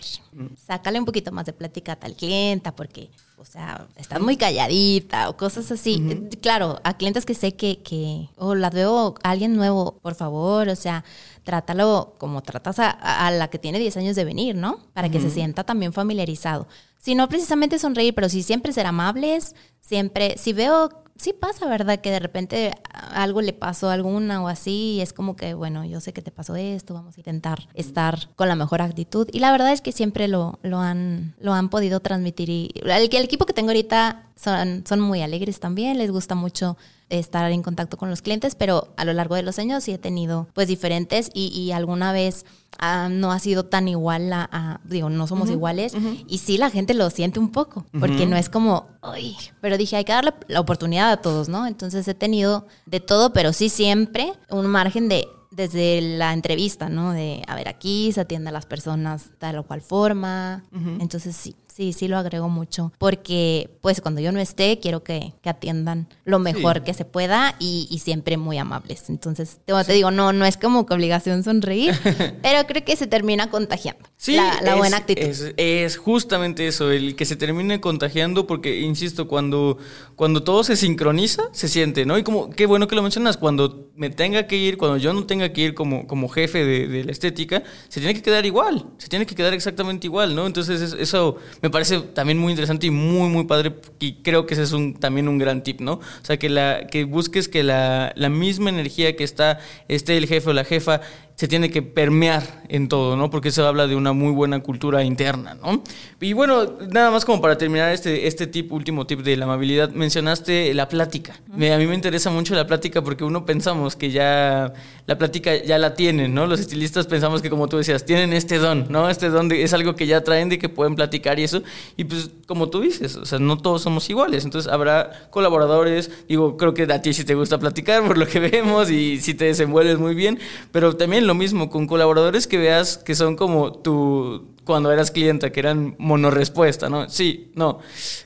sácale 0.66 0.98
un 0.98 1.04
poquito 1.04 1.32
más 1.32 1.46
de 1.46 1.52
plática 1.52 1.92
a 1.92 1.96
tal 1.96 2.14
clienta, 2.14 2.74
porque 2.74 3.10
o 3.42 3.44
sea, 3.44 3.88
estás 3.96 4.20
muy 4.20 4.36
calladita 4.36 5.28
o 5.28 5.36
cosas 5.36 5.70
así. 5.72 5.96
Uh 5.96 6.10
-huh. 6.10 6.40
Claro, 6.40 6.78
a 6.84 6.96
clientes 6.96 7.26
que 7.26 7.34
sé 7.34 7.56
que, 7.56 7.82
que 7.82 8.28
o 8.36 8.48
oh, 8.48 8.54
las 8.54 8.72
veo 8.72 9.16
a 9.22 9.30
alguien 9.30 9.56
nuevo, 9.56 9.98
por 10.00 10.14
favor, 10.14 10.68
o 10.68 10.76
sea, 10.76 11.04
trátalo 11.42 12.14
como 12.18 12.42
tratas 12.42 12.78
a, 12.78 12.90
a 12.90 13.30
la 13.32 13.48
que 13.48 13.58
tiene 13.58 13.80
10 13.80 13.96
años 13.96 14.14
de 14.14 14.24
venir, 14.24 14.54
¿no? 14.54 14.78
Para 14.94 15.08
uh 15.08 15.10
-huh. 15.10 15.12
que 15.14 15.20
se 15.20 15.30
sienta 15.30 15.64
también 15.64 15.92
familiarizado. 15.92 16.68
Si 17.02 17.16
no 17.16 17.28
precisamente 17.28 17.80
sonreír, 17.80 18.14
pero 18.14 18.28
sí 18.28 18.44
siempre 18.44 18.72
ser 18.72 18.86
amables, 18.86 19.56
siempre, 19.80 20.38
si 20.38 20.52
veo 20.52 21.02
sí 21.16 21.32
pasa, 21.32 21.66
¿verdad? 21.66 22.00
Que 22.00 22.12
de 22.12 22.20
repente 22.20 22.72
algo 22.92 23.42
le 23.42 23.52
pasó 23.52 23.90
a 23.90 23.94
alguna 23.94 24.40
o 24.40 24.46
así, 24.46 24.94
y 24.96 25.00
es 25.00 25.12
como 25.12 25.34
que, 25.34 25.54
bueno, 25.54 25.84
yo 25.84 26.00
sé 26.00 26.12
que 26.12 26.22
te 26.22 26.30
pasó 26.30 26.54
esto, 26.54 26.94
vamos 26.94 27.16
a 27.16 27.20
intentar 27.20 27.68
estar 27.74 28.28
con 28.36 28.46
la 28.46 28.54
mejor 28.54 28.82
actitud. 28.82 29.28
Y 29.32 29.40
la 29.40 29.50
verdad 29.50 29.72
es 29.72 29.80
que 29.80 29.90
siempre 29.90 30.28
lo, 30.28 30.60
lo, 30.62 30.78
han, 30.78 31.34
lo 31.40 31.54
han 31.54 31.70
podido 31.70 31.98
transmitir. 31.98 32.48
Y 32.50 32.70
el, 32.84 32.90
el 32.90 33.24
equipo 33.24 33.46
que 33.46 33.52
tengo 33.52 33.70
ahorita 33.70 34.26
son, 34.36 34.84
son 34.86 35.00
muy 35.00 35.22
alegres 35.22 35.58
también, 35.58 35.98
les 35.98 36.12
gusta 36.12 36.36
mucho 36.36 36.76
estar 37.18 37.50
en 37.52 37.62
contacto 37.62 37.96
con 37.96 38.10
los 38.10 38.22
clientes, 38.22 38.54
pero 38.54 38.92
a 38.96 39.04
lo 39.04 39.12
largo 39.12 39.34
de 39.34 39.42
los 39.42 39.58
años 39.58 39.84
sí 39.84 39.92
he 39.92 39.98
tenido 39.98 40.48
pues 40.54 40.68
diferentes 40.68 41.30
y, 41.34 41.48
y 41.48 41.72
alguna 41.72 42.12
vez 42.12 42.44
uh, 42.82 43.08
no 43.10 43.32
ha 43.32 43.38
sido 43.38 43.64
tan 43.64 43.86
igual 43.88 44.32
a, 44.32 44.48
a 44.50 44.80
digo, 44.84 45.10
no 45.10 45.26
somos 45.26 45.48
uh 45.48 45.52
-huh, 45.52 45.56
iguales 45.56 45.94
uh 45.94 45.98
-huh. 45.98 46.24
y 46.26 46.38
sí 46.38 46.58
la 46.58 46.70
gente 46.70 46.94
lo 46.94 47.08
siente 47.10 47.38
un 47.38 47.50
poco, 47.50 47.84
porque 47.98 48.24
-huh. 48.24 48.28
no 48.28 48.36
es 48.36 48.48
como, 48.48 48.86
ay, 49.02 49.36
pero 49.60 49.76
dije, 49.76 49.96
hay 49.96 50.04
que 50.04 50.12
darle 50.12 50.32
la 50.48 50.60
oportunidad 50.60 51.10
a 51.12 51.16
todos, 51.18 51.48
¿no? 51.48 51.66
Entonces 51.66 52.08
he 52.08 52.14
tenido 52.14 52.66
de 52.86 53.00
todo, 53.00 53.32
pero 53.32 53.52
sí 53.52 53.68
siempre 53.68 54.32
un 54.50 54.66
margen 54.66 55.08
de 55.08 55.28
desde 55.50 56.00
la 56.00 56.32
entrevista, 56.32 56.88
¿no? 56.88 57.12
De, 57.12 57.42
a 57.46 57.54
ver, 57.54 57.68
aquí 57.68 58.10
se 58.12 58.22
atiende 58.22 58.48
a 58.48 58.52
las 58.52 58.64
personas 58.64 59.28
de 59.28 59.36
tal 59.36 59.58
o 59.58 59.64
cual 59.64 59.82
forma. 59.82 60.64
Entonces, 60.98 61.36
sí, 61.36 61.54
sí, 61.72 61.92
sí 61.92 62.08
lo 62.08 62.18
agrego 62.18 62.48
mucho, 62.48 62.92
porque 62.98 63.70
pues 63.80 64.00
cuando 64.00 64.20
yo 64.20 64.32
no 64.32 64.40
esté, 64.40 64.78
quiero 64.78 65.02
que, 65.02 65.32
que 65.42 65.50
atiendan 65.50 66.08
lo 66.24 66.38
mejor 66.38 66.82
que 66.84 66.94
se 66.94 67.04
pueda 67.04 67.54
y, 67.58 67.88
y, 67.90 67.98
siempre 67.98 68.36
muy 68.36 68.58
amables. 68.58 69.08
Entonces, 69.08 69.58
te, 69.64 69.72
te, 69.84 69.92
digo, 69.92 70.10
no, 70.10 70.32
no 70.32 70.44
es 70.44 70.56
como 70.56 70.86
que 70.86 70.94
obligación 70.94 71.42
sonreír, 71.42 71.94
pero 72.42 72.66
creo 72.66 72.84
que 72.84 72.96
se 72.96 73.06
termina 73.06 73.50
contagiando 73.50 74.11
sí, 74.22 74.36
la, 74.36 74.60
la 74.62 74.72
es, 74.72 74.78
buena 74.78 74.96
actitud. 74.98 75.22
Es, 75.22 75.52
es, 75.56 75.96
justamente 75.96 76.66
eso, 76.66 76.90
el 76.92 77.16
que 77.16 77.24
se 77.24 77.34
termine 77.34 77.80
contagiando, 77.80 78.46
porque, 78.46 78.80
insisto, 78.80 79.26
cuando, 79.26 79.78
cuando 80.14 80.44
todo 80.44 80.62
se 80.62 80.76
sincroniza, 80.76 81.42
se 81.52 81.66
siente, 81.66 82.06
¿no? 82.06 82.16
Y 82.16 82.22
como, 82.22 82.50
qué 82.50 82.66
bueno 82.66 82.86
que 82.86 82.94
lo 82.94 83.02
mencionas, 83.02 83.36
cuando 83.36 83.90
me 83.96 84.10
tenga 84.10 84.46
que 84.46 84.56
ir, 84.56 84.78
cuando 84.78 84.96
yo 84.96 85.12
no 85.12 85.26
tenga 85.26 85.52
que 85.52 85.62
ir 85.62 85.74
como, 85.74 86.06
como 86.06 86.28
jefe 86.28 86.64
de, 86.64 86.86
de 86.86 87.04
la 87.04 87.10
estética, 87.10 87.64
se 87.88 88.00
tiene 88.00 88.14
que 88.14 88.22
quedar 88.22 88.46
igual, 88.46 88.86
se 88.98 89.08
tiene 89.08 89.26
que 89.26 89.34
quedar 89.34 89.54
exactamente 89.54 90.06
igual, 90.06 90.34
¿no? 90.36 90.46
Entonces, 90.46 90.94
eso 90.98 91.38
me 91.60 91.70
parece 91.70 92.00
también 92.00 92.38
muy 92.38 92.52
interesante 92.52 92.86
y 92.86 92.90
muy, 92.90 93.28
muy 93.28 93.44
padre 93.44 93.74
y 93.98 94.22
creo 94.22 94.46
que 94.46 94.54
ese 94.54 94.62
es 94.62 94.72
un, 94.72 94.94
también 94.94 95.28
un 95.28 95.38
gran 95.38 95.62
tip, 95.62 95.80
¿no? 95.80 95.94
O 95.94 96.24
sea, 96.24 96.38
que, 96.38 96.48
la, 96.48 96.86
que 96.86 97.04
busques 97.04 97.48
que 97.48 97.62
la, 97.62 98.12
la 98.14 98.28
misma 98.28 98.70
energía 98.70 99.16
que 99.16 99.24
está, 99.24 99.58
esté 99.88 100.16
el 100.16 100.26
jefe 100.26 100.50
o 100.50 100.52
la 100.52 100.64
jefa, 100.64 101.00
se 101.42 101.48
tiene 101.48 101.72
que 101.72 101.82
permear 101.82 102.62
en 102.68 102.86
todo, 102.86 103.16
¿no? 103.16 103.28
Porque 103.28 103.48
eso 103.48 103.66
habla 103.66 103.88
de 103.88 103.96
una 103.96 104.12
muy 104.12 104.30
buena 104.30 104.60
cultura 104.60 105.02
interna, 105.02 105.54
¿no? 105.54 105.82
Y 106.20 106.34
bueno, 106.34 106.78
nada 106.88 107.10
más 107.10 107.24
como 107.24 107.42
para 107.42 107.58
terminar 107.58 107.92
este, 107.92 108.28
este 108.28 108.46
tip, 108.46 108.70
último 108.70 109.08
tip 109.08 109.22
de 109.22 109.36
la 109.36 109.46
amabilidad, 109.46 109.90
mencionaste 109.90 110.72
la 110.72 110.88
plática. 110.88 111.40
Me, 111.52 111.72
a 111.72 111.78
mí 111.78 111.86
me 111.88 111.96
interesa 111.96 112.30
mucho 112.30 112.54
la 112.54 112.68
plática 112.68 113.02
porque 113.02 113.24
uno 113.24 113.44
pensamos 113.44 113.96
que 113.96 114.12
ya 114.12 114.72
la 115.06 115.18
plática 115.18 115.56
ya 115.56 115.78
la 115.78 115.94
tienen, 115.94 116.32
¿no? 116.32 116.46
Los 116.46 116.60
estilistas 116.60 117.08
pensamos 117.08 117.42
que 117.42 117.50
como 117.50 117.66
tú 117.66 117.76
decías, 117.76 118.06
tienen 118.06 118.32
este 118.32 118.58
don, 118.58 118.86
¿no? 118.88 119.10
Este 119.10 119.28
don 119.28 119.48
de, 119.48 119.64
es 119.64 119.72
algo 119.72 119.96
que 119.96 120.06
ya 120.06 120.22
traen 120.22 120.48
de 120.48 120.60
que 120.60 120.68
pueden 120.68 120.94
platicar 120.94 121.40
y 121.40 121.42
eso. 121.42 121.64
Y 121.96 122.04
pues 122.04 122.30
como 122.46 122.70
tú 122.70 122.82
dices, 122.82 123.16
o 123.16 123.24
sea, 123.24 123.40
no 123.40 123.58
todos 123.58 123.82
somos 123.82 124.08
iguales. 124.08 124.44
Entonces 124.44 124.72
habrá 124.72 125.28
colaboradores, 125.30 126.08
digo, 126.28 126.56
creo 126.56 126.72
que 126.72 126.84
a 126.84 127.02
ti 127.02 127.12
sí 127.12 127.24
te 127.24 127.34
gusta 127.34 127.58
platicar 127.58 128.06
por 128.06 128.16
lo 128.16 128.28
que 128.28 128.38
vemos 128.38 128.90
y 128.92 129.20
si 129.20 129.34
te 129.34 129.46
desenvuelves 129.46 129.98
muy 129.98 130.14
bien, 130.14 130.38
pero 130.70 130.96
también 130.96 131.26
lo 131.32 131.38
mismo 131.38 131.70
con 131.70 131.86
colaboradores 131.86 132.46
que 132.46 132.58
veas 132.58 132.98
que 132.98 133.14
son 133.14 133.36
como 133.36 133.72
tu 133.72 134.52
cuando 134.64 134.92
eras 134.92 135.10
clienta, 135.10 135.50
que 135.50 135.60
eran 135.60 135.96
monorespuesta, 135.98 136.88
¿no? 136.88 137.08
Sí, 137.08 137.50
no. 137.54 137.80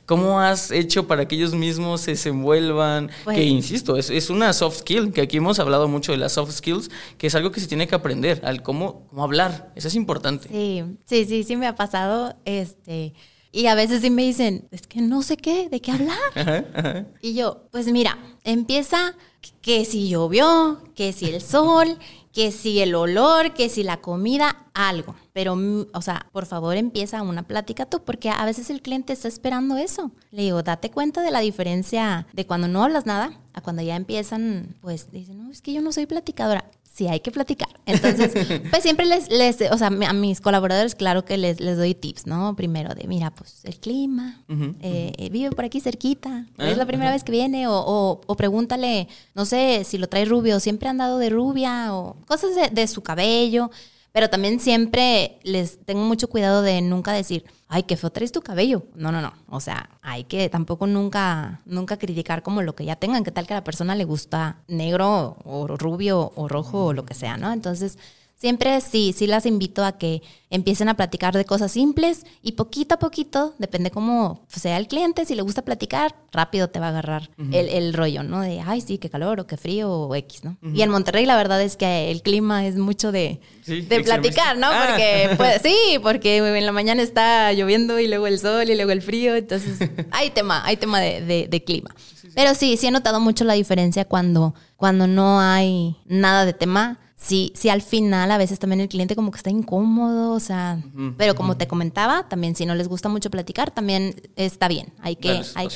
¿Cómo 0.04 0.40
has 0.40 0.70
hecho 0.70 1.06
para 1.06 1.26
que 1.26 1.36
ellos 1.36 1.54
mismos 1.54 2.02
se 2.02 2.10
desenvuelvan? 2.10 3.10
Pues, 3.24 3.36
que, 3.36 3.44
insisto, 3.44 3.96
es, 3.96 4.10
es, 4.10 4.28
una 4.28 4.52
soft 4.52 4.80
skill, 4.80 5.12
que 5.12 5.22
aquí 5.22 5.38
hemos 5.38 5.58
hablado 5.60 5.88
mucho 5.88 6.12
de 6.12 6.18
las 6.18 6.32
soft 6.32 6.52
skills, 6.52 6.90
que 7.16 7.28
es 7.28 7.34
algo 7.34 7.52
que 7.52 7.60
se 7.60 7.68
tiene 7.68 7.86
que 7.86 7.94
aprender, 7.94 8.42
al 8.44 8.62
cómo, 8.62 9.06
cómo 9.08 9.24
hablar. 9.24 9.72
Eso 9.76 9.88
es 9.88 9.94
importante. 9.94 10.48
Sí, 10.48 10.84
sí, 11.06 11.24
sí, 11.24 11.44
sí 11.44 11.56
me 11.56 11.66
ha 11.68 11.74
pasado, 11.74 12.36
este... 12.44 13.14
Y 13.52 13.68
a 13.68 13.74
veces 13.74 14.02
sí 14.02 14.10
me 14.10 14.22
dicen, 14.22 14.68
es 14.70 14.86
que 14.86 15.00
no 15.00 15.22
sé 15.22 15.38
qué, 15.38 15.70
de 15.70 15.80
qué 15.80 15.90
hablar. 15.90 16.18
Ajá, 16.34 16.64
ajá. 16.74 17.06
Y 17.22 17.32
yo, 17.32 17.68
pues 17.70 17.86
mira, 17.86 18.18
empieza 18.44 19.14
que 19.62 19.86
si 19.86 20.10
llovió, 20.10 20.82
que 20.94 21.14
si 21.14 21.26
el 21.26 21.40
sol, 21.40 21.98
que 22.36 22.52
si 22.52 22.80
el 22.80 22.94
olor, 22.94 23.54
que 23.54 23.70
si 23.70 23.82
la 23.82 24.02
comida, 24.02 24.66
algo. 24.74 25.14
Pero, 25.32 25.56
o 25.94 26.02
sea, 26.02 26.26
por 26.32 26.44
favor 26.44 26.76
empieza 26.76 27.22
una 27.22 27.44
plática 27.44 27.86
tú, 27.86 28.04
porque 28.04 28.28
a 28.28 28.44
veces 28.44 28.68
el 28.68 28.82
cliente 28.82 29.14
está 29.14 29.26
esperando 29.26 29.78
eso. 29.78 30.10
Le 30.32 30.42
digo, 30.42 30.62
date 30.62 30.90
cuenta 30.90 31.22
de 31.22 31.30
la 31.30 31.40
diferencia 31.40 32.26
de 32.34 32.46
cuando 32.46 32.68
no 32.68 32.84
hablas 32.84 33.06
nada 33.06 33.40
a 33.54 33.62
cuando 33.62 33.80
ya 33.80 33.96
empiezan, 33.96 34.76
pues 34.82 35.10
dicen, 35.12 35.38
no, 35.42 35.50
es 35.50 35.62
que 35.62 35.72
yo 35.72 35.80
no 35.80 35.92
soy 35.92 36.04
platicadora 36.04 36.66
sí 36.96 37.08
hay 37.08 37.20
que 37.20 37.30
platicar. 37.30 37.68
Entonces, 37.84 38.32
pues 38.70 38.82
siempre 38.82 39.04
les, 39.04 39.28
les, 39.30 39.60
o 39.70 39.76
sea, 39.76 39.88
a 39.88 40.12
mis 40.14 40.40
colaboradores, 40.40 40.94
claro 40.94 41.26
que 41.26 41.36
les, 41.36 41.60
les 41.60 41.76
doy 41.76 41.94
tips, 41.94 42.26
¿no? 42.26 42.56
Primero 42.56 42.94
de, 42.94 43.06
mira, 43.06 43.30
pues 43.30 43.60
el 43.64 43.76
clima, 43.78 44.42
uh 44.48 44.54
-huh, 44.54 44.74
eh, 44.80 45.12
uh 45.18 45.22
-huh. 45.22 45.30
vive 45.30 45.50
por 45.50 45.66
aquí 45.66 45.80
cerquita, 45.80 46.46
ah, 46.56 46.70
es 46.70 46.78
la 46.78 46.86
primera 46.86 47.10
uh 47.10 47.12
-huh. 47.12 47.16
vez 47.16 47.24
que 47.24 47.32
viene, 47.32 47.68
o, 47.68 47.74
o, 47.74 48.20
o, 48.26 48.36
pregúntale, 48.36 49.08
no 49.34 49.44
sé, 49.44 49.84
si 49.84 49.98
lo 49.98 50.08
trae 50.08 50.24
rubio, 50.24 50.58
siempre 50.58 50.88
ha 50.88 50.90
andado 50.90 51.18
de 51.18 51.28
rubia, 51.28 51.94
o 51.94 52.16
cosas 52.26 52.54
de, 52.54 52.70
de 52.70 52.86
su 52.86 53.02
cabello. 53.02 53.70
Pero 54.16 54.30
también 54.30 54.60
siempre 54.60 55.38
les 55.42 55.84
tengo 55.84 56.00
mucho 56.00 56.30
cuidado 56.30 56.62
de 56.62 56.80
nunca 56.80 57.12
decir, 57.12 57.44
ay, 57.68 57.82
qué 57.82 57.98
feo 57.98 58.08
traes 58.08 58.32
tu 58.32 58.40
cabello. 58.40 58.84
No, 58.94 59.12
no, 59.12 59.20
no. 59.20 59.34
O 59.50 59.60
sea, 59.60 59.90
hay 60.00 60.24
que 60.24 60.48
tampoco 60.48 60.86
nunca, 60.86 61.60
nunca 61.66 61.98
criticar 61.98 62.42
como 62.42 62.62
lo 62.62 62.74
que 62.74 62.86
ya 62.86 62.96
tengan. 62.96 63.24
¿Qué 63.24 63.30
tal 63.30 63.46
que 63.46 63.52
a 63.52 63.58
la 63.58 63.64
persona 63.64 63.94
le 63.94 64.04
gusta 64.04 64.62
negro 64.68 65.36
o 65.44 65.66
rubio 65.66 66.32
o 66.34 66.48
rojo 66.48 66.86
o 66.86 66.92
lo 66.94 67.04
que 67.04 67.12
sea, 67.12 67.36
no? 67.36 67.52
Entonces, 67.52 67.98
siempre 68.36 68.80
sí, 68.80 69.14
sí 69.16 69.26
las 69.26 69.46
invito 69.46 69.84
a 69.84 69.98
que 69.98 70.22
empiecen 70.50 70.88
a 70.88 70.94
platicar 70.94 71.34
de 71.34 71.44
cosas 71.44 71.72
simples 71.72 72.24
y 72.42 72.52
poquito 72.52 72.94
a 72.94 72.98
poquito, 72.98 73.54
depende 73.58 73.90
cómo 73.90 74.44
sea 74.48 74.76
el 74.76 74.86
cliente, 74.86 75.24
si 75.24 75.34
le 75.34 75.42
gusta 75.42 75.62
platicar, 75.62 76.14
rápido 76.32 76.68
te 76.68 76.78
va 76.78 76.86
a 76.86 76.88
agarrar 76.90 77.30
uh 77.38 77.42
-huh. 77.42 77.54
el, 77.54 77.68
el, 77.70 77.94
rollo, 77.94 78.22
¿no? 78.22 78.40
De, 78.42 78.60
ay, 78.60 78.80
sí, 78.82 78.98
qué 78.98 79.10
calor 79.10 79.40
o 79.40 79.46
qué 79.46 79.56
frío 79.56 79.90
o 79.90 80.14
X, 80.14 80.44
¿no? 80.44 80.56
Uh 80.62 80.68
-huh. 80.68 80.76
Y 80.76 80.82
en 80.82 80.90
Monterrey 80.90 81.26
la 81.26 81.36
verdad 81.36 81.60
es 81.62 81.76
que 81.76 82.10
el 82.10 82.22
clima 82.22 82.66
es 82.66 82.76
mucho 82.76 83.10
de, 83.10 83.40
sí, 83.62 83.80
de 83.80 84.00
platicar, 84.02 84.58
¿no? 84.58 84.68
Ah. 84.70 84.86
Porque, 84.86 85.30
pues, 85.36 85.62
sí, 85.62 85.98
porque 86.02 86.36
en 86.36 86.66
la 86.66 86.72
mañana 86.72 87.02
está 87.02 87.52
lloviendo 87.52 87.98
y 87.98 88.06
luego 88.06 88.26
el 88.26 88.38
sol 88.38 88.68
y 88.68 88.74
luego 88.74 88.92
el 88.92 89.02
frío, 89.02 89.34
entonces 89.34 89.78
hay 90.10 90.30
tema, 90.30 90.64
hay 90.64 90.76
tema 90.76 91.00
de, 91.00 91.22
de, 91.22 91.48
de 91.48 91.64
clima. 91.64 91.94
Sí, 92.14 92.28
Pero 92.34 92.54
sí, 92.54 92.76
sí 92.76 92.86
he 92.86 92.90
notado 92.90 93.18
mucho 93.18 93.44
la 93.44 93.54
diferencia 93.54 94.04
cuando, 94.04 94.54
cuando 94.76 95.06
no 95.06 95.40
hay 95.40 95.96
nada 96.04 96.44
de 96.44 96.52
tema 96.52 97.00
sí, 97.16 97.52
sí 97.54 97.68
al 97.68 97.82
final 97.82 98.30
a 98.30 98.38
veces 98.38 98.58
también 98.58 98.80
el 98.80 98.88
cliente 98.88 99.16
como 99.16 99.30
que 99.30 99.38
está 99.38 99.50
incómodo, 99.50 100.32
o 100.32 100.40
sea, 100.40 100.78
uh 100.94 100.98
-huh, 100.98 101.14
pero 101.16 101.34
como 101.34 101.50
uh 101.50 101.54
-huh. 101.54 101.58
te 101.58 101.66
comentaba, 101.66 102.28
también 102.28 102.54
si 102.54 102.66
no 102.66 102.74
les 102.74 102.88
gusta 102.88 103.08
mucho 103.08 103.30
platicar, 103.30 103.70
también 103.70 104.20
está 104.36 104.68
bien. 104.68 104.92
Hay 105.00 105.16
que, 105.16 105.42
hay, 105.54 105.68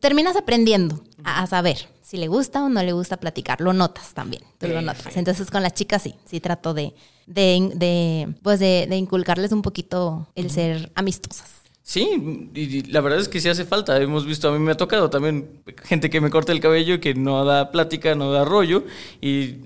terminas 0.00 0.36
aprendiendo 0.36 1.02
a, 1.22 1.42
a, 1.42 1.46
saber 1.46 1.88
si 2.02 2.16
le 2.16 2.28
gusta 2.28 2.64
o 2.64 2.68
no 2.68 2.82
le 2.82 2.92
gusta 2.92 3.16
platicar, 3.18 3.60
lo 3.60 3.72
notas 3.72 4.14
también, 4.14 4.42
tú 4.58 4.66
lo 4.68 4.82
notas. 4.82 5.16
Entonces 5.16 5.50
con 5.50 5.62
las 5.62 5.74
chicas 5.74 6.02
sí, 6.02 6.14
sí 6.26 6.40
trato 6.40 6.74
de, 6.74 6.94
de, 7.26 7.70
de 7.74 8.34
pues 8.42 8.60
de, 8.60 8.86
de, 8.88 8.96
inculcarles 8.96 9.52
un 9.52 9.62
poquito 9.62 10.28
el 10.34 10.46
uh 10.46 10.48
-huh. 10.48 10.52
ser 10.52 10.92
amistosas. 10.94 11.63
Sí, 11.86 12.48
y 12.54 12.82
la 12.90 13.02
verdad 13.02 13.20
es 13.20 13.28
que 13.28 13.42
sí 13.42 13.48
hace 13.50 13.66
falta. 13.66 14.00
Hemos 14.00 14.24
visto, 14.24 14.48
a 14.48 14.52
mí 14.52 14.58
me 14.58 14.72
ha 14.72 14.74
tocado 14.74 15.10
también 15.10 15.62
gente 15.84 16.08
que 16.08 16.18
me 16.22 16.30
corta 16.30 16.50
el 16.50 16.58
cabello, 16.58 16.98
que 16.98 17.12
no 17.12 17.44
da 17.44 17.70
plática, 17.70 18.14
no 18.14 18.32
da 18.32 18.42
rollo. 18.42 18.84
Y 19.20 19.56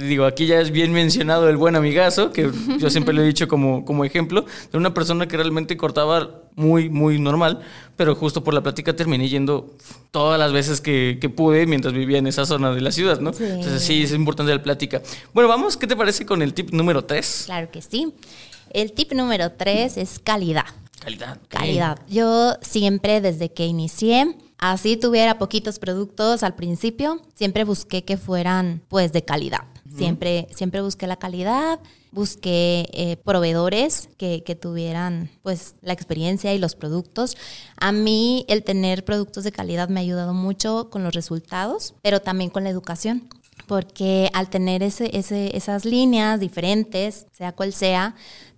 digo, 0.00 0.24
aquí 0.24 0.46
ya 0.46 0.58
es 0.58 0.70
bien 0.70 0.94
mencionado 0.94 1.50
el 1.50 1.58
buen 1.58 1.76
amigazo, 1.76 2.32
que 2.32 2.50
yo 2.78 2.88
siempre 2.88 3.12
lo 3.12 3.20
he 3.20 3.26
dicho 3.26 3.46
como, 3.46 3.84
como 3.84 4.06
ejemplo, 4.06 4.46
de 4.72 4.78
una 4.78 4.94
persona 4.94 5.28
que 5.28 5.36
realmente 5.36 5.76
cortaba 5.76 6.44
muy, 6.54 6.88
muy 6.88 7.18
normal, 7.18 7.60
pero 7.94 8.14
justo 8.14 8.42
por 8.42 8.54
la 8.54 8.62
plática 8.62 8.96
terminé 8.96 9.28
yendo 9.28 9.76
todas 10.12 10.38
las 10.38 10.54
veces 10.54 10.80
que, 10.80 11.18
que 11.20 11.28
pude 11.28 11.66
mientras 11.66 11.92
vivía 11.92 12.16
en 12.16 12.26
esa 12.26 12.46
zona 12.46 12.72
de 12.72 12.80
la 12.80 12.90
ciudad, 12.90 13.20
¿no? 13.20 13.34
Sí. 13.34 13.44
Entonces 13.44 13.82
sí, 13.82 14.02
es 14.02 14.12
importante 14.12 14.50
la 14.50 14.62
plática. 14.62 15.02
Bueno, 15.34 15.46
vamos, 15.46 15.76
¿qué 15.76 15.86
te 15.86 15.94
parece 15.94 16.24
con 16.24 16.40
el 16.40 16.54
tip 16.54 16.70
número 16.70 17.04
3? 17.04 17.42
Claro 17.44 17.70
que 17.70 17.82
sí. 17.82 18.14
El 18.70 18.92
tip 18.92 19.12
número 19.12 19.52
3 19.52 19.98
es 19.98 20.18
calidad. 20.18 20.64
Calidad. 21.00 21.38
Calidad. 21.48 21.98
Yo 22.08 22.54
siempre 22.62 23.20
desde 23.20 23.52
que 23.52 23.66
inicié, 23.66 24.36
así 24.58 24.96
tuviera 24.96 25.38
poquitos 25.38 25.78
productos 25.78 26.42
al 26.42 26.54
principio, 26.54 27.20
siempre 27.34 27.64
busqué 27.64 28.04
que 28.04 28.16
fueran 28.16 28.82
pues 28.88 29.12
de 29.12 29.24
calidad. 29.24 29.62
Uh 29.84 29.90
-huh. 29.90 29.98
Siempre, 29.98 30.48
siempre 30.54 30.80
busqué 30.80 31.06
la 31.06 31.16
calidad, 31.16 31.78
busqué 32.10 32.88
eh, 32.92 33.16
proveedores 33.18 34.08
que, 34.16 34.42
que, 34.44 34.54
tuvieran 34.54 35.30
pues 35.42 35.74
la 35.82 35.92
experiencia 35.92 36.54
y 36.54 36.58
los 36.58 36.74
productos. 36.74 37.36
A 37.76 37.92
mí 37.92 38.44
el 38.48 38.64
tener 38.64 39.04
productos 39.04 39.44
de 39.44 39.52
calidad 39.52 39.88
me 39.88 40.00
ha 40.00 40.02
ayudado 40.02 40.32
mucho 40.32 40.88
con 40.90 41.04
los 41.04 41.14
resultados, 41.14 41.94
pero 42.02 42.20
también 42.20 42.50
con 42.50 42.64
la 42.64 42.70
educación 42.70 43.28
porque 43.66 44.30
al 44.32 44.48
tener 44.48 44.82
ese, 44.82 45.16
ese, 45.16 45.56
esas 45.56 45.84
líneas 45.84 46.38
diferentes, 46.40 47.26
sea 47.32 47.52
cual 47.52 47.72
sea, 47.72 48.14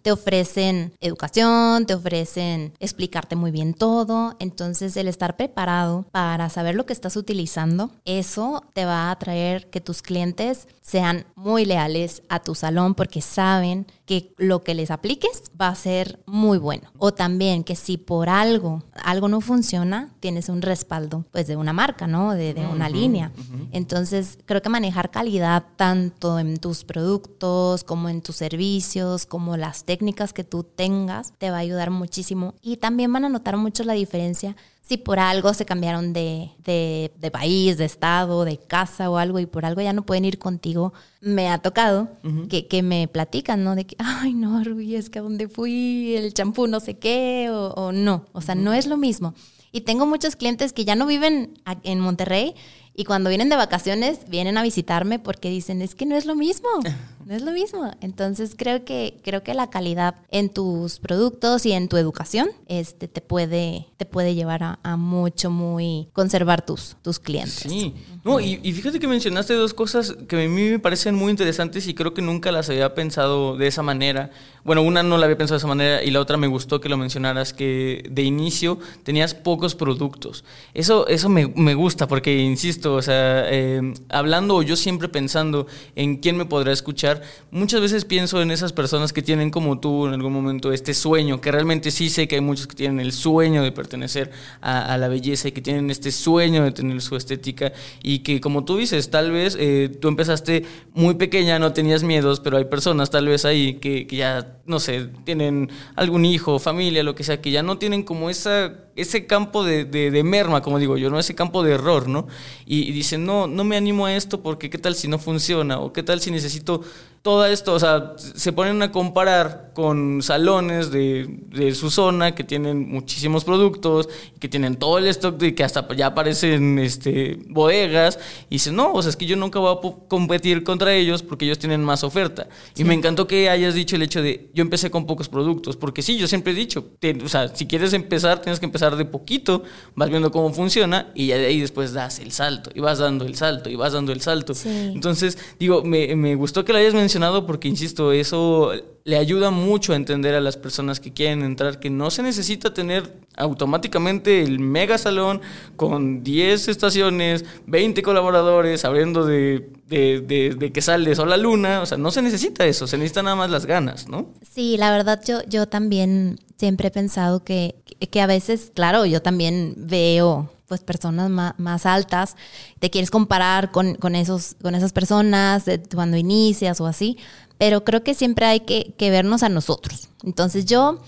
te 0.09 0.13
ofrecen 0.13 0.95
educación, 1.01 1.85
te 1.85 1.93
ofrecen 1.93 2.73
explicarte 2.81 3.37
muy 3.37 3.51
bien 3.51 3.75
todo. 3.75 4.37
Entonces, 4.39 4.97
el 4.97 5.07
estar 5.07 5.37
preparado 5.37 6.07
para 6.13 6.49
saber 6.49 6.77
lo 6.77 6.87
que 6.87 6.95
estás 6.95 7.15
utilizando, 7.19 7.91
eso 8.07 8.65
te 8.73 8.87
va 8.87 9.11
a 9.11 9.19
traer 9.19 9.69
que 9.69 9.83
tus 9.83 10.01
clientes 10.01 10.67
sean 10.81 11.27
muy 11.35 11.67
leales 11.67 12.23
a 12.31 12.41
tu 12.41 12.55
salón 12.55 12.95
porque 12.95 13.21
saben 13.21 13.87
que 14.09 14.33
lo 14.39 14.65
que 14.65 14.75
les 14.75 14.91
apliques 14.91 15.43
va 15.61 15.69
a 15.69 15.75
ser 15.75 16.19
muy 16.25 16.57
bueno. 16.57 16.91
O 16.97 17.13
también 17.13 17.63
que 17.63 17.77
si 17.77 17.99
por 17.99 18.31
algo 18.31 18.83
algo 19.05 19.29
no 19.29 19.43
funciona, 19.43 20.15
tienes 20.21 20.49
un 20.49 20.63
respaldo 20.63 21.27
pues 21.31 21.47
de 21.47 21.57
una 21.57 21.75
marca, 21.75 22.07
¿no? 22.07 22.33
De, 22.33 22.55
de 22.55 22.67
una 22.67 22.87
uh 22.87 22.89
-huh, 22.89 22.93
línea. 22.93 23.33
Uh 23.37 23.41
-huh. 23.41 23.69
Entonces, 23.73 24.39
creo 24.47 24.63
que 24.63 24.71
manejar 24.71 25.11
calidad 25.11 25.63
tanto 25.77 26.39
en 26.39 26.57
tus 26.57 26.85
productos 26.85 27.85
como 27.85 28.09
en 28.09 28.23
tus 28.23 28.37
servicios, 28.37 29.27
como 29.27 29.59
las 29.59 29.85
técnicas 29.85 30.33
que 30.33 30.43
tú 30.43 30.63
tengas, 30.63 31.35
te 31.37 31.51
va 31.51 31.59
a 31.59 31.61
ayudar 31.61 31.91
muchísimo. 31.91 32.55
Y 32.63 32.79
también 32.79 33.13
van 33.13 33.27
a 33.27 33.29
notar 33.29 33.59
mucho 33.59 33.85
la 33.85 33.93
diferencia 33.93 34.57
si 34.89 34.97
por 34.97 35.19
algo 35.19 35.53
se 35.53 35.67
cambiaron 35.67 36.15
de, 36.15 36.51
de, 36.65 37.13
de, 37.19 37.31
país, 37.31 37.77
de 37.77 37.85
estado, 37.85 38.47
de 38.47 38.57
casa 38.57 39.11
o 39.11 39.19
algo 39.19 39.39
y 39.39 39.45
por 39.45 39.67
algo 39.67 39.83
ya 39.83 39.93
no 39.93 40.07
pueden 40.07 40.25
ir 40.25 40.39
contigo, 40.39 40.95
me 41.21 41.51
ha 41.51 41.59
tocado 41.59 42.09
que, 42.49 42.67
que, 42.69 42.83
me 42.83 43.07
platican, 43.07 43.65
¿no? 43.65 43.75
De 43.75 43.85
que, 43.85 43.97
ay, 43.99 44.33
no, 44.33 44.65
Rubí, 44.65 44.95
es 44.95 45.11
que 45.11 45.19
a 45.19 45.23
dónde 45.23 45.47
fui, 45.47 46.15
el 46.17 46.33
champú 46.33 46.67
no 46.67 46.81
sé 46.81 46.95
qué, 46.95 47.51
o, 47.51 47.69
o 47.75 47.93
no. 47.93 48.25
O 48.33 48.41
sea, 48.41 48.55
no 48.55 48.73
es 48.73 48.87
lo 48.87 48.97
mismo. 48.97 49.35
Y 49.73 49.83
tengo 49.83 50.07
muchos 50.07 50.37
clientes 50.37 50.73
que 50.73 50.87
ya 50.87 50.97
no 50.97 51.07
viven 51.07 51.61
en 51.83 52.01
Monterrey 52.01 52.55
y 52.95 53.05
cuando 53.05 53.29
vienen 53.29 53.51
de 53.51 53.57
vacaciones 53.57 54.21
vienen 54.29 54.57
a 54.57 54.63
visitarme 54.63 55.19
porque 55.19 55.51
dicen, 55.51 55.83
es 55.83 55.95
que 55.95 56.07
no 56.07 56.17
es 56.17 56.25
lo 56.25 56.35
mismo. 56.35 56.69
no 57.29 57.35
es 57.35 57.43
lo 57.43 57.53
mismo. 57.53 57.91
Entonces 58.01 58.55
creo 58.57 58.87
que, 58.87 59.21
creo 59.23 59.43
que 59.43 59.53
la 59.53 59.69
calidad 59.69 60.15
en 60.31 60.49
tus 60.49 60.99
productos 60.99 61.67
y 61.67 61.73
en 61.73 61.89
tu 61.89 61.99
educación 61.99 62.49
este, 62.69 63.07
te, 63.07 63.21
puede, 63.21 63.87
te 63.99 64.07
puede 64.07 64.35
llevar 64.35 64.79
a, 64.83 64.97
mucho, 64.97 65.51
muy 65.51 66.09
conservar 66.15 66.65
tus, 66.65 66.97
tus 67.03 67.19
clientes. 67.19 67.71
Sí, 67.71 67.95
no, 68.25 68.41
y, 68.41 68.57
fíjate 68.73 68.99
que 68.99 69.07
mencionaste 69.07 69.55
dos 69.55 69.75
cosas 69.75 70.17
que 70.29 70.37
a 70.37 70.49
mí 70.49 70.71
me 70.71 70.79
parecen 70.79 71.15
muy 71.15 71.31
interesantes 71.31 71.87
y 71.87 71.95
creo 71.95 72.15
que 72.15 72.23
nunca 72.23 72.53
las 72.53 72.69
había 72.69 72.95
pensado 72.95 73.57
de 73.57 73.67
esa 73.67 73.83
manera. 73.83 74.31
Bueno, 74.65 74.83
una 74.83 75.03
no 75.03 75.17
la 75.19 75.25
había 75.25 75.39
pensado 75.39 75.57
de 75.57 75.59
esa 75.59 75.67
manera 75.69 76.03
y 76.03 76.11
la 76.11 76.21
otra 76.21 76.37
me 76.37 76.47
gustó 76.47 76.81
que 76.81 76.89
lo 76.89 76.97
mencionaras, 76.97 77.53
que 77.53 78.05
de 78.11 78.23
inicio 78.23 78.79
tenías 79.03 79.35
pocos 79.35 79.75
productos. 79.75 80.45
Eso, 80.75 81.07
eso 81.07 81.29
me, 81.29 81.47
me 81.47 81.75
gusta 81.75 82.09
porque, 82.09 82.39
insisto, 82.39 82.95
o 82.95 83.03
sea, 83.03 83.45
eh, 83.51 83.95
hablando 84.09 84.57
o 84.57 84.63
yo 84.63 84.77
siempre 84.77 85.09
pensando 85.09 85.67
en 85.95 86.17
quién 86.17 86.37
me 86.37 86.45
podrá 86.45 86.73
escuchar, 86.73 87.23
muchas 87.51 87.81
veces 87.81 88.05
pienso 88.05 88.43
en 88.43 88.51
esas 88.51 88.73
personas 88.73 89.13
que 89.13 89.23
tienen 89.23 89.51
como 89.51 89.79
tú 89.79 90.07
en 90.07 90.15
algún 90.15 90.33
momento 90.33 90.73
este 90.73 90.93
sueño, 90.93 91.41
que 91.41 91.53
realmente 91.53 91.91
sí 91.91 92.11
sé 92.11 92.27
que 92.27 92.35
hay 92.35 92.41
muchos 92.41 92.67
que 92.67 92.75
tienen 92.75 93.01
el 93.01 93.13
sueño 93.13 93.63
de 93.63 93.73
pertenecer 93.73 94.31
a, 94.61 94.97
la 94.99 95.09
belleza 95.09 95.49
y 95.49 95.53
que 95.53 95.61
tienen 95.61 95.91
este 95.91 96.11
sueño 96.11 96.65
de 96.65 96.73
tener 96.73 97.01
su 97.01 97.15
estética 97.15 97.73
y 98.03 98.08
que 98.21 98.41
como 98.41 98.65
tú 98.65 98.77
dices, 98.77 99.11
tal 99.11 99.31
vez 99.31 99.57
eh, 99.59 99.91
tú 100.01 100.09
empezaste 100.09 100.65
muy 100.95 101.15
pequeña, 101.15 101.59
no 101.59 101.73
tenías 101.73 102.03
miedos, 102.03 102.41
pero 102.41 102.57
hay 102.57 102.65
personas 102.65 103.11
tal 103.11 103.29
vez 103.29 103.45
ahí 103.45 103.75
que, 103.75 104.07
que 104.07 104.17
ya, 104.17 104.57
no 104.67 104.81
sé, 104.81 105.09
tienen 105.25 105.71
algún 105.95 106.25
hijo, 106.25 106.59
familia, 106.59 107.03
lo 107.03 107.15
que 107.15 107.25
sea, 107.25 107.41
que 107.41 107.51
ya 107.51 107.63
no 107.63 107.79
tienen 107.79 108.03
como 108.03 108.31
esa 108.31 108.73
ese 108.99 109.27
campo 109.27 109.63
de, 109.63 109.85
de, 109.85 110.23
merma, 110.25 110.61
como 110.61 110.81
digo 110.81 110.97
yo, 110.97 111.09
¿no? 111.09 111.21
Ese 111.21 111.37
campo 111.37 111.63
de 111.63 111.75
error, 111.75 112.09
¿no? 112.09 112.27
Y, 112.67 112.81
y, 112.81 112.91
dicen, 112.91 113.25
no, 113.25 113.47
no 113.47 113.63
me 113.63 113.77
animo 113.77 114.07
a 114.07 114.17
esto 114.17 114.43
porque 114.43 114.71
qué 114.71 114.79
tal 114.79 114.97
si 114.97 115.07
no 115.07 115.21
funciona, 115.21 115.79
o 115.79 115.93
qué 115.93 116.03
tal 116.03 116.21
si 116.21 116.33
necesito 116.33 116.83
todo 117.23 117.47
esto, 117.47 117.75
o 117.75 117.81
sea, 117.81 118.15
se 118.17 118.53
ponen 118.53 118.81
a 118.83 118.93
comparar 118.93 119.73
con 119.75 120.23
salones 120.23 120.91
de, 120.91 121.27
de, 121.49 121.75
su 121.75 121.91
zona 121.91 122.35
que 122.35 122.45
tienen 122.45 122.89
muchísimos 122.89 123.45
productos, 123.45 124.09
que 124.41 124.49
tienen 124.49 124.77
todo 124.77 124.99
el 124.99 125.07
stock 125.09 125.37
de 125.37 125.55
que 125.55 125.65
hasta 125.65 125.87
ya 125.95 126.07
aparecen 126.07 126.79
este, 126.79 127.39
bodegas, 127.49 128.19
y 128.49 128.57
dicen, 128.57 128.77
no, 128.77 128.93
o 128.93 129.03
sea, 129.03 129.11
es 129.11 129.17
que 129.17 129.27
yo 129.27 129.37
nunca 129.37 129.59
voy 129.59 129.77
a 129.77 130.09
competir 130.09 130.65
contra 130.65 130.95
ellos 130.95 131.23
porque 131.23 131.45
ellos 131.45 131.59
tienen 131.59 131.83
más 131.85 132.03
oferta. 132.03 132.49
Y 132.77 132.85
me 132.85 132.95
encantó 132.95 133.27
que 133.27 133.51
hayas 133.51 133.75
dicho 133.75 133.97
el 133.97 134.03
hecho 134.03 134.23
de, 134.23 134.51
yo 134.55 134.63
empecé 134.63 134.91
con 134.91 135.07
pocos 135.07 135.29
productos, 135.29 135.77
porque 135.77 136.03
sí, 136.03 136.17
yo 136.17 136.29
siempre 136.29 136.53
he 136.53 136.57
dicho, 136.57 136.87
o 137.25 137.29
sea, 137.29 137.55
si 137.55 137.67
quieres 137.67 137.93
empezar, 137.93 138.41
tienes 138.41 138.61
que 138.61 138.67
empezar 138.67 138.97
de 138.97 139.05
poquito, 139.05 139.65
vas 139.95 140.09
viendo 140.09 140.31
cómo 140.31 140.53
funciona, 140.53 141.13
y 141.15 141.27
ya 141.29 141.37
de 141.37 141.47
ahí 141.47 141.61
después 141.61 141.93
das 141.93 142.21
el 142.21 142.33
salto, 142.33 142.71
y 142.75 142.81
vas 142.81 142.99
dando 142.99 143.27
el 143.27 143.37
salto, 143.37 143.71
y 143.71 143.77
vas 143.77 143.93
dando 143.93 144.13
el 144.13 144.21
salto. 144.21 144.55
Entonces, 144.65 145.37
digo, 145.59 145.83
me, 145.83 146.15
me 146.17 146.35
gustó 146.35 146.65
que 146.65 146.73
lo 146.73 146.79
hayas 146.79 146.95
mencionado 146.95 147.08
porque, 147.47 147.69
insisto, 147.69 148.13
eso 148.13 148.73
le 149.05 149.17
ayuda 149.17 149.51
mucho 149.51 149.93
a 149.93 149.97
entender 149.97 150.35
a 150.35 150.41
las 150.41 150.57
personas 150.57 151.01
que 151.01 151.13
quieren 151.13 151.43
entrar 151.43 151.81
que 151.81 151.91
no 151.91 152.11
se 152.11 152.23
necesita 152.23 152.75
tener 152.75 153.15
automáticamente 153.37 154.43
el 154.43 154.59
mega 154.59 154.99
salón 154.99 155.41
con 155.77 156.23
10 156.23 156.69
estaciones, 156.69 157.45
20 157.67 158.03
colaboradores, 158.03 158.85
abriendo 158.85 159.25
de, 159.25 159.71
de, 159.89 160.71
que 160.73 160.83
sale 160.83 161.15
sol 161.15 161.31
la 161.31 161.37
luna. 161.37 161.81
O 161.81 161.87
sea, 161.87 161.97
no 161.97 162.11
se 162.11 162.21
necesita 162.21 162.67
eso, 162.67 162.87
se 162.87 162.99
necesita 162.99 163.23
nada 163.23 163.37
más 163.37 163.51
las 163.51 163.65
ganas, 163.65 164.09
¿no? 164.09 164.35
Sí, 164.43 164.77
la 164.77 164.91
verdad 164.91 165.21
yo, 165.27 165.43
yo 165.49 165.67
también 165.67 166.39
siempre 166.59 166.89
he 166.89 166.91
pensado 166.91 167.45
que, 167.45 167.77
que 168.11 168.21
a 168.21 168.27
veces, 168.27 168.73
claro, 168.75 169.07
yo 169.07 169.23
también 169.23 169.75
veo 169.77 170.51
pues 170.69 170.83
personas 170.83 171.31
más, 171.31 171.87
altas, 171.87 172.37
te 172.79 172.91
quieres 172.91 173.11
comparar 173.11 173.73
con, 173.73 173.95
con, 173.95 174.15
esos, 174.15 174.55
con 174.63 174.75
esas 174.75 174.93
personas 174.93 175.65
cuando 175.95 176.17
inicias 176.17 176.81
o 176.81 176.87
así, 176.87 177.17
pero 177.57 177.85
creo 177.85 178.05
que 178.05 178.15
siempre 178.15 178.47
hay 178.47 178.61
que, 178.61 178.95
que, 178.97 179.11
vernos 179.11 179.43
a 179.43 179.49
nosotros. 179.49 180.09
Entonces 180.23 180.67
yo, 180.67 181.01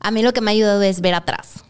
a 0.00 0.10
mí 0.10 0.22
lo 0.22 0.32
que 0.32 0.40
me 0.40 0.50
ha 0.50 0.54
ayudado 0.54 0.82
es 0.82 1.00
ver 1.00 1.14
atrás. 1.14 1.64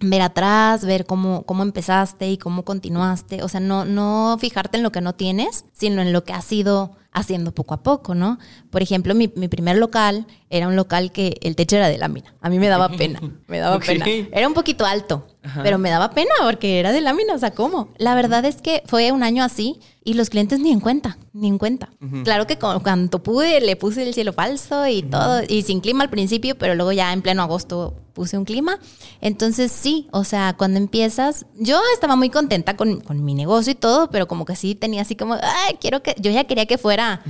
Ver 0.00 0.22
atrás, 0.22 0.84
ver 0.84 1.06
cómo, 1.06 1.44
cómo 1.44 1.62
empezaste 1.62 2.30
y 2.30 2.38
cómo 2.38 2.64
continuaste. 2.64 3.42
O 3.42 3.48
sea, 3.48 3.60
no, 3.60 3.84
no 3.84 4.36
fijarte 4.38 4.76
en 4.76 4.82
lo 4.82 4.92
que 4.92 5.00
no 5.00 5.14
tienes, 5.14 5.64
sino 5.72 6.02
en 6.02 6.12
lo 6.12 6.24
que 6.24 6.32
has 6.34 6.50
ido 6.52 6.92
haciendo 7.16 7.52
poco 7.52 7.72
a 7.72 7.82
poco, 7.82 8.14
¿no? 8.14 8.38
Por 8.70 8.82
ejemplo, 8.82 9.14
mi, 9.14 9.32
mi 9.36 9.48
primer 9.48 9.78
local 9.78 10.26
era 10.50 10.68
un 10.68 10.76
local 10.76 11.12
que 11.12 11.38
el 11.40 11.56
techo 11.56 11.76
era 11.76 11.88
de 11.88 11.96
lámina. 11.96 12.34
A 12.42 12.50
mí 12.50 12.58
me 12.58 12.68
daba 12.68 12.90
pena, 12.90 13.20
me 13.48 13.58
daba 13.58 13.78
pena. 13.80 14.04
Era 14.32 14.46
un 14.46 14.52
poquito 14.52 14.84
alto, 14.84 15.26
pero 15.62 15.78
me 15.78 15.88
daba 15.88 16.10
pena 16.10 16.30
porque 16.42 16.78
era 16.78 16.92
de 16.92 17.00
lámina, 17.00 17.32
o 17.32 17.38
sea, 17.38 17.52
¿cómo? 17.52 17.88
La 17.96 18.14
verdad 18.14 18.44
es 18.44 18.60
que 18.60 18.82
fue 18.84 19.12
un 19.12 19.22
año 19.22 19.42
así 19.42 19.80
y 20.04 20.12
los 20.12 20.28
clientes 20.28 20.60
ni 20.60 20.70
en 20.70 20.80
cuenta, 20.80 21.16
ni 21.32 21.48
en 21.48 21.56
cuenta. 21.56 21.88
Claro 22.22 22.46
que 22.46 22.58
cuando 22.58 23.22
pude 23.22 23.62
le 23.62 23.76
puse 23.76 24.02
el 24.02 24.12
cielo 24.12 24.34
falso 24.34 24.86
y 24.86 25.02
todo, 25.02 25.40
y 25.48 25.62
sin 25.62 25.80
clima 25.80 26.04
al 26.04 26.10
principio, 26.10 26.58
pero 26.58 26.74
luego 26.74 26.92
ya 26.92 27.14
en 27.14 27.22
pleno 27.22 27.42
agosto 27.42 27.94
puse 28.12 28.36
un 28.36 28.44
clima. 28.44 28.78
Entonces 29.20 29.72
sí, 29.72 30.08
o 30.12 30.24
sea, 30.24 30.54
cuando 30.56 30.78
empiezas, 30.78 31.46
yo 31.58 31.80
estaba 31.94 32.16
muy 32.16 32.30
contenta 32.30 32.76
con, 32.76 33.00
con 33.00 33.24
mi 33.24 33.34
negocio 33.34 33.72
y 33.72 33.74
todo, 33.74 34.10
pero 34.10 34.26
como 34.28 34.44
que 34.44 34.56
sí 34.56 34.74
tenía 34.74 35.02
así 35.02 35.16
como, 35.16 35.34
ay, 35.34 35.76
quiero 35.80 36.02
que, 36.02 36.14
yo 36.18 36.30
ya 36.30 36.44
quería 36.44 36.66
que 36.66 36.78
fuera 36.78 37.22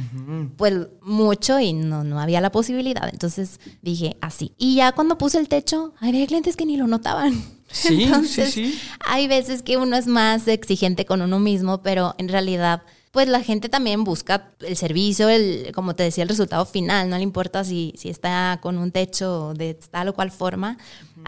pues 0.56 0.74
mucho 1.02 1.58
y 1.60 1.72
no, 1.72 2.04
no 2.04 2.20
había 2.20 2.40
la 2.40 2.50
posibilidad. 2.50 3.08
Entonces 3.10 3.60
dije 3.82 4.16
así. 4.20 4.52
Y 4.56 4.76
ya 4.76 4.92
cuando 4.92 5.18
puse 5.18 5.38
el 5.38 5.48
techo, 5.48 5.94
había 6.00 6.26
clientes 6.26 6.56
que 6.56 6.66
ni 6.66 6.76
lo 6.76 6.86
notaban. 6.86 7.42
Sí, 7.70 8.10
sí, 8.26 8.46
sí. 8.46 8.80
Hay 9.00 9.28
veces 9.28 9.62
que 9.62 9.76
uno 9.76 9.96
es 9.96 10.06
más 10.06 10.48
exigente 10.48 11.04
con 11.04 11.22
uno 11.22 11.38
mismo, 11.38 11.82
pero 11.82 12.14
en 12.18 12.28
realidad 12.28 12.82
pues 13.16 13.28
la 13.28 13.42
gente 13.42 13.70
también 13.70 14.04
busca 14.04 14.50
el 14.60 14.76
servicio, 14.76 15.30
el, 15.30 15.72
como 15.74 15.96
te 15.96 16.02
decía, 16.02 16.22
el 16.22 16.28
resultado 16.28 16.66
final, 16.66 17.08
no 17.08 17.16
le 17.16 17.22
importa 17.22 17.64
si, 17.64 17.94
si 17.96 18.10
está 18.10 18.58
con 18.60 18.76
un 18.76 18.92
techo 18.92 19.54
de 19.54 19.72
tal 19.72 20.08
o 20.08 20.12
cual 20.14 20.30
forma. 20.30 20.76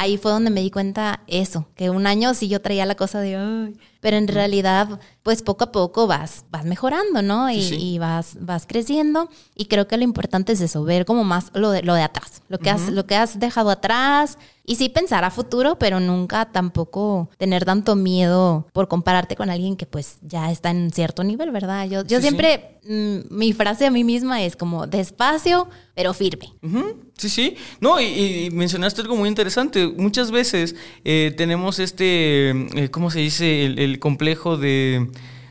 Ahí 0.01 0.17
fue 0.17 0.31
donde 0.31 0.51
me 0.51 0.61
di 0.61 0.71
cuenta 0.71 1.25
eso, 1.27 1.67
que 1.75 1.91
un 1.91 2.07
año 2.07 2.33
sí 2.33 2.47
yo 2.47 2.63
traía 2.63 2.87
la 2.87 2.95
cosa 2.95 3.19
de, 3.19 3.35
Ay, 3.35 3.75
pero 4.01 4.17
en 4.17 4.29
realidad, 4.29 5.01
pues 5.23 5.43
poco 5.43 5.65
a 5.65 5.73
poco 5.73 6.07
vas, 6.07 6.45
vas 6.51 6.65
mejorando, 6.65 7.21
¿no? 7.21 7.51
Y, 7.51 7.99
vas, 7.99 8.37
vas 8.41 8.65
creciendo. 8.67 9.29
Y 9.57 9.67
creo 9.67 9.89
que 9.89 9.97
lo 9.97 10.05
importante 10.05 10.53
es 10.53 10.61
eso, 10.61 10.85
ver 10.85 11.05
como 11.05 11.25
más 11.25 11.51
lo 11.55 11.71
de, 11.71 11.83
lo 11.83 11.95
de 11.95 12.03
atrás, 12.03 12.43
lo 12.49 12.59
que, 12.59 12.71
has, 12.71 12.91
lo 12.91 13.07
que 13.07 13.17
has 13.17 13.41
dejado 13.41 13.71
atrás. 13.71 14.39
Y 14.65 14.77
sí 14.77 14.91
pensar 14.91 15.25
a 15.25 15.31
futuro, 15.31 15.79
pero 15.79 15.99
nunca 15.99 16.45
tampoco 16.53 17.31
tener 17.39 17.65
tanto 17.65 17.97
miedo 17.97 18.69
por 18.75 18.87
compararte 18.87 19.35
con 19.35 19.49
alguien 19.49 19.77
que 19.77 19.87
pues 19.87 20.19
ya 20.21 20.51
está 20.53 20.71
en 20.71 20.91
cierto 20.93 21.25
nivel, 21.25 21.51
¿verdad? 21.51 21.89
Yo, 21.89 22.05
yo 22.05 22.21
siempre, 22.21 22.79
mm, 22.87 23.35
mi 23.35 23.55
frase 23.55 23.87
a 23.87 23.91
mí 23.91 24.05
misma 24.05 24.43
es 24.43 24.57
como 24.57 24.87
despacio, 24.87 25.69
pero 25.95 26.13
firme. 26.13 26.53
Sí, 27.17 27.31
sí. 27.31 27.57
No, 27.81 27.99
y, 27.99 28.51
mencionaste 28.53 29.01
algo 29.01 29.17
muy 29.17 29.31
interesante. 29.31 29.87
Muchas 29.87 30.31
veces 30.31 30.77
eh, 31.03 31.33
tenemos 31.35 31.79
este, 31.79 32.51
eh, 32.51 32.91
¿cómo 32.91 33.11
se 33.11 33.21
dice? 33.21 33.65
el 33.65 33.88
complejo 33.99 34.57
de 34.57 35.09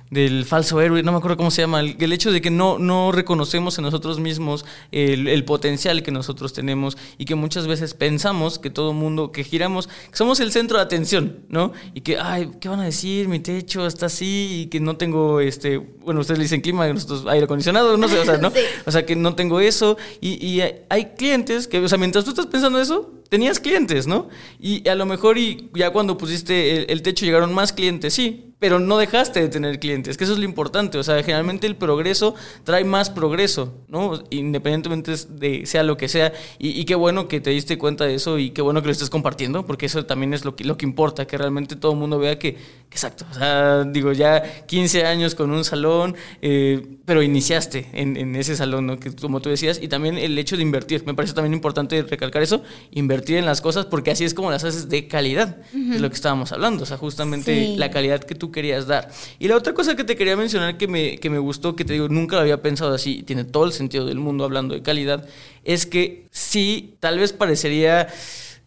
del 0.09 0.45
falso 0.45 0.79
héroe, 0.79 1.03
no 1.03 1.11
me 1.11 1.17
acuerdo 1.17 1.37
cómo 1.37 1.51
se 1.51 1.61
llama, 1.61 1.81
el, 1.81 2.13
hecho 2.13 2.31
de 2.31 2.39
que 2.39 2.49
no, 2.49 2.79
no 2.79 3.11
reconocemos 3.11 3.77
en 3.77 3.83
nosotros 3.83 4.19
mismos 4.19 4.65
el, 4.91 5.43
potencial 5.43 6.03
que 6.03 6.11
nosotros 6.11 6.53
tenemos 6.53 6.97
y 7.17 7.25
que 7.25 7.35
muchas 7.35 7.67
veces 7.67 7.93
pensamos 7.93 8.59
que 8.59 8.69
todo 8.69 8.93
mundo, 8.93 9.31
que 9.31 9.43
giramos, 9.43 9.87
que 9.87 10.15
somos 10.15 10.39
el 10.39 10.51
centro 10.51 10.77
de 10.77 10.83
atención, 10.83 11.39
¿no? 11.49 11.73
Y 11.93 12.01
que, 12.01 12.17
ay, 12.17 12.51
¿qué 12.59 12.69
van 12.69 12.79
a 12.79 12.85
decir? 12.85 13.27
Mi 13.27 13.39
techo 13.39 13.85
está 13.85 14.07
así 14.07 14.61
y 14.63 14.65
que 14.67 14.79
no 14.79 14.97
tengo, 14.97 15.39
este, 15.39 15.77
bueno, 15.77 16.21
ustedes 16.21 16.37
le 16.37 16.43
dicen 16.43 16.61
clima, 16.61 16.87
nosotros 16.87 17.25
aire 17.27 17.45
acondicionado, 17.45 17.97
no 17.97 18.07
sé, 18.07 18.19
o 18.19 18.25
sea, 18.25 18.37
¿no? 18.37 18.51
O 18.85 18.91
sea, 18.91 19.05
que 19.05 19.15
no 19.15 19.35
tengo 19.35 19.59
eso 19.59 19.97
y, 20.21 20.45
y 20.45 20.61
hay 20.89 21.05
clientes 21.17 21.67
que, 21.67 21.79
o 21.79 21.87
sea, 21.87 21.97
mientras 21.97 22.23
tú 22.23 22.31
estás 22.31 22.45
pensando 22.45 22.79
eso, 22.79 23.16
tenías 23.29 23.59
clientes, 23.59 24.07
¿no? 24.07 24.29
Y 24.59 24.87
a 24.87 24.95
lo 24.95 25.05
mejor 25.05 25.37
y 25.37 25.69
ya 25.73 25.91
cuando 25.91 26.17
pusiste 26.17 26.91
el, 26.91 27.01
techo 27.01 27.25
llegaron 27.25 27.53
más 27.53 27.73
clientes, 27.73 28.13
sí, 28.13 28.53
pero 28.59 28.79
no 28.79 28.97
dejaste 28.97 29.39
de 29.39 29.49
tener 29.49 29.79
clientes, 29.79 30.17
que 30.17 30.23
eso 30.23 30.33
es 30.33 30.39
lo 30.39 30.45
importante. 30.45 30.97
O 30.97 31.03
sea, 31.03 31.21
generalmente 31.21 31.67
el 31.67 31.75
progreso 31.75 32.33
trae 32.63 32.83
más 32.83 33.09
progreso, 33.09 33.75
¿no? 33.87 34.23
Independientemente 34.31 35.13
de 35.29 35.65
sea 35.65 35.83
lo 35.83 35.95
que 35.95 36.07
sea. 36.07 36.33
Y, 36.57 36.85
qué 36.85 36.95
bueno 36.95 37.27
que 37.27 37.39
te 37.39 37.51
diste 37.51 37.77
cuenta 37.77 38.05
de 38.05 38.15
eso 38.15 38.39
y 38.39 38.51
qué 38.51 38.61
bueno 38.61 38.81
que 38.81 38.87
lo 38.87 38.91
estés 38.93 39.09
compartiendo, 39.09 39.65
porque 39.65 39.85
eso 39.85 40.05
también 40.05 40.33
es 40.33 40.43
lo 40.43 40.55
que, 40.55 40.63
lo 40.63 40.77
que 40.77 40.85
importa, 40.85 41.27
que 41.27 41.37
realmente 41.37 41.75
todo 41.75 41.91
el 41.91 41.99
mundo 41.99 42.17
vea 42.17 42.39
que, 42.39 42.57
exacto, 42.89 43.25
o 43.29 43.33
sea, 43.33 43.83
digo, 43.83 44.11
ya 44.13 44.65
15 44.65 45.05
años 45.05 45.35
con 45.35 45.51
un 45.51 45.63
salón, 45.63 46.15
eh, 46.41 46.97
pero 47.05 47.21
iniciaste 47.21 47.89
en, 47.93 48.17
en, 48.17 48.35
ese 48.35 48.55
salón, 48.55 48.87
¿no? 48.87 48.99
Que 48.99 49.15
como 49.15 49.39
tú 49.39 49.49
decías, 49.49 49.79
y 49.81 49.87
también 49.87 50.17
el 50.17 50.37
hecho 50.37 50.57
de 50.57 50.63
invertir. 50.63 51.03
Me 51.05 51.13
parece 51.13 51.33
también 51.33 51.53
importante 51.53 52.01
recalcar 52.03 52.41
eso, 52.41 52.63
invertir 52.91 53.37
en 53.37 53.45
las 53.45 53.61
cosas, 53.61 53.85
porque 53.85 54.11
así 54.11 54.23
es 54.23 54.33
como 54.33 54.49
las 54.49 54.63
haces 54.63 54.89
de 54.89 55.07
calidad, 55.07 55.57
de 55.73 55.99
lo 55.99 56.09
que 56.09 56.15
estábamos 56.15 56.51
hablando, 56.51 56.83
o 56.83 56.85
sea, 56.85 56.97
justamente 56.97 57.75
la 57.77 57.91
calidad 57.91 58.23
que 58.23 58.35
tú 58.35 58.46
querías 58.51 58.87
dar. 58.87 59.09
Y 59.39 59.47
la 59.47 59.55
otra 59.55 59.73
cosa 59.73 59.95
que 59.95 60.03
te 60.03 60.15
quería 60.15 60.35
mencionar 60.35 60.77
que 60.77 60.87
me, 60.87 61.17
que 61.17 61.29
me 61.29 61.39
gustó, 61.39 61.75
que 61.75 61.85
te 61.85 61.93
digo, 61.93 62.07
nunca 62.09 62.35
lo 62.35 62.41
había 62.41 62.61
pensado 62.61 62.93
así, 62.93 63.23
tiene 63.23 63.43
todo 63.43 63.65
el 63.65 63.71
sentido 63.71 64.05
del 64.05 64.19
mundo 64.19 64.43
hablando 64.43 64.73
de 64.75 64.81
calidad, 64.81 65.27
es 65.63 65.85
que 65.85 66.25
sí, 66.31 66.95
tal 66.99 67.19
vez 67.19 67.33
parecería 67.33 68.07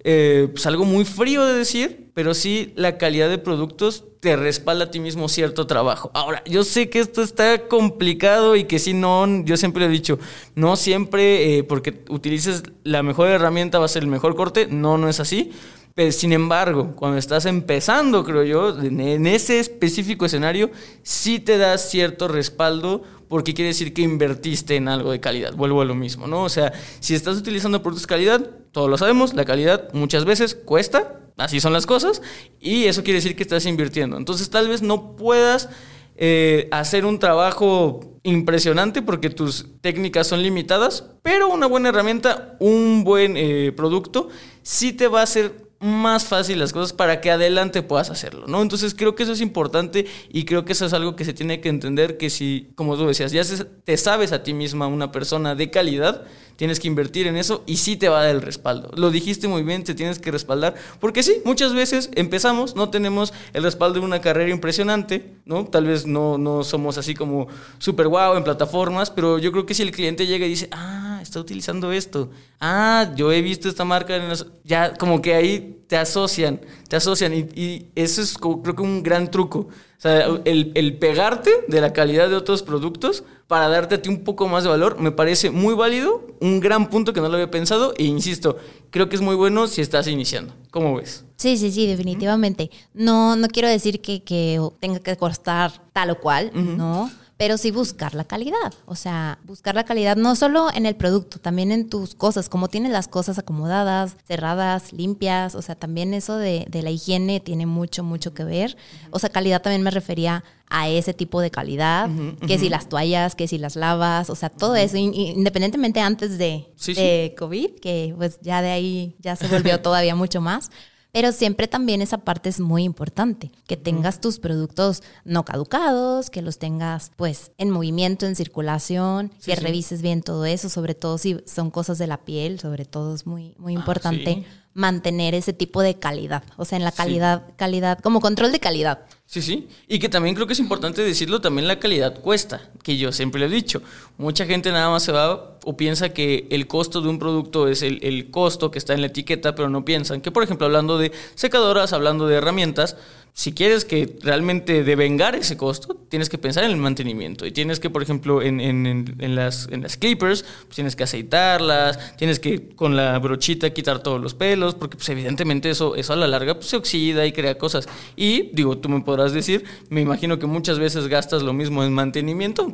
eh, 0.03 0.49
pues 0.51 0.65
algo 0.67 0.85
muy 0.85 1.05
frío 1.05 1.45
de 1.45 1.55
decir, 1.55 2.11
pero 2.15 2.33
sí 2.33 2.73
la 2.75 2.97
calidad 2.97 3.29
de 3.29 3.37
productos 3.37 4.05
te 4.21 4.37
respalda 4.37 4.87
a 4.87 4.91
ti 4.91 4.99
mismo 4.99 5.29
cierto 5.29 5.67
trabajo. 5.67 6.11
Ahora, 6.15 6.43
yo 6.47 6.65
sé 6.65 6.89
que 6.89 7.01
esto 7.01 7.23
está 7.23 7.69
complicado 7.69 8.57
y 8.57 8.65
que 8.65 8.79
si 8.79 8.95
no, 8.95 9.27
yo 9.45 9.57
siempre 9.57 9.85
he 9.85 9.89
dicho, 9.89 10.19
no 10.55 10.77
siempre 10.77 11.59
eh, 11.59 11.65
porque 11.65 12.03
utilices 12.09 12.63
la 12.83 13.03
mejor 13.03 13.29
herramienta 13.29 13.79
va 13.79 13.87
a 13.87 13.89
ser 13.89 14.03
el 14.03 14.09
mejor 14.09 14.37
corte, 14.37 14.67
no, 14.71 14.97
no 14.97 15.09
es 15.09 15.21
así. 15.21 15.53
Pero, 15.95 16.13
sin 16.13 16.33
embargo, 16.33 16.95
cuando 16.97 17.19
estás 17.19 17.47
empezando, 17.47 18.25
creo 18.25 18.45
yo, 18.45 18.81
en 18.81 19.27
ese 19.27 19.59
específico 19.59 20.25
escenario, 20.27 20.71
sí 21.03 21.41
te 21.41 21.59
da 21.59 21.77
cierto 21.79 22.29
respaldo 22.29 23.03
porque 23.29 23.55
quiere 23.55 23.69
decir 23.69 23.95
que 23.95 24.03
invertiste 24.03 24.75
en 24.75 24.89
algo 24.89 25.13
de 25.13 25.21
calidad. 25.21 25.55
Vuelvo 25.55 25.83
a 25.83 25.85
lo 25.85 25.95
mismo, 25.95 26.27
¿no? 26.27 26.43
O 26.43 26.49
sea, 26.49 26.73
si 26.99 27.15
estás 27.15 27.37
utilizando 27.37 27.81
productos 27.81 28.03
de 28.03 28.09
calidad, 28.09 28.51
todos 28.73 28.91
lo 28.91 28.99
sabemos, 28.99 29.35
la 29.35 29.45
calidad 29.45 29.89
muchas 29.93 30.25
veces 30.25 30.57
cuesta, 30.57 31.21
así 31.37 31.61
son 31.61 31.73
las 31.73 31.87
cosas, 31.87 32.23
y 32.59 32.87
eso 32.87 33.05
quiere 33.05 33.19
decir 33.19 33.37
que 33.37 33.45
estás 33.45 33.67
invirtiendo. 33.67 34.17
Entonces, 34.17 34.51
tal 34.51 34.69
vez 34.69 34.83
no 34.83 35.15
puedas 35.15 35.69
eh, 36.17 36.69
hacer 36.73 37.07
un 37.07 37.21
trabajo 37.21 38.01
impresionante 38.25 39.01
porque 39.01 39.31
tus 39.31 39.67
técnicas 39.81 40.27
son 40.27 40.43
limitadas, 40.43 41.05
pero 41.23 41.49
una 41.49 41.67
buena 41.67 41.91
herramienta, 41.91 42.57
un 42.59 43.05
buen 43.05 43.37
eh, 43.37 43.73
producto, 43.77 44.29
sí 44.63 44.93
te 44.93 45.07
va 45.09 45.21
a 45.21 45.23
hacer 45.23 45.70
más 45.81 46.27
fácil 46.27 46.59
las 46.59 46.75
cosas 46.75 46.93
para 46.93 47.23
que 47.23 47.31
adelante 47.31 47.83
puedas 47.83 48.11
hacerlo, 48.11 48.47
¿no? 48.47 48.61
Entonces 48.61 48.95
creo 48.95 49.15
que 49.15 49.23
eso 49.23 49.33
es 49.33 49.41
importante 49.41 50.07
y 50.29 50.45
creo 50.45 50.67
que 50.67 50.73
eso 50.73 50.85
es 50.85 50.93
algo 50.93 51.17
que 51.17 51.25
se 51.25 51.33
tiene 51.33 51.61
que 51.63 51.71
entender 51.71 52.19
que 52.19 52.29
si, 52.29 52.71
como 52.75 52.97
tú 52.97 53.07
decías, 53.07 53.33
ya 53.33 53.43
te 53.85 53.97
sabes 53.97 54.33
a 54.33 54.43
ti 54.43 54.53
misma 54.53 54.87
una 54.87 55.11
persona 55.11 55.55
de 55.55 55.71
calidad, 55.71 56.27
tienes 56.57 56.79
que 56.79 56.89
invertir 56.89 57.27
en 57.27 57.39
eso 57.39 57.65
y 57.67 57.79
sí 57.79 57.97
te 57.97 58.11
va 58.11 58.21
a 58.21 58.25
dar 58.25 58.35
el 58.35 58.43
respaldo. 58.43 58.91
Lo 58.95 59.11
dijiste 59.11 59.49
muy 59.49 59.63
bien, 59.63 59.83
te 59.83 59.95
tienes 59.95 60.19
que 60.19 60.31
respaldar, 60.31 60.75
porque 61.01 61.23
sí, 61.23 61.41
muchas 61.47 61.73
veces 61.73 62.11
empezamos, 62.15 62.77
no 62.77 62.91
tenemos 62.91 63.33
el 63.55 63.63
respaldo 63.63 64.01
de 64.01 64.05
una 64.05 64.21
carrera 64.21 64.51
impresionante, 64.51 65.33
¿no? 65.47 65.65
Tal 65.65 65.87
vez 65.87 66.05
no, 66.07 66.37
no 66.37 66.63
somos 66.63 66.99
así 66.99 67.15
como 67.15 67.49
súper 67.79 68.09
guau 68.09 68.37
en 68.37 68.45
plataformas, 68.45 69.11
pero 69.11 69.39
yo 69.39 69.51
creo 69.53 69.65
que 69.65 69.73
si 69.73 69.83
el 69.83 69.93
cliente 69.93 70.27
llega 70.27 70.45
y 70.45 70.51
dice, 70.51 70.69
ah, 70.73 71.10
está 71.31 71.41
utilizando 71.41 71.93
esto, 71.93 72.31
ah, 72.61 73.13
yo 73.17 73.33
he 73.33 73.41
visto 73.41 73.69
esta 73.69 73.85
marca, 73.85 74.17
en 74.17 74.33
ya 74.65 74.95
como 74.95 75.23
que 75.23 75.35
ahí 75.35 75.83
te 75.87 75.97
asocian, 75.97 76.61
te 76.89 76.97
asocian 76.97 77.33
y, 77.33 77.39
y 77.55 77.87
eso 77.95 78.21
es 78.21 78.37
creo 78.37 78.77
que 78.77 78.83
un 78.83 79.03
gran 79.03 79.31
truco. 79.31 79.59
O 79.61 80.03
sea, 80.03 80.25
el, 80.45 80.73
el, 80.75 80.97
pegarte 80.99 81.51
de 81.69 81.81
la 81.81 81.93
calidad 81.93 82.31
de 82.31 82.35
otros 82.35 82.63
productos 82.63 83.23
para 83.47 83.69
darte 83.69 83.97
a 83.97 84.03
ti 84.03 84.09
un 84.09 84.25
poco 84.25 84.49
más 84.49 84.65
de 84.65 84.71
valor 84.71 84.99
me 84.99 85.11
parece 85.11 85.51
muy 85.51 85.75
válido, 85.75 86.27
un 86.41 86.61
gran 86.61 86.89
punto 86.89 87.13
que 87.13 87.21
no 87.21 87.29
lo 87.29 87.35
había 87.35 87.51
pensado 87.51 87.93
e 87.99 88.05
insisto, 88.05 88.57
creo 88.91 89.11
que 89.11 89.17
es 89.17 89.23
muy 89.23 89.35
bueno 89.35 89.67
si 89.67 89.83
estás 89.83 90.07
iniciando. 90.07 90.55
¿Cómo 90.71 90.97
ves? 90.97 91.25
Sí, 91.37 91.59
sí, 91.59 91.71
sí, 91.71 91.87
definitivamente. 91.87 92.71
No, 92.95 93.37
no 93.37 93.49
quiero 93.49 93.69
decir 93.69 94.01
que, 94.01 94.23
que 94.23 94.61
tenga 94.79 95.01
que 95.01 95.17
costar 95.17 95.73
tal 95.93 96.11
o 96.11 96.21
cual, 96.21 96.51
¿no? 96.55 97.11
Pero 97.41 97.57
sí 97.57 97.71
buscar 97.71 98.15
la 98.15 98.25
calidad. 98.25 98.75
O 98.85 98.95
sea, 98.95 99.39
buscar 99.45 99.75
la 99.75 99.85
calidad 99.85 100.15
no 100.15 100.37
solo 100.37 100.69
en 100.75 100.85
el 100.85 100.95
producto, 100.95 101.39
también 101.39 101.73
en 101.73 101.89
tus 101.89 102.15
cosas, 102.15 102.51
como 102.51 102.69
tienes 102.69 102.93
las 102.93 103.09
cosas 103.09 103.39
acomodadas, 103.39 104.15
cerradas, 104.29 104.93
limpias. 104.93 105.55
O 105.55 105.63
sea, 105.63 105.75
también 105.75 106.13
eso 106.13 106.37
de, 106.37 106.69
la 106.71 106.91
higiene 106.91 107.41
tiene 107.41 107.65
mucho, 107.65 108.05
mucho 108.05 108.35
que 108.35 108.45
ver. 108.45 108.77
O 109.11 109.19
sea, 109.19 109.31
calidad 109.31 109.63
también 109.63 109.81
me 109.81 109.91
refería 109.91 110.45
a 110.69 110.91
ese 110.91 111.15
tipo 111.15 111.41
de 111.41 111.51
calidad, 111.51 112.11
que 112.47 112.59
si 112.59 112.69
las 112.69 112.91
toallas, 112.91 113.35
que 113.35 113.49
si 113.49 113.57
las 113.57 113.75
lavas, 113.75 114.29
o 114.29 114.35
sea, 114.35 114.51
todo 114.51 114.77
eso, 114.77 114.99
independientemente 114.99 116.01
antes 116.01 116.37
de, 116.37 116.67
de 116.89 117.35
COVID, 117.39 117.81
que 117.81 118.15
pues 118.19 118.39
ya 118.43 118.61
de 118.61 118.71
ahí 118.71 119.17
ya 119.19 119.35
se 119.35 119.49
volvió 119.49 119.81
todavía 119.83 120.15
mucho 120.15 120.43
más. 120.43 120.71
Pero 121.13 121.33
siempre 121.33 121.67
también 121.67 122.03
esa 122.03 122.19
parte 122.19 122.49
es 122.49 122.61
muy 122.61 122.85
importante, 122.85 123.51
que 123.67 123.77
tengas 123.77 124.21
tus 124.21 124.39
productos 124.39 125.03
no 125.25 125.45
caducados, 125.45 126.31
que 126.31 126.43
los 126.43 126.59
tengas 126.59 127.11
pues 127.17 127.53
en 127.59 127.71
movimiento, 127.71 128.27
en 128.27 128.37
circulación, 128.37 129.33
que 129.45 129.57
revises 129.57 130.03
bien 130.03 130.23
todo 130.23 130.45
eso, 130.45 130.69
sobre 130.69 130.95
todo 130.95 131.19
si 131.19 131.39
son 131.47 131.71
cosas 131.71 131.99
de 131.99 132.07
la 132.07 132.25
piel, 132.25 132.61
sobre 132.61 132.85
todo 132.85 133.15
es 133.15 133.27
muy, 133.27 133.55
muy 133.59 133.75
ah, 133.75 133.79
importante 133.79 134.45
mantener 134.75 135.35
ese 135.35 135.53
tipo 135.53 135.83
de 135.83 135.99
calidad, 135.99 136.45
o 136.57 136.65
sea, 136.65 136.79
en 136.79 136.85
la 136.85 136.93
calidad, 136.93 137.45
calidad, 137.57 137.99
como 137.99 138.21
control 138.21 138.53
de 138.53 138.61
calidad. 138.61 139.01
Sí, 139.27 139.43
sí. 139.43 139.69
Y 139.87 140.01
que 140.01 140.09
también 140.09 140.35
creo 140.35 140.47
que 140.49 140.55
es 140.55 140.59
importante 140.59 141.03
decirlo, 141.03 141.41
también 141.41 141.69
la 141.69 141.79
calidad 141.79 142.21
cuesta, 142.21 142.69
que 142.83 142.97
yo 142.97 143.13
siempre 143.13 143.41
lo 143.41 143.47
he 143.47 143.49
dicho. 143.49 143.81
Mucha 144.19 144.45
gente 144.45 144.73
nada 144.73 144.91
más 144.91 145.05
se 145.05 145.13
va 145.13 145.59
o 145.65 145.77
piensa 145.77 146.09
que 146.09 146.49
el 146.51 146.67
costo 146.67 147.01
de 147.01 147.09
un 147.09 147.21
producto 147.21 147.69
es 147.69 147.83
el, 147.83 148.01
el 148.03 148.31
costo 148.33 148.73
que 148.73 148.79
está 148.79 148.93
en 148.93 149.03
la 149.03 149.07
etiqueta, 149.07 149.55
pero 149.55 149.69
no 149.69 149.85
piensan 149.85 150.21
que, 150.21 150.33
por 150.33 150.43
ejemplo, 150.43 150.67
hablando 150.67 150.99
de 150.99 151.13
secadoras, 151.37 151.93
hablando 151.93 152.27
de 152.27 152.37
herramientas, 152.37 152.97
si 153.33 153.53
quieres 153.53 153.85
que 153.85 154.19
realmente 154.23 154.85
devengar 154.85 155.35
ese 155.35 155.57
costo, 155.57 155.97
tienes 156.09 156.29
que 156.29 156.39
pensar 156.39 156.65
en 156.65 156.73
el 156.73 156.77
mantenimiento. 156.77 157.47
Y 157.47 157.53
tienes 157.53 157.81
que, 157.81 157.89
por 157.89 158.03
ejemplo, 158.03 158.43
en, 158.43 158.61
en, 158.61 159.17
en 159.19 159.35
las, 159.35 159.69
en 159.71 159.83
las 159.83 159.97
clippers, 159.97 160.45
pues 160.65 160.75
tienes 160.75 160.97
que 160.97 161.05
aceitarlas, 161.05 162.17
tienes 162.17 162.41
que 162.41 162.71
con 162.75 162.97
la 162.97 163.19
brochita 163.19 163.71
quitar 163.71 164.03
todos 164.03 164.21
los 164.21 164.35
pelos, 164.35 164.75
porque 164.75 164.97
pues, 164.97 165.09
evidentemente 165.09 165.71
eso, 165.71 165.95
eso 165.95 166.13
a 166.13 166.17
la 166.17 166.27
larga 166.27 166.55
pues, 166.55 166.67
se 166.67 166.77
oxida 166.77 167.25
y 167.27 167.33
crea 167.33 167.57
cosas. 167.57 167.89
Y 168.17 168.51
digo, 168.53 168.79
tú 168.79 168.89
me 168.89 169.01
podrás 169.01 169.33
decir, 169.33 169.65
me 169.89 170.01
imagino 170.01 170.39
que 170.39 170.47
muchas 170.47 170.79
veces 170.79 171.09
gastas 171.09 171.43
lo 171.43 171.53
mismo 171.53 171.85
en 171.85 171.93
mantenimiento, 171.93 172.73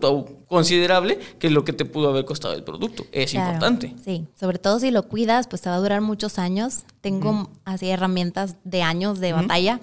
considerable, 0.49 1.19
que 1.39 1.51
lo 1.51 1.65
que 1.65 1.73
te 1.73 1.85
pudo 1.85 2.09
haber 2.09 2.25
costado 2.25 2.55
el 2.55 2.65
producto. 2.65 3.05
Es 3.13 3.35
importante. 3.35 3.95
Sí, 4.05 4.27
sobre 4.39 4.59
todo 4.59 4.81
si 4.81 4.91
lo 4.91 5.05
cuidas, 5.05 5.47
pues 5.47 5.63
te 5.63 5.69
va 5.69 5.77
a 5.77 5.79
durar 5.79 6.01
muchos 6.01 6.39
años. 6.39 6.85
Tengo 7.01 7.51
así 7.65 7.89
herramientas 7.89 8.57
de 8.65 8.83
años 8.83 9.21
de 9.21 9.33
batalla 9.33 9.81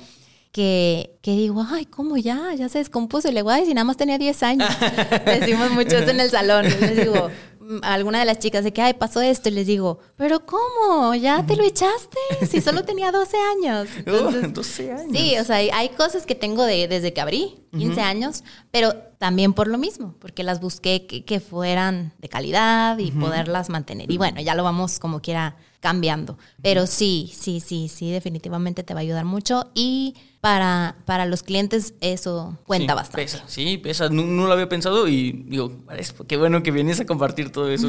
que, 0.54 1.18
que 1.24 1.32
digo, 1.32 1.66
ay, 1.68 1.86
¿cómo 1.86 2.16
ya? 2.16 2.54
Ya 2.54 2.70
se 2.70 2.78
descompuso. 2.78 3.28
Y 3.28 3.32
le 3.32 3.40
digo, 3.40 3.50
ay, 3.50 3.66
si 3.66 3.74
nada 3.74 3.86
más 3.86 3.98
tenía 3.98 4.20
10 4.20 4.44
años. 4.44 4.70
Decimos 5.26 5.72
mucho 5.72 5.98
eso 5.98 6.12
en 6.12 6.20
el 6.20 6.30
salón. 6.30 6.66
Les 6.66 6.96
digo, 6.96 7.32
a 7.82 7.94
alguna 7.96 8.20
de 8.20 8.26
las 8.26 8.38
chicas 8.38 8.64
de 8.64 8.72
que, 8.72 8.84
ay, 8.84 8.94
pasó 8.94 9.20
esto. 9.20 9.50
Y 9.50 9.54
les 9.54 9.66
digo, 9.66 9.98
¿pero 10.16 10.46
cómo? 10.46 11.16
¿Ya 11.16 11.44
te 11.44 11.56
lo 11.56 11.64
echaste? 11.64 12.20
Si 12.48 12.62
solo 12.62 12.84
tenía 12.84 13.12
12 13.12 13.36
años. 13.36 13.90
12 14.54 14.92
años. 14.92 15.12
Sí, 15.12 15.40
o 15.40 15.44
sea, 15.44 15.56
hay 15.56 15.90
cosas 15.90 16.28
que 16.28 16.36
tengo 16.36 16.64
de, 16.66 16.88
desde 16.88 17.14
que 17.14 17.22
abrí, 17.22 17.56
15 17.76 18.02
años, 18.02 18.44
pero 18.70 18.94
también 19.18 19.54
por 19.54 19.68
lo 19.68 19.80
mismo, 19.80 20.14
porque 20.20 20.44
las 20.44 20.62
busqué 20.62 21.08
que, 21.08 21.40
fueran 21.40 22.14
de 22.20 22.30
calidad 22.30 23.00
y 23.00 23.10
poderlas 23.10 23.70
mantener. 23.70 24.12
Y 24.12 24.20
bueno, 24.20 24.40
ya 24.40 24.54
lo 24.54 24.64
vamos 24.64 25.00
como 25.00 25.20
quiera 25.20 25.56
cambiando. 25.80 26.38
Pero 26.62 26.86
sí, 26.86 27.34
sí, 27.36 27.60
sí, 27.60 27.90
sí, 27.90 28.12
definitivamente 28.12 28.84
te 28.84 28.94
va 28.94 29.00
a 29.00 29.02
ayudar 29.02 29.26
mucho 29.26 29.72
y 29.74 30.14
para, 30.44 30.98
para 31.06 31.26
los 31.26 31.42
clientes 31.42 31.94
eso 32.02 32.58
cuenta 32.66 32.94
bastante. 32.94 33.22
Pesa, 33.22 33.46
sí, 33.48 33.78
pesa. 33.78 34.10
No, 34.10 34.46
lo 34.46 34.52
había 34.52 34.68
pensado 34.68 35.08
y 35.08 35.32
digo, 35.48 35.72
qué 36.28 36.36
bueno 36.36 36.62
que 36.62 36.72
vienes 36.72 37.00
a 37.00 37.06
compartir 37.06 37.50
todo 37.50 37.70
eso. 37.70 37.88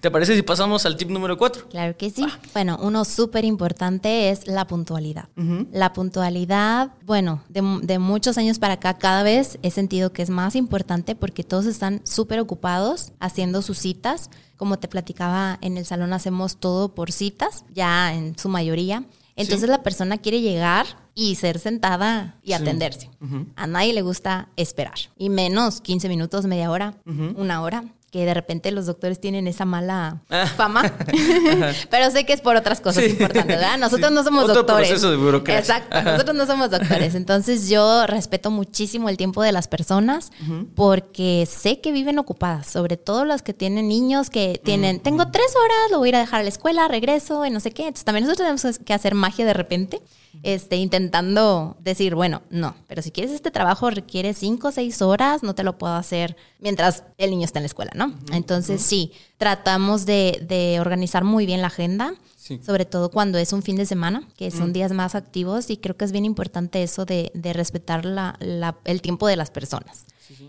¿Te 0.00 0.10
parece 0.10 0.34
si 0.34 0.42
pasamos 0.42 0.84
al 0.86 0.96
tip 0.96 1.08
número 1.08 1.38
cuatro? 1.38 1.68
Claro 1.68 1.96
que 1.96 2.10
sí. 2.10 2.26
Bueno, 2.52 2.80
uno 2.82 3.04
súper 3.04 3.44
importante 3.44 4.30
es 4.30 4.48
la 4.48 4.66
puntualidad. 4.66 5.28
La 5.70 5.92
puntualidad, 5.92 6.90
bueno, 7.06 7.44
de, 7.48 7.62
de 7.84 8.00
muchos 8.00 8.38
años 8.38 8.58
para 8.58 8.74
acá 8.74 8.94
cada 8.94 9.22
vez 9.22 9.60
he 9.62 9.70
sentido 9.70 10.12
que 10.12 10.22
es 10.22 10.30
más 10.30 10.56
importante 10.56 11.14
porque 11.14 11.44
todos 11.44 11.64
están 11.64 12.00
súper 12.02 12.40
ocupados 12.40 13.12
haciendo 13.20 13.62
sus 13.62 13.78
citas 13.78 14.30
como 14.56 14.78
te 14.78 14.88
platicaba, 14.88 15.58
en 15.62 15.76
el 15.76 15.84
salón 15.84 16.12
hacemos 16.12 16.58
todo 16.58 16.94
por 16.94 17.10
citas, 17.10 17.64
ya 17.74 18.14
en 18.14 18.38
su 18.38 18.48
mayoría. 18.48 19.04
Entonces 19.36 19.68
la 19.68 19.82
persona 19.82 20.18
quiere 20.18 20.40
llegar 20.40 20.86
y 21.14 21.34
ser 21.36 21.58
sentada 21.58 22.38
y 22.42 22.52
atenderse. 22.52 23.10
A 23.56 23.66
nadie 23.66 23.92
le 23.92 24.02
gusta 24.02 24.48
esperar. 24.56 24.94
Y 25.16 25.28
menos 25.28 25.80
15 25.80 26.08
minutos, 26.08 26.46
media 26.46 26.70
hora, 26.70 26.94
una 27.36 27.62
hora 27.62 27.84
que 28.14 28.24
de 28.24 28.32
repente 28.32 28.70
los 28.70 28.86
doctores 28.86 29.20
tienen 29.20 29.48
esa 29.48 29.64
mala 29.64 30.20
Ah. 30.30 30.46
fama, 30.46 30.82
pero 31.90 32.12
sé 32.12 32.24
que 32.24 32.32
es 32.32 32.40
por 32.40 32.54
otras 32.54 32.80
cosas 32.80 33.02
Sí. 33.02 33.10
importantes, 33.10 33.56
¿verdad? 33.56 33.76
Nosotros 33.76 34.10
Sí. 34.10 34.14
no 34.14 34.22
somos 34.22 34.44
Otro 34.44 34.54
doctores. 34.54 34.86
proceso 34.86 35.10
de 35.10 35.16
burocracia. 35.16 35.78
Exacto, 35.78 36.00
nosotros 36.12 36.36
no 36.36 36.46
somos 36.46 36.70
doctores. 36.70 37.16
Entonces 37.16 37.68
yo 37.68 38.06
respeto 38.06 38.52
muchísimo 38.52 39.08
el 39.08 39.16
tiempo 39.16 39.42
de 39.42 39.50
las 39.50 39.66
personas 39.66 40.30
porque 40.76 41.44
sé 41.50 41.80
que 41.80 41.90
viven 41.90 42.20
ocupadas, 42.20 42.68
sobre 42.68 42.96
todo 42.96 43.24
las 43.24 43.42
que 43.42 43.52
tienen 43.52 43.88
niños 43.88 44.30
que 44.30 44.60
tienen, 44.64 45.00
tengo 45.00 45.32
tres 45.32 45.52
horas, 45.56 45.90
lo 45.90 45.98
voy 45.98 46.08
a 46.08 46.10
ir 46.10 46.16
a 46.16 46.20
dejar 46.20 46.40
a 46.40 46.42
la 46.44 46.50
escuela, 46.50 46.86
regreso 46.86 47.44
y 47.44 47.50
no 47.50 47.58
sé 47.58 47.72
qué. 47.72 47.82
Entonces 47.82 48.04
también 48.04 48.26
nosotros 48.28 48.46
tenemos 48.62 48.78
que 48.78 48.94
hacer 48.94 49.16
magia 49.16 49.44
de 49.44 49.54
repente, 49.54 50.00
este, 50.42 50.76
intentando 50.76 51.76
decir, 51.80 52.14
bueno, 52.14 52.42
no, 52.50 52.74
pero 52.86 53.02
si 53.02 53.10
quieres 53.10 53.32
este 53.32 53.50
trabajo 53.50 53.90
requiere 53.90 54.34
cinco 54.34 54.68
o 54.68 54.72
seis 54.72 55.00
horas, 55.02 55.42
no 55.42 55.54
te 55.54 55.62
lo 55.62 55.78
puedo 55.78 55.94
hacer 55.94 56.36
mientras 56.58 57.04
el 57.18 57.30
niño 57.30 57.44
está 57.44 57.58
en 57.58 57.64
la 57.64 57.68
escuela, 57.68 57.92
¿no? 57.94 58.14
Entonces 58.32 58.82
sí, 58.82 59.12
tratamos 59.38 60.06
de, 60.06 60.44
de 60.48 60.80
organizar 60.80 61.24
muy 61.24 61.46
bien 61.46 61.60
la 61.60 61.68
agenda. 61.68 62.14
Sí. 62.46 62.60
Sobre 62.62 62.84
todo 62.84 63.10
cuando 63.10 63.38
es 63.38 63.54
un 63.54 63.62
fin 63.62 63.76
de 63.76 63.86
semana, 63.86 64.28
que 64.36 64.50
son 64.50 64.74
días 64.74 64.92
más 64.92 65.14
activos 65.14 65.70
y 65.70 65.78
creo 65.78 65.96
que 65.96 66.04
es 66.04 66.12
bien 66.12 66.26
importante 66.26 66.82
eso 66.82 67.06
de, 67.06 67.30
de 67.34 67.54
respetar 67.54 68.04
la- 68.04 68.36
la- 68.38 68.76
el 68.84 69.00
tiempo 69.00 69.26
de 69.28 69.36
las 69.36 69.50
personas. 69.50 70.04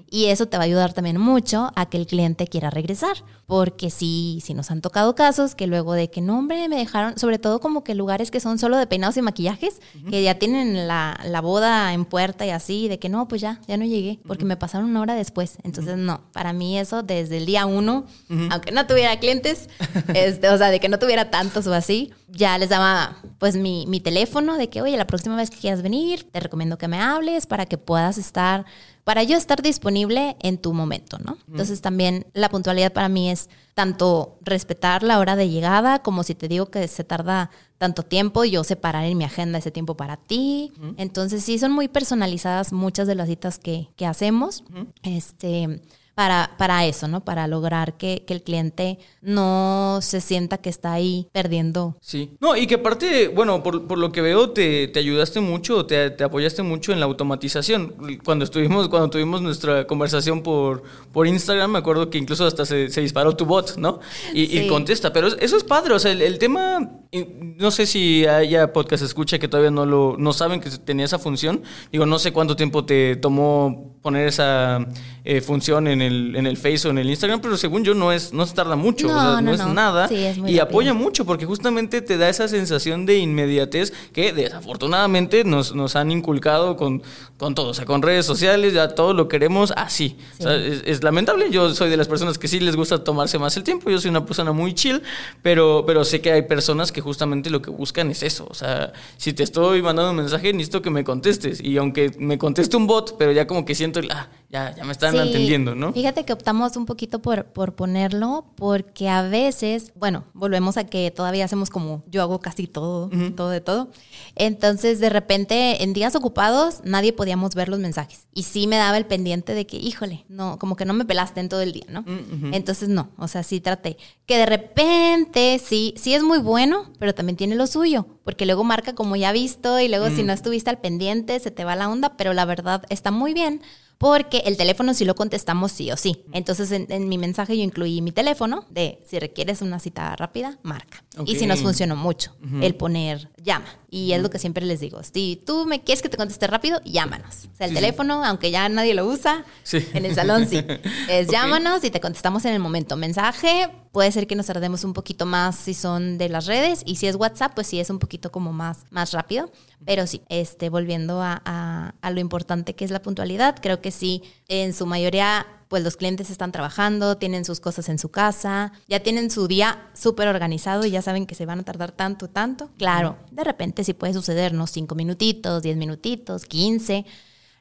Y 0.10 0.26
eso 0.28 0.46
te 0.48 0.56
va 0.58 0.64
a 0.64 0.66
ayudar 0.66 0.94
también 0.94 1.20
mucho 1.20 1.70
a 1.76 1.86
que 1.88 1.98
el 1.98 2.08
cliente 2.08 2.48
quiera 2.48 2.70
regresar, 2.70 3.18
porque 3.46 3.90
sí, 3.90 4.40
sí 4.44 4.54
nos 4.54 4.72
han 4.72 4.80
tocado 4.82 5.16
casos 5.16 5.54
que 5.54 5.68
luego 5.68 5.94
de 5.94 6.10
que 6.10 6.22
no, 6.22 6.40
hombre, 6.40 6.70
me 6.70 6.78
dejaron, 6.78 7.20
sobre 7.20 7.40
todo 7.40 7.60
como 7.60 7.84
que 7.84 7.94
lugares 7.94 8.32
que 8.32 8.40
son 8.40 8.58
solo 8.58 8.78
de 8.78 8.88
peinados 8.88 9.18
y 9.18 9.22
maquillajes, 9.22 9.82
que 10.10 10.24
ya 10.24 10.36
tienen 10.40 10.88
la, 10.88 11.20
la 11.26 11.42
boda 11.42 11.92
en 11.94 12.06
puerta 12.06 12.46
y 12.46 12.52
así, 12.52 12.88
de 12.88 13.00
que 13.00 13.10
no, 13.10 13.28
pues 13.28 13.42
ya, 13.42 13.60
ya 13.68 13.76
no 13.76 13.84
llegué, 13.84 14.20
porque 14.26 14.46
me 14.46 14.56
pasaron 14.56 14.90
una 14.90 15.02
hora 15.02 15.14
después. 15.16 15.58
Entonces, 15.64 15.98
no, 15.98 16.22
para 16.32 16.54
mí 16.54 16.80
eso 16.80 17.04
desde 17.04 17.36
el 17.38 17.46
día 17.46 17.66
uno, 17.66 18.06
aunque 18.52 18.72
no 18.72 18.88
tuviera 18.88 19.20
clientes, 19.20 19.68
este, 20.16 20.48
o 20.50 20.58
sea, 20.58 20.70
de 20.72 20.80
que 20.80 20.88
no 20.88 21.00
tuviera 21.00 21.30
tantos 21.30 21.68
o 21.68 21.74
así, 21.74 21.85
ya 22.28 22.58
les 22.58 22.70
daba 22.70 23.18
pues 23.40 23.56
mi, 23.56 23.86
mi 23.88 24.00
teléfono 24.00 24.58
de 24.58 24.70
que, 24.70 24.82
oye, 24.82 24.98
la 24.98 25.08
próxima 25.08 25.36
vez 25.36 25.50
que 25.50 25.58
quieras 25.58 25.82
venir, 25.82 26.30
te 26.32 26.40
recomiendo 26.40 26.78
que 26.78 26.88
me 26.88 27.00
hables 27.00 27.46
para 27.46 27.66
que 27.66 27.78
puedas 27.78 28.18
estar, 28.18 28.66
para 29.04 29.24
yo 29.24 29.38
estar 29.38 29.62
disponible 29.62 30.36
en 30.42 30.58
tu 30.58 30.74
momento, 30.74 31.18
¿no? 31.20 31.38
Entonces 31.48 31.82
también 31.82 32.28
la 32.34 32.50
puntualidad 32.50 32.94
para 32.94 33.10
mí 33.10 33.30
es 33.30 33.50
tanto 33.74 34.38
respetar 34.42 35.04
la 35.04 35.20
hora 35.20 35.36
de 35.36 35.50
llegada, 35.50 36.00
como 36.00 36.24
si 36.24 36.36
te 36.36 36.48
digo 36.48 36.68
que 36.68 36.88
se 36.88 37.04
tarda 37.04 37.52
tanto 37.78 38.04
tiempo, 38.04 38.46
yo 38.46 38.64
separar 38.64 39.06
en 39.06 39.18
mi 39.18 39.26
agenda 39.26 39.60
ese 39.60 39.72
tiempo 39.72 39.96
para 39.98 40.18
ti. 40.18 40.72
Entonces 40.98 41.44
sí, 41.44 41.60
son 41.60 41.72
muy 41.72 41.88
personalizadas 41.88 42.74
muchas 42.74 43.08
de 43.08 43.16
las 43.16 43.28
citas 43.28 43.60
que, 43.60 43.90
que 43.96 44.06
hacemos. 44.06 44.64
Este 45.04 45.82
para, 46.16 46.56
para 46.58 46.86
eso, 46.86 47.08
¿no? 47.08 47.24
Para 47.24 47.48
lograr 47.48 47.98
que, 47.98 48.24
que 48.26 48.34
el 48.34 48.42
cliente 48.42 48.98
no 49.22 50.00
se 50.02 50.22
sienta 50.22 50.58
que 50.58 50.70
está 50.70 50.94
ahí 50.94 51.28
perdiendo. 51.34 51.98
Sí. 52.02 52.32
No, 52.40 52.56
y 52.56 52.68
que 52.68 52.76
aparte, 52.76 53.28
bueno, 53.28 53.62
por, 53.62 53.86
por 53.86 53.98
lo 53.98 54.12
que 54.12 54.22
veo, 54.22 54.52
te, 54.52 54.88
te 54.88 55.00
ayudaste 55.00 55.42
mucho, 55.42 55.86
te, 55.86 56.10
te 56.12 56.24
apoyaste 56.24 56.64
mucho 56.64 56.94
en 56.94 57.02
la 57.02 57.06
automatización. 57.06 57.96
Cuando 58.24 58.46
estuvimos, 58.46 58.88
cuando 58.88 59.10
tuvimos 59.10 59.42
nuestra 59.42 59.86
conversación 59.86 60.42
por, 60.42 60.84
por 61.12 61.28
Instagram, 61.28 61.72
me 61.72 61.80
acuerdo 61.80 62.10
que 62.10 62.18
incluso 62.18 62.46
hasta 62.46 62.66
se, 62.66 62.90
se 62.90 63.02
disparó 63.02 63.36
tu 63.36 63.46
bot, 63.46 63.76
¿no? 63.78 64.00
Y, 64.34 64.58
y 64.58 64.68
contesta. 64.68 65.12
Pero 65.12 65.28
eso 65.28 65.58
es 65.58 65.64
padre. 65.66 65.94
O 65.94 66.00
sea, 66.00 66.14
el, 66.14 66.22
el 66.22 66.40
tema, 66.40 66.92
no 67.12 67.72
sé 67.72 67.86
si 67.86 68.26
haya 68.26 68.72
podcast 68.72 69.04
escucha 69.04 69.38
que 69.38 69.50
todavía 69.50 69.72
no 69.72 69.86
lo, 69.86 70.16
no 70.18 70.32
saben 70.32 70.62
que 70.62 70.70
tenía 70.70 71.06
esa 71.06 71.20
función. 71.20 71.62
Digo, 71.92 72.06
no 72.06 72.20
sé 72.20 72.32
cuánto 72.32 72.56
tiempo 72.56 72.86
te 72.86 73.18
tomó 73.18 73.96
poner 74.02 74.28
esa 74.28 74.86
eh, 75.24 75.42
función 75.42 75.88
en 75.88 76.02
el, 76.06 76.36
en 76.38 76.48
el 76.48 76.56
Face 76.58 76.88
o 76.88 76.92
en 76.92 76.98
el 77.00 77.10
Instagram, 77.10 77.42
pero 77.42 77.58
según 77.58 77.84
yo 77.84 77.94
no 77.94 78.12
es, 78.14 78.32
no 78.32 78.46
se 78.46 78.54
tarda 78.56 78.76
mucho, 78.78 79.08
No, 79.08 79.14
o 79.18 79.20
sea, 79.20 79.32
no, 79.34 79.42
no, 79.42 79.52
es 79.54 79.60
no. 79.60 79.74
nada. 79.74 80.08
Sí, 80.08 80.16
es 80.16 80.38
muy 80.38 80.52
y 80.52 80.54
rápido. 80.60 80.64
apoya 80.64 80.94
mucho 80.94 81.26
porque 81.26 81.46
justamente 81.46 82.02
te 82.02 82.18
da 82.18 82.30
esa 82.30 82.48
sensación 82.48 83.06
de 83.06 83.18
inmediatez 83.18 83.92
que 84.14 84.32
desafortunadamente 84.32 85.44
nos, 85.44 85.76
nos 85.76 85.96
han 85.96 86.12
inculcado 86.12 86.76
con, 86.78 87.04
con 87.38 87.56
todo, 87.56 87.70
o 87.70 87.74
sea, 87.74 87.86
con 87.86 88.02
redes 88.02 88.26
sociales, 88.26 88.74
ya 88.74 88.90
todo 88.90 89.14
lo 89.14 89.28
queremos 89.28 89.74
así. 89.76 90.18
O 90.40 90.44
sea, 90.44 90.56
es, 90.56 90.84
es 90.86 91.04
lamentable, 91.04 91.50
yo 91.52 91.74
soy 91.74 91.90
de 91.90 91.98
las 91.98 92.08
personas 92.08 92.38
que 92.38 92.48
sí 92.48 92.60
les 92.60 92.76
gusta 92.76 93.04
tomarse 93.04 93.38
más 93.40 93.58
el 93.58 93.64
tiempo, 93.64 93.90
yo 93.90 94.00
soy 94.00 94.10
una 94.10 94.26
persona 94.26 94.52
muy 94.52 94.74
chill, 94.74 95.02
pero, 95.42 95.84
pero 95.86 96.04
sé 96.06 96.22
que 96.22 96.32
hay 96.32 96.44
personas 96.44 96.92
que 96.92 97.02
justamente 97.02 97.50
lo 97.50 97.62
que 97.62 97.70
buscan 97.72 98.10
es 98.12 98.24
eso, 98.24 98.48
o 98.50 98.54
sea, 98.54 98.94
si 99.18 99.34
te 99.34 99.44
estoy 99.44 99.82
mandando 99.82 100.12
un 100.12 100.18
mensaje, 100.18 100.54
necesito 100.54 100.82
que 100.82 100.90
me 100.90 101.04
contestes 101.04 101.62
y 101.62 101.78
aunque 101.78 102.12
me 102.20 102.38
conteste 102.38 102.78
un 102.78 102.88
bot, 102.88 103.18
pero 103.18 103.32
ya 103.32 103.48
como 103.48 103.66
que 103.66 103.76
siento, 103.76 104.00
el, 104.00 104.10
ah, 104.12 104.30
ya, 104.56 104.74
ya 104.76 104.84
me 104.86 104.94
están 104.94 105.12
Sí, 105.12 105.18
entendiendo, 105.18 105.76
¿no? 105.76 105.92
Fíjate 105.92 106.24
que 106.24 106.32
optamos 106.32 106.78
un 106.78 106.86
poquito 106.86 107.20
por, 107.20 107.46
por 107.48 107.76
ponerlo 107.76 108.46
porque 108.56 109.10
a 109.10 109.22
veces, 109.22 109.92
bueno, 109.96 110.24
volvemos 110.34 110.78
a 110.78 110.86
que 110.86 111.12
todavía 111.12 111.44
hacemos 111.44 111.70
como 111.70 112.04
yo 112.08 112.22
hago 112.22 112.40
casi 112.40 112.66
todo, 112.66 113.10
todo 113.36 113.50
de 113.50 113.60
todo. 113.60 113.90
Entonces, 114.36 115.00
de 115.00 115.10
repente, 115.10 115.84
en 115.84 115.92
días 115.94 116.16
ocupados, 116.16 116.80
nadie 116.86 117.12
podíamos 117.12 117.54
ver 117.54 117.68
los 117.68 117.80
mensajes. 117.80 118.28
Y 118.34 118.44
sí 118.44 118.68
me 118.68 118.78
daba 118.78 118.98
el 118.98 119.06
pendiente 119.06 119.54
de 119.54 119.68
que, 119.68 119.78
híjole, 119.78 120.26
no, 120.30 120.58
como 120.58 120.76
que 120.78 120.86
no 120.86 120.94
me 120.94 121.04
pelaste 121.06 121.42
en 121.42 121.50
todo 121.50 121.62
el 121.62 121.74
día, 121.74 121.86
¿no? 121.90 122.06
Entonces, 122.54 122.88
no, 122.88 123.10
o 123.18 123.28
sea, 123.28 123.44
sí 123.44 123.60
traté. 123.60 123.98
Que 124.26 124.38
de 124.38 124.46
repente, 124.46 125.60
sí, 125.64 125.94
sí 125.98 126.14
es 126.14 126.24
muy 126.24 126.38
bueno, 126.40 126.92
pero 126.98 127.14
también 127.14 127.36
tiene 127.36 127.56
lo 127.56 127.68
suyo, 127.68 128.08
porque 128.24 128.46
luego 128.46 128.64
marca 128.64 128.96
como 128.96 129.16
ya 129.18 129.32
visto 129.34 129.80
y 129.80 129.90
luego 129.90 130.10
si 130.10 130.24
no 130.24 130.32
estuviste 130.34 130.70
al 130.70 130.80
pendiente, 130.80 131.40
se 131.40 131.52
te 131.52 131.66
va 131.66 131.76
la 131.76 131.90
onda, 131.90 132.16
pero 132.18 132.34
la 132.34 132.46
verdad 132.46 132.84
está 132.90 133.12
muy 133.12 133.34
bien. 133.34 133.62
Porque 133.98 134.40
el 134.46 134.58
teléfono 134.58 134.94
sí 134.94 135.06
lo 135.06 135.16
contestamos 135.16 135.72
sí 135.72 135.92
o 135.92 135.98
sí. 135.98 136.24
Entonces 136.34 136.72
en, 136.72 136.86
en 136.90 137.08
mi 137.08 137.18
mensaje 137.18 137.58
yo 137.58 137.64
incluí 137.64 138.02
mi 138.02 138.12
teléfono 138.12 138.66
de 138.70 139.02
si 139.06 139.20
requieres 139.20 139.62
una 139.62 139.80
cita 139.80 140.16
rápida, 140.16 140.60
marca. 140.64 141.04
Y 141.26 141.36
si 141.38 141.46
nos 141.46 141.62
funcionó 141.62 141.96
mucho 141.96 142.36
el 142.62 142.76
poner 142.76 143.30
llama. 143.42 143.68
Y 143.90 144.12
es 144.12 144.22
lo 144.22 144.30
que 144.30 144.38
siempre 144.40 144.66
les 144.66 144.82
digo. 144.82 145.02
Si 145.04 145.42
tú 145.46 145.66
me 145.66 145.82
quieres 145.82 146.02
que 146.02 146.10
te 146.10 146.18
conteste 146.18 146.46
rápido, 146.48 146.82
llámanos. 146.84 147.48
O 147.54 147.56
sea, 147.56 147.68
el 147.68 147.70
Sí, 147.72 147.76
sí. 147.78 147.82
teléfono, 147.82 148.24
aunque 148.26 148.52
ya 148.52 148.68
nadie 148.68 148.94
lo 148.94 149.06
usa, 149.06 149.46
Sí. 149.64 149.78
en 149.94 150.04
el 150.06 150.14
salón 150.14 150.48
sí. 150.50 150.62
Es 151.10 151.28
llámanos 151.30 151.84
y 151.86 151.92
te 151.92 152.02
contestamos 152.02 152.44
en 152.46 152.54
el 152.54 152.60
momento. 152.60 152.98
Mensaje, 152.98 153.70
puede 153.96 154.12
ser 154.12 154.28
que 154.28 154.36
nos 154.36 154.48
tardemos 154.48 154.84
un 154.84 154.92
poquito 154.92 155.26
más 155.26 155.56
si 155.56 155.74
son 155.74 156.18
de 156.18 156.28
las 156.28 156.48
redes. 156.48 156.82
Y 156.86 156.98
si 156.98 157.08
es 157.08 157.16
WhatsApp, 157.16 157.54
pues 157.56 157.68
sí 157.68 157.80
es 157.80 157.90
un 157.90 157.98
poquito 157.98 158.30
como 158.30 158.52
más, 158.52 158.80
más 158.92 159.14
rápido. 159.14 159.50
Pero 159.86 160.06
sí, 160.06 160.22
este, 160.28 160.68
volviendo 160.68 161.22
a, 161.22 161.42
a- 161.46 161.94
a 162.02 162.12
lo 162.12 162.20
importante 162.20 162.76
que 162.76 162.84
es 162.84 162.92
la 162.92 163.02
puntualidad, 163.02 163.56
creo 163.62 163.80
que 163.80 163.92
sí, 163.92 164.22
en 164.50 164.74
su 164.74 164.86
mayoría, 164.86 165.48
pues 165.70 165.82
los 165.82 165.96
clientes 165.96 166.30
están 166.30 166.52
trabajando, 166.52 167.16
tienen 167.16 167.46
sus 167.46 167.62
cosas 167.62 167.88
en 167.88 167.98
su 167.98 168.10
casa, 168.10 168.74
ya 168.90 169.00
tienen 169.00 169.32
su 169.32 169.48
día 169.48 169.90
súper 169.94 170.28
organizado 170.28 170.86
y 170.86 170.92
ya 170.92 171.02
saben 171.02 171.26
que 171.26 171.36
se 171.36 171.46
van 171.46 171.62
a 171.62 171.64
tardar 171.64 171.94
tanto, 171.94 172.28
tanto. 172.28 172.72
Claro, 172.78 173.16
de 173.32 173.46
repente 173.46 173.86
sí 173.86 173.94
puede 173.94 174.14
sucedernos 174.14 174.72
cinco 174.72 174.96
minutitos, 174.96 175.64
diez 175.64 175.78
minutitos, 175.78 176.44
quince. 176.46 177.06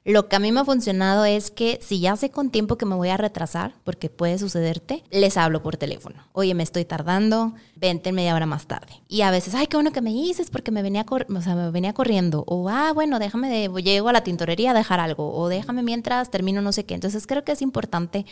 Lo 0.04 0.28
que 0.28 0.36
a 0.36 0.38
mí 0.38 0.52
me 0.52 0.60
ha 0.60 0.64
funcionado 0.66 1.24
es 1.24 1.50
que 1.50 1.78
si 1.80 1.98
ya 1.98 2.14
sé 2.16 2.28
con 2.28 2.50
tiempo 2.50 2.76
que 2.76 2.84
me 2.84 2.94
voy 2.94 3.08
a 3.08 3.16
retrasar, 3.16 3.74
porque 3.84 4.10
puede 4.10 4.38
sucederte, 4.38 5.02
les 5.10 5.38
hablo 5.38 5.62
por 5.62 5.78
teléfono. 5.78 6.16
Oye, 6.32 6.52
me 6.52 6.62
estoy 6.62 6.84
tardando, 6.84 7.54
vente 7.76 8.12
media 8.12 8.34
hora 8.34 8.44
más 8.44 8.66
tarde. 8.66 9.00
Y 9.08 9.22
a 9.22 9.30
veces, 9.30 9.54
ay, 9.54 9.66
qué 9.66 9.78
bueno 9.78 9.92
que 9.92 10.02
me 10.02 10.10
dices 10.10 10.50
porque 10.50 10.70
me 10.70 10.82
venía, 10.82 11.06
o 11.08 11.40
sea, 11.40 11.54
me 11.54 11.70
venía 11.70 11.94
corriendo. 11.94 12.44
O, 12.46 12.68
ah, 12.68 12.92
bueno, 12.92 13.18
déjame, 13.18 13.48
de, 13.48 13.82
llego 13.82 14.10
a 14.10 14.12
la 14.12 14.22
tintorería 14.22 14.72
a 14.72 14.74
dejar 14.74 15.00
algo. 15.00 15.34
O 15.34 15.48
déjame 15.48 15.82
mientras 15.82 16.30
termino 16.30 16.60
no 16.60 16.72
sé 16.72 16.84
qué. 16.84 16.92
Entonces 16.92 17.26
creo 17.26 17.42
que 17.42 17.52
es 17.52 17.62
importante 17.62 18.26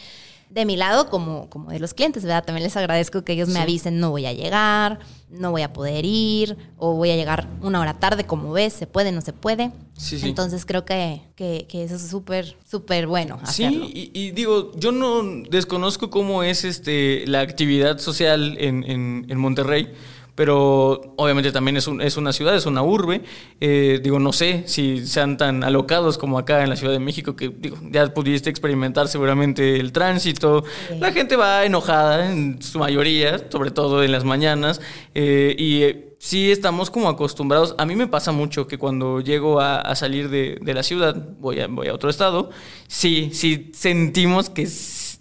de 0.53 0.67
mi 0.67 0.77
lado 0.77 1.09
como, 1.09 1.49
como 1.49 1.71
de 1.71 1.81
los 1.81 1.95
clientes, 1.95 2.23
¿verdad? 2.25 2.45
También 2.45 2.63
les 2.65 2.77
agradezco 2.77 3.23
que 3.25 3.33
ellos 3.33 3.49
me 3.49 3.59
avisen, 3.59 3.99
no 4.01 4.11
voy 4.11 4.27
a 4.27 4.33
llegar, 4.35 4.99
no 5.31 5.51
voy 5.51 5.63
a 5.63 5.73
poder 5.73 6.05
ir, 6.05 6.57
o 6.77 6.93
voy 6.95 7.11
a 7.11 7.17
llegar 7.17 7.49
una 7.63 7.81
hora 7.81 7.95
tarde, 7.99 8.25
como 8.25 8.53
ves, 8.53 8.75
se 8.75 8.87
puede, 8.87 9.13
no 9.13 9.23
se 9.23 9.33
puede. 9.33 9.73
Sí, 9.97 10.19
sí. 10.19 10.29
Entonces 10.29 10.67
creo 10.67 10.85
que, 10.85 11.23
que, 11.37 11.67
que 11.71 11.85
eso 11.85 11.95
es 11.97 12.07
súper, 12.07 12.57
súper 12.71 13.07
bueno 13.07 13.39
hacerlo. 13.43 13.87
Sí, 13.87 14.11
y, 14.13 14.21
y 14.27 14.31
digo, 14.33 14.73
yo 14.77 14.93
no 14.93 15.23
desconozco 15.49 16.11
cómo 16.11 16.43
es 16.43 16.65
este 16.65 17.27
la 17.27 17.41
actividad 17.41 17.99
social 17.99 18.57
en, 18.59 18.85
en- 18.85 19.27
en 19.29 19.39
Monterrey, 19.39 19.91
pero 20.35 21.15
obviamente 21.17 21.53
también 21.53 21.77
es, 21.77 21.87
un- 21.87 22.01
es 22.01 22.17
una 22.17 22.33
ciudad, 22.33 22.55
es 22.57 22.67
una 22.67 22.83
urbe. 22.83 23.23
Eh, 23.61 24.01
digo, 24.03 24.19
no 24.19 24.33
sé 24.33 24.65
si 24.67 25.07
sean 25.07 25.37
tan 25.37 25.63
alocados 25.65 26.19
como 26.19 26.39
acá 26.39 26.63
en 26.63 26.71
la 26.71 26.77
Ciudad 26.77 26.93
de 26.93 26.99
México, 27.01 27.37
que 27.37 27.49
digo, 27.49 27.77
ya 27.91 28.13
pudiste 28.15 28.49
experimentar 28.51 29.09
seguramente 29.09 29.79
el 29.79 29.93
tránsito. 29.93 30.65
Sí. 30.89 30.95
La 30.99 31.13
gente 31.13 31.37
va 31.37 31.65
enojada 31.65 32.31
en 32.33 32.63
su 32.63 32.79
mayoría, 32.79 33.39
sobre 33.51 33.71
todo 33.71 34.03
en 34.03 34.13
las 34.13 34.25
mañanas, 34.25 34.81
eh, 35.15 35.55
y... 35.59 35.83
eh, 35.83 36.09
Sí, 36.23 36.53
estamos 36.53 36.89
como 36.89 37.09
acostumbrados. 37.09 37.75
A 37.79 37.85
mí 37.85 37.97
me 37.97 38.07
pasa 38.07 38.31
mucho 38.31 38.69
que 38.69 38.79
cuando 38.79 39.21
llego 39.21 39.59
a, 39.61 39.81
a 39.81 39.97
salir 39.97 40.29
de, 40.29 40.57
de 40.63 40.73
la 40.73 40.85
ciudad, 40.85 41.17
voy 41.41 41.59
a, 41.59 41.67
voy 41.67 41.89
a 41.89 41.95
otro 41.95 42.09
estado, 42.11 42.51
sí, 42.87 43.31
sí 43.33 43.73
sentimos 43.75 44.49
que, 44.49 44.69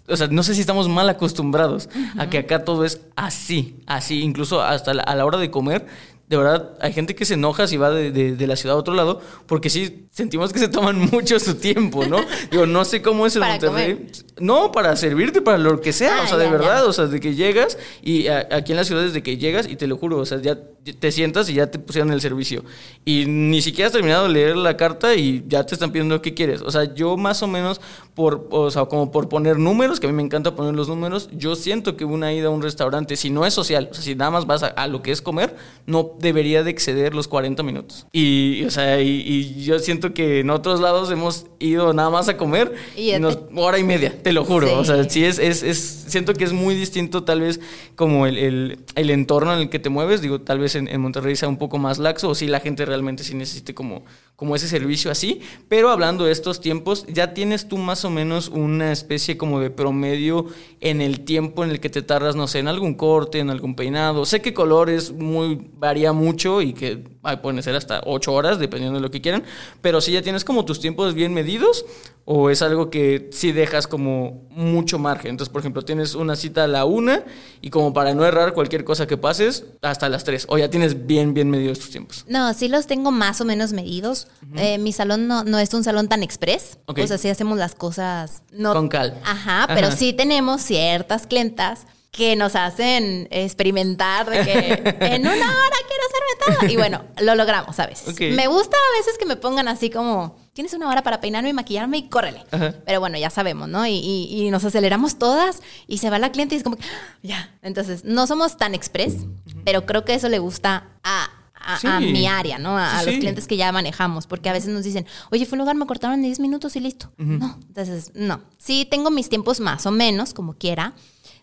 o 0.08 0.16
sea, 0.16 0.26
no 0.28 0.42
sé 0.42 0.54
si 0.54 0.60
estamos 0.60 0.88
mal 0.88 1.08
acostumbrados 1.08 1.88
a 2.18 2.28
que 2.28 2.38
acá 2.38 2.64
todo 2.64 2.84
es 2.84 3.00
así, 3.16 3.76
así, 3.86 4.20
incluso 4.22 4.60
hasta 4.62 4.94
la- 4.94 5.02
a 5.04 5.14
la 5.14 5.24
hora 5.24 5.38
de 5.38 5.50
comer. 5.50 5.86
de 6.28 6.38
verdad, 6.38 6.70
hay 6.80 6.94
gente 6.94 7.14
que 7.14 7.26
se 7.26 7.34
enoja 7.34 7.66
si 7.66 7.76
va 7.76 7.90
de, 7.90 8.10
de, 8.10 8.46
la 8.46 8.56
ciudad 8.56 8.74
a 8.76 8.80
otro 8.80 8.94
lado, 8.94 9.20
porque 9.46 9.68
sí 9.68 10.06
sentimos 10.10 10.50
que 10.52 10.58
se 10.58 10.68
toman 10.68 10.98
mucho 11.12 11.38
su 11.38 11.56
tiempo, 11.56 12.06
¿no? 12.06 12.16
Digo, 12.50 12.64
no 12.64 12.86
sé 12.86 13.02
cómo 13.02 13.26
es 13.26 13.36
en 13.36 13.42
Monterrey. 13.42 14.06
No, 14.38 14.72
para 14.72 14.96
servirte, 14.96 15.42
para 15.42 15.58
lo 15.58 15.80
que 15.80 15.92
sea, 15.92 16.20
ah, 16.20 16.24
o 16.24 16.26
sea, 16.26 16.38
de 16.38 16.48
verdad, 16.48 16.86
o 16.86 16.92
sea, 16.92 17.06
de 17.06 17.20
que 17.20 17.34
llegas 17.34 17.78
y 18.02 18.28
aquí 18.28 18.72
en 18.72 18.76
la 18.76 18.84
ciudad 18.84 19.02
desde 19.02 19.22
que 19.22 19.36
llegas 19.36 19.68
y 19.68 19.76
te 19.76 19.86
lo 19.86 19.96
juro, 19.96 20.18
o 20.18 20.26
sea, 20.26 20.40
ya 20.40 20.58
te 20.98 21.12
sientas 21.12 21.48
y 21.48 21.54
ya 21.54 21.70
te 21.70 21.78
pusieron 21.78 22.12
el 22.12 22.20
servicio. 22.20 22.64
Y 23.04 23.26
ni 23.26 23.62
siquiera 23.62 23.86
has 23.86 23.92
terminado 23.92 24.26
de 24.26 24.32
leer 24.32 24.56
la 24.56 24.76
carta 24.76 25.14
y 25.14 25.44
ya 25.46 25.64
te 25.64 25.74
están 25.74 25.92
pidiendo 25.92 26.20
qué 26.20 26.34
quieres. 26.34 26.60
O 26.62 26.70
sea, 26.70 26.92
yo 26.94 27.16
más 27.16 27.42
o 27.42 27.46
menos, 27.46 27.80
por, 28.14 28.48
o 28.50 28.70
sea, 28.70 28.86
como 28.86 29.10
por 29.12 29.28
poner 29.28 29.58
números, 29.58 30.00
que 30.00 30.06
a 30.06 30.10
mí 30.10 30.16
me 30.16 30.22
encanta 30.22 30.56
poner 30.56 30.74
los 30.74 30.88
números, 30.88 31.28
yo 31.32 31.54
siento 31.54 31.96
que 31.96 32.04
una 32.04 32.32
ida 32.32 32.48
a 32.48 32.50
un 32.50 32.62
restaurante, 32.62 33.16
si 33.16 33.30
no 33.30 33.46
es 33.46 33.54
social, 33.54 33.88
o 33.90 33.94
sea, 33.94 34.02
si 34.02 34.14
nada 34.14 34.30
más 34.30 34.46
vas 34.46 34.62
a, 34.64 34.86
lo 34.88 35.02
que 35.02 35.12
es 35.12 35.22
comer, 35.22 35.54
no 35.86 36.12
debería 36.18 36.64
de 36.64 36.70
exceder 36.70 37.14
los 37.14 37.28
40 37.28 37.62
minutos. 37.62 38.06
Y, 38.12 38.64
o 38.64 38.70
sea, 38.70 39.00
y, 39.00 39.62
yo 39.62 39.78
siento 39.78 40.12
que 40.12 40.40
en 40.40 40.50
otros 40.50 40.80
lados 40.80 41.10
hemos 41.10 41.46
ido 41.60 41.92
nada 41.92 42.10
más 42.10 42.28
a 42.28 42.36
comer 42.36 42.74
y 42.96 43.12
hora 43.54 43.78
y 43.78 43.84
media, 43.84 44.14
te 44.22 44.32
lo 44.32 44.44
juro. 44.44 44.78
O 44.78 44.84
sea, 44.84 45.08
sí 45.08 45.24
es, 45.24 45.38
es, 45.38 45.62
es, 45.62 46.04
siento 46.06 46.34
que 46.34 46.44
es 46.44 46.52
muy 46.52 46.74
distinto 46.74 47.24
tal 47.24 47.40
vez 47.40 47.60
como 47.96 48.26
el, 48.26 48.38
el, 48.38 48.78
el 48.94 49.10
entorno 49.10 49.52
en 49.52 49.60
el 49.60 49.68
que 49.70 49.78
te 49.78 49.88
mueves, 49.88 50.22
digo, 50.22 50.40
tal 50.40 50.58
vez 50.58 50.74
en, 50.74 51.00
Monterrey 51.00 51.36
sea 51.36 51.48
un 51.48 51.56
poco 51.58 51.78
más 51.78 51.98
laxo 51.98 52.28
o 52.28 52.34
si 52.34 52.46
la 52.46 52.60
gente 52.60 52.84
realmente 52.84 53.24
sí 53.24 53.34
necesite 53.34 53.74
como, 53.74 54.04
como 54.36 54.56
ese 54.56 54.68
servicio 54.68 55.10
así. 55.10 55.40
Pero 55.68 55.90
hablando 55.90 56.24
de 56.24 56.32
estos 56.32 56.60
tiempos, 56.60 57.04
ya 57.08 57.34
tienes 57.34 57.68
tú 57.68 57.78
más 57.78 58.04
o 58.04 58.10
menos 58.10 58.48
una 58.48 58.92
especie 58.92 59.36
como 59.36 59.60
de 59.60 59.70
promedio 59.70 60.46
en 60.80 61.00
el 61.00 61.20
tiempo 61.20 61.64
en 61.64 61.70
el 61.70 61.80
que 61.80 61.90
te 61.90 62.02
tardas, 62.02 62.36
no 62.36 62.46
sé, 62.46 62.60
en 62.60 62.68
algún 62.68 62.94
corte, 62.94 63.38
en 63.38 63.50
algún 63.50 63.74
peinado. 63.74 64.24
Sé 64.24 64.40
que 64.40 64.54
colores 64.54 65.12
muy, 65.12 65.68
varía 65.74 66.12
mucho 66.12 66.62
y 66.62 66.72
que 66.72 67.02
pueden 67.42 67.62
ser 67.62 67.76
hasta 67.76 68.02
ocho 68.04 68.32
horas, 68.32 68.58
dependiendo 68.58 68.98
de 68.98 69.02
lo 69.02 69.10
que 69.10 69.20
quieran. 69.20 69.44
Pero 69.80 70.00
si 70.00 70.12
ya 70.12 70.22
tienes 70.22 70.44
como 70.44 70.64
tus 70.64 70.80
tiempos 70.80 71.14
bien 71.14 71.34
medidos 71.34 71.84
o 72.24 72.50
es 72.50 72.62
algo 72.62 72.90
que 72.90 73.28
sí 73.32 73.52
dejas 73.52 73.86
como 73.86 74.11
mucho 74.50 74.98
margen. 74.98 75.30
Entonces, 75.30 75.52
por 75.52 75.60
ejemplo, 75.60 75.82
tienes 75.82 76.14
una 76.14 76.36
cita 76.36 76.64
a 76.64 76.66
la 76.66 76.84
una 76.84 77.24
y 77.60 77.70
como 77.70 77.92
para 77.92 78.14
no 78.14 78.24
errar 78.24 78.52
cualquier 78.52 78.84
cosa 78.84 79.06
que 79.06 79.16
pases, 79.16 79.66
hasta 79.82 80.08
las 80.08 80.24
tres. 80.24 80.46
O 80.48 80.58
ya 80.58 80.70
tienes 80.70 81.06
bien, 81.06 81.34
bien 81.34 81.50
medidos 81.50 81.78
tus 81.78 81.90
tiempos. 81.90 82.24
No, 82.28 82.52
sí 82.54 82.68
los 82.68 82.86
tengo 82.86 83.10
más 83.10 83.40
o 83.40 83.44
menos 83.44 83.72
medidos. 83.72 84.28
Eh, 84.56 84.78
mi 84.78 84.92
salón 84.92 85.26
no, 85.26 85.44
no, 85.44 85.58
es 85.58 85.72
un 85.74 85.84
salón 85.84 86.08
tan 86.08 86.22
express. 86.22 86.78
O 86.86 87.06
sea, 87.06 87.18
sí 87.18 87.28
hacemos 87.28 87.58
las 87.58 87.74
cosas... 87.74 88.42
No, 88.52 88.74
Con 88.74 88.88
cal. 88.88 89.18
Ajá, 89.24 89.66
pero 89.68 89.90
sí 89.90 90.12
tenemos 90.12 90.62
ciertas 90.62 91.26
clientas 91.26 91.86
que 92.12 92.36
nos 92.36 92.54
hacen 92.56 93.26
experimentar 93.30 94.28
de 94.28 94.44
que 94.44 94.72
en 95.00 95.22
una 95.22 95.32
hora 95.32 95.76
quiero 95.88 96.02
hacerme 96.06 96.58
todo. 96.58 96.70
Y 96.70 96.76
bueno, 96.76 97.04
lo 97.22 97.34
logramos 97.34 97.80
a 97.80 97.86
veces. 97.86 98.20
Me 98.20 98.46
gusta 98.48 98.76
a 98.76 98.98
veces 98.98 99.16
que 99.18 99.24
me 99.24 99.36
pongan 99.36 99.66
así 99.66 99.88
como, 99.88 100.36
tienes 100.52 100.74
una 100.74 100.90
hora 100.90 101.02
para 101.02 101.22
peinarme 101.22 101.48
y 101.48 101.52
maquillarme 101.54 101.96
y 101.96 102.08
córrele. 102.10 102.44
Pero 102.84 103.00
bueno, 103.00 103.16
ya 103.16 103.30
sabemos, 103.30 103.66
¿no? 103.66 103.86
Y, 103.86 104.28
y, 104.30 104.50
nos 104.50 104.62
aceleramos 104.62 105.18
todas 105.18 105.62
y 105.86 105.98
se 105.98 106.10
va 106.10 106.18
la 106.18 106.30
cliente 106.30 106.54
y 106.54 106.58
es 106.58 106.64
como, 106.64 106.76
ah, 106.78 107.16
ya. 107.22 107.56
Entonces, 107.62 108.04
no 108.04 108.26
somos 108.26 108.58
tan 108.58 108.74
express, 108.74 109.24
pero 109.64 109.86
creo 109.86 110.04
que 110.04 110.12
eso 110.12 110.28
le 110.28 110.38
gusta 110.38 110.90
a 111.02 111.30
a, 111.64 112.00
mi 112.00 112.26
área, 112.26 112.58
¿no? 112.58 112.76
A, 112.76 113.02
los 113.04 113.14
clientes 113.16 113.46
que 113.46 113.56
ya 113.56 113.72
manejamos, 113.72 114.26
porque 114.26 114.48
a 114.48 114.52
veces 114.52 114.70
nos 114.70 114.84
dicen, 114.84 115.06
oye, 115.30 115.46
fue 115.46 115.56
un 115.56 115.60
lugar, 115.60 115.76
me 115.76 115.86
cortaron 115.86 116.16
en 116.16 116.22
10 116.22 116.40
minutos 116.40 116.76
y 116.76 116.80
listo. 116.80 117.12
No, 117.16 117.58
entonces, 117.68 118.10
no. 118.14 118.40
Sí, 118.58 118.86
tengo 118.90 119.10
mis 119.10 119.28
tiempos 119.28 119.60
más 119.60 119.86
o 119.86 119.90
menos, 119.90 120.34
como 120.34 120.54
quiera, 120.54 120.94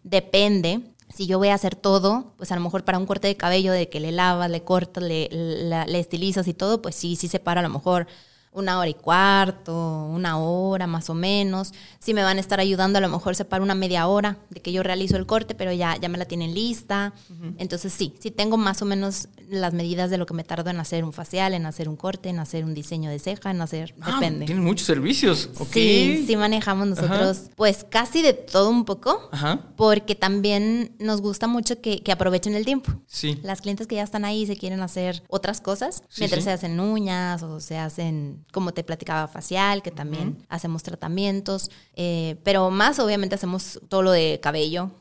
Depende. 0.04 0.82
Si 1.14 1.26
yo 1.26 1.40
voy 1.40 1.48
a 1.48 1.56
hacer 1.56 1.76
todo, 1.76 2.34
pues 2.38 2.52
a 2.52 2.56
lo 2.56 2.62
mejor 2.62 2.84
para 2.86 3.00
un 3.00 3.06
corte 3.06 3.28
de 3.28 3.36
cabello, 3.36 3.72
de 3.72 3.90
que 3.90 4.00
le 4.00 4.12
lavas, 4.12 4.50
le 4.50 4.64
cortas, 4.64 5.04
le, 5.04 5.28
le, 5.32 6.00
estilizas 6.00 6.48
y 6.48 6.54
todo, 6.54 6.82
pues 6.82 6.96
sí, 6.96 7.16
sí 7.16 7.28
se 7.28 7.40
para 7.40 7.62
a 7.62 7.64
lo 7.64 7.70
mejor 7.70 8.08
una 8.52 8.80
hora 8.80 8.90
y 8.90 8.94
cuarto, 8.94 10.06
una 10.06 10.38
hora 10.38 10.88
más 10.88 11.10
o 11.10 11.14
menos. 11.14 11.74
Si 12.00 12.14
me 12.14 12.24
van 12.24 12.38
a 12.38 12.40
estar 12.40 12.60
ayudando, 12.60 12.98
a 12.98 13.02
lo 13.02 13.10
mejor 13.10 13.36
se 13.36 13.46
para 13.46 13.64
una 13.64 13.76
media 13.76 14.08
hora 14.08 14.38
de 14.50 14.62
que 14.62 14.72
yo 14.72 14.84
realizo 14.84 15.18
el 15.18 15.26
corte, 15.26 15.56
pero 15.56 15.72
ya, 15.72 15.98
ya 15.98 16.10
me 16.10 16.18
la 16.18 16.26
tienen 16.26 16.54
lista. 16.54 17.14
Entonces 17.58 17.94
sí, 17.94 18.16
sí 18.20 18.32
tengo 18.32 18.58
más 18.58 18.82
o 18.82 18.86
menos 18.86 19.30
las 19.50 19.74
medidas 19.74 20.10
de 20.10 20.18
lo 20.18 20.26
que 20.26 20.34
me 20.34 20.44
tardo 20.44 20.70
en 20.70 20.80
hacer 20.80 21.04
un 21.04 21.14
facial, 21.14 21.54
en 21.54 21.66
hacer 21.66 21.90
un 21.90 21.96
corte, 21.96 22.30
en 22.30 22.40
hacer 22.40 22.64
un 22.64 22.74
diseño 22.74 23.10
de 23.10 23.20
ceja, 23.20 23.52
en 23.52 23.62
hacer, 23.62 23.94
ah, 24.02 24.14
depende. 24.14 24.46
Tienen 24.46 24.64
muchos 24.64 24.86
servicios. 24.86 25.50
Sí, 25.72 26.24
sí 26.28 26.36
manejamos 26.36 26.88
nosotros 26.88 27.50
pues 27.56 27.86
casi 27.90 28.22
de 28.22 28.34
todo 28.34 28.70
un 28.70 28.86
poco, 28.86 29.30
porque 29.76 30.16
también 30.16 30.96
nos 31.00 31.22
gusta 31.22 31.48
mucho 31.48 31.82
que, 31.82 32.04
aprovechen 32.10 32.56
el 32.56 32.66
tiempo. 32.66 32.92
Sí. 33.06 33.40
Las 33.44 33.62
clientes 33.62 33.86
que 33.86 33.96
ya 33.96 34.04
están 34.04 34.26
ahí 34.26 34.46
se 34.46 34.58
quieren 34.58 34.82
hacer 34.82 35.24
otras 35.28 35.62
cosas, 35.62 36.04
mientras 36.18 36.44
se 36.44 36.52
hacen 36.52 36.80
uñas 36.80 37.44
o 37.44 37.60
se 37.60 37.78
hacen 37.78 38.46
como 38.52 38.74
te 38.74 38.84
platicaba, 38.84 39.28
facial, 39.28 39.82
que 39.82 39.92
también 39.92 40.38
hacemos 40.50 40.84
tratamientos, 40.84 41.70
eh, 41.96 42.38
pero 42.44 42.70
más 42.72 43.00
obviamente 43.00 43.36
hacemos 43.36 43.80
todo 43.88 44.02
lo 44.02 44.12
de 44.12 44.40
cabello 44.42 44.92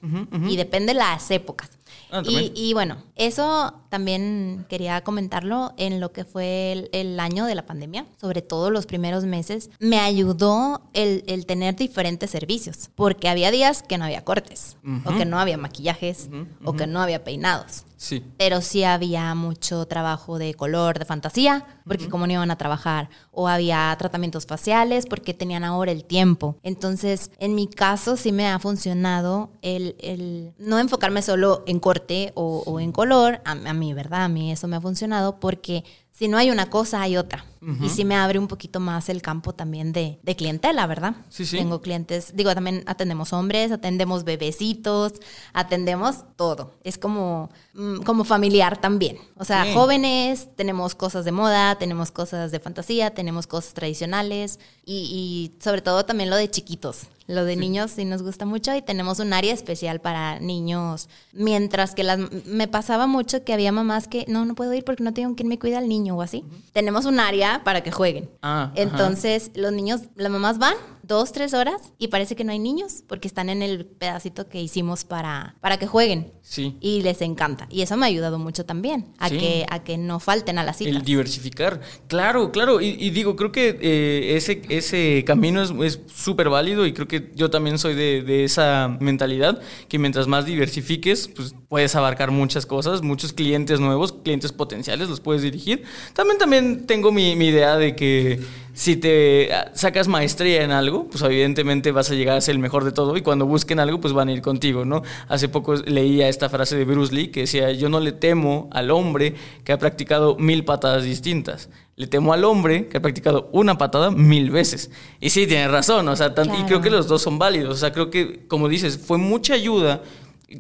y 0.49 0.57
depende 0.57 0.93
de 0.93 0.99
las 0.99 1.31
épocas. 1.31 1.71
Ah, 2.11 2.23
y, 2.25 2.73
bueno, 2.75 3.03
eso 3.17 3.75
también 3.89 4.67
quería 4.69 5.03
comentarlo 5.03 5.73
en 5.77 6.01
lo 6.01 6.13
que 6.13 6.25
fue 6.25 6.89
el, 6.93 7.21
año 7.21 7.47
de 7.47 7.55
la 7.55 7.67
pandemia, 7.67 8.07
sobre 8.21 8.43
todo 8.43 8.71
los 8.71 8.87
primeros 8.87 9.25
meses. 9.25 9.71
Me 9.79 9.99
ayudó 9.99 10.83
el, 10.95 11.47
tener 11.47 11.77
diferentes 11.77 12.31
servicios, 12.31 12.91
porque 12.95 13.29
había 13.29 13.51
días 13.51 13.83
que 13.83 13.99
no 13.99 14.05
había 14.05 14.25
cortes, 14.25 14.77
o 15.05 15.17
que 15.17 15.25
no 15.25 15.39
había 15.39 15.59
maquillajes, 15.59 16.31
o 16.65 16.75
que 16.75 16.87
no 16.87 17.01
había 17.01 17.25
peinados. 17.25 17.85
Sí. 17.99 18.25
Pero 18.39 18.61
sí 18.61 18.85
había 18.85 19.35
mucho 19.35 19.85
trabajo 19.87 20.39
de 20.39 20.55
color, 20.55 21.01
de 21.01 21.05
fantasía, 21.05 21.67
porque 21.85 22.09
como 22.09 22.29
no 22.29 22.33
iban 22.33 22.51
a 22.53 22.57
trabajar, 22.57 23.11
o 23.33 23.49
había 23.49 23.95
tratamientos 23.99 24.47
faciales 24.47 25.05
porque 25.07 25.35
tenían 25.35 25.65
ahora 25.65 25.91
el 25.91 26.05
tiempo. 26.05 26.57
Entonces, 26.63 27.33
en 27.39 27.57
mi 27.57 27.67
caso 27.67 28.17
sí 28.17 28.31
me 28.31 28.47
ha 28.47 28.59
funcionado 28.61 29.51
el, 29.63 29.97
el 29.99 30.55
no 30.59 30.79
enfocarme 30.79 31.23
solo 31.23 31.65
en 31.67 31.81
corte 31.81 32.31
o, 32.35 32.79
en 32.79 32.93
color, 32.93 33.41
a, 33.45 33.51
a 33.51 33.75
mí, 33.75 33.93
¿verdad? 33.95 34.25
A 34.25 34.29
mí 34.29 34.53
eso 34.53 34.69
me 34.69 34.77
ha 34.77 34.81
funcionado 34.81 35.41
porque 35.41 35.83
si 36.13 36.29
no 36.29 36.37
hay 36.37 36.51
una 36.51 36.71
cosa, 36.71 37.03
hay 37.03 37.17
otra. 37.17 37.45
Y 37.83 37.89
sí 37.89 38.05
me 38.05 38.15
abre 38.15 38.39
un 38.39 38.49
poquito 38.49 38.81
más 38.81 39.09
el 39.09 39.23
campo 39.23 39.53
también 39.53 39.93
de, 39.93 40.19
de 40.23 40.37
clientela, 40.37 40.87
¿verdad? 40.87 41.17
Sí, 41.29 41.45
sí. 41.45 41.57
Tengo 41.57 41.81
clientes, 41.81 42.33
digo, 42.35 42.55
también 42.55 42.85
atendemos 42.87 43.33
hombres, 43.33 43.73
atendemos 43.73 44.25
bebecitos, 44.25 45.15
atendemos 45.53 46.25
todo. 46.37 46.75
Es 46.85 46.99
como, 46.99 47.51
mm, 47.75 48.03
como 48.03 48.25
familiar 48.25 48.81
también. 48.81 49.19
O 49.37 49.45
sea, 49.45 49.73
jóvenes, 49.75 50.49
tenemos 50.57 50.95
cosas 50.95 51.25
de 51.25 51.33
moda, 51.33 51.77
tenemos 51.77 52.11
cosas 52.11 52.51
de 52.53 52.61
fantasía, 52.61 53.15
tenemos 53.15 53.47
cosas 53.47 53.75
tradicionales 53.75 54.59
y, 54.85 55.53
y 55.59 55.63
sobre 55.63 55.83
todo 55.83 56.05
también 56.05 56.31
lo 56.31 56.37
de 56.37 56.51
chiquitos. 56.51 57.09
Lo 57.29 57.45
de 57.45 57.57
niños 57.57 57.91
sí 57.91 58.07
nos 58.07 58.23
gusta 58.23 58.47
mucho 58.47 58.75
y 58.75 58.81
tenemos 58.81 59.19
un 59.19 59.35
área 59.35 59.53
especial 59.53 60.01
para 60.01 60.41
niños. 60.41 61.11
Mientras 61.35 61.95
que 61.95 62.03
las, 62.03 62.19
me 62.47 62.69
pasaba 62.69 63.07
mucho 63.07 63.45
que 63.45 63.53
había 63.53 63.71
mamás 63.71 64.09
que 64.09 64.25
no, 64.29 64.47
no 64.47 64.55
puedo 64.55 64.73
ir 64.73 64.83
porque 64.83 65.05
no 65.05 65.13
tengo 65.13 65.37
quien 65.37 65.47
me 65.47 65.59
cuida 65.59 65.77
al 65.77 65.91
niño 65.91 66.17
o 66.17 66.23
así. 66.23 66.43
Tenemos 66.73 67.05
un 67.05 67.21
área 67.21 67.48
para 67.65 67.83
que 67.83 67.91
jueguen. 67.91 68.31
Ah, 68.43 68.73
Entonces, 68.75 69.51
los 69.55 69.73
niños, 69.73 70.03
las 70.17 70.31
mamás 70.31 70.59
van, 70.59 70.75
dos, 71.09 71.33
tres 71.33 71.55
horas 71.55 71.93
y 71.99 72.09
parece 72.09 72.37
que 72.37 72.45
no 72.45 72.53
hay 72.53 72.59
niños 72.59 73.03
porque 73.09 73.27
están 73.27 73.49
en 73.49 73.63
el 73.63 73.87
pedacito 73.87 74.49
que 74.49 74.61
hicimos 74.61 75.05
para, 75.05 75.57
para 75.61 75.79
que 75.79 75.87
jueguen. 75.87 76.31
Sí. 76.43 76.77
Y 76.81 77.03
les 77.03 77.21
encanta. 77.23 77.67
Y 77.71 77.83
eso 77.83 77.97
me 77.97 78.07
ha 78.07 78.09
ayudado 78.09 78.39
mucho 78.39 78.65
también 78.65 79.07
a, 79.19 79.29
que, 79.29 79.67
a 79.69 79.83
que 79.83 79.99
no 79.99 80.21
falten 80.21 80.59
a 80.59 80.65
las 80.65 80.79
citas. 80.79 80.97
El 80.97 81.03
diversificar. 81.03 81.81
Claro, 82.07 82.53
claro. 82.53 82.81
Y, 82.81 83.11
digo, 83.11 83.37
creo 83.37 83.53
que 83.53 83.79
eh, 83.81 84.37
ese, 84.37 84.63
ese 84.69 85.25
camino 85.27 85.63
es 85.83 86.01
súper 86.15 86.49
válido 86.49 86.87
y 86.87 86.93
creo 86.93 87.09
que 87.09 87.33
yo 87.35 87.51
también 87.51 87.79
soy 87.79 87.95
de, 87.95 88.23
de, 88.23 88.45
esa 88.45 88.97
mentalidad 89.01 89.61
que 89.89 89.99
mientras 89.99 90.27
más 90.27 90.47
diversifiques, 90.47 91.29
pues 91.29 91.55
puedes 91.69 91.95
abarcar 91.97 92.31
muchas 92.31 92.67
cosas, 92.67 93.03
muchos 93.03 93.33
clientes 93.33 93.81
nuevos, 93.81 94.13
clientes 94.13 94.53
potenciales, 94.53 95.09
los 95.09 95.21
puedes 95.21 95.43
dirigir. 95.43 95.85
También, 96.15 96.39
también 96.39 96.87
tengo 96.87 97.13
mi, 97.13 97.37
mi 97.37 97.49
idea 97.49 97.77
de 97.77 97.97
que 97.97 98.41
si 98.79 98.97
te 98.97 99.51
sacas 99.75 100.07
maestría 100.07 100.63
en 100.63 100.71
algo, 100.71 101.09
pues 101.11 101.25
evidentemente 101.25 101.91
vas 101.91 102.13
a 102.13 102.15
llegar 102.15 102.37
a 102.37 102.41
ser 102.41 102.55
el 102.55 102.61
mejor 102.61 102.85
de 102.85 102.93
todo 102.93 103.17
y 103.17 103.23
cuando 103.23 103.45
busquen 103.45 103.81
algo, 103.81 104.01
pues 104.01 104.15
van 104.15 104.29
a 104.29 104.33
ir 104.33 104.41
contigo, 104.41 104.85
¿no? 104.85 105.03
Hace 105.27 105.49
poco 105.49 105.75
leía 105.75 106.29
esta 106.29 106.49
frase 106.49 106.77
de 106.77 106.85
Bruce 106.85 107.13
Lee 107.13 107.33
que 107.33 107.41
decía, 107.41 107.73
yo 107.73 107.89
no 107.89 107.99
le 107.99 108.13
temo 108.13 108.71
al 108.71 108.93
hombre 108.93 109.35
que 109.65 109.73
ha 109.73 109.79
practicado 109.79 110.37
mil 110.37 110.65
patadas 110.65 111.03
distintas, 111.03 111.71
le 111.97 112.07
temo 112.07 112.33
al 112.33 112.45
hombre 112.45 112.87
que 112.87 112.99
ha 112.99 113.03
practicado 113.03 113.51
una 113.51 113.79
patada 113.79 114.13
mil 114.13 114.53
veces. 114.53 114.93
Y 115.19 115.31
sí, 115.31 115.49
tiene 115.49 115.67
razón, 115.67 116.07
o 116.07 116.15
sea, 116.15 116.33
y 116.57 116.63
creo 116.63 116.81
que 116.81 116.91
los 116.91 117.09
dos 117.09 117.21
son 117.21 117.37
válidos, 117.37 117.75
o 117.75 117.79
sea, 117.79 117.93
creo 117.93 118.11
que, 118.11 118.47
como 118.47 118.69
dices, 118.69 118.97
fue 118.97 119.19
mucha 119.19 119.55
ayuda 119.55 120.05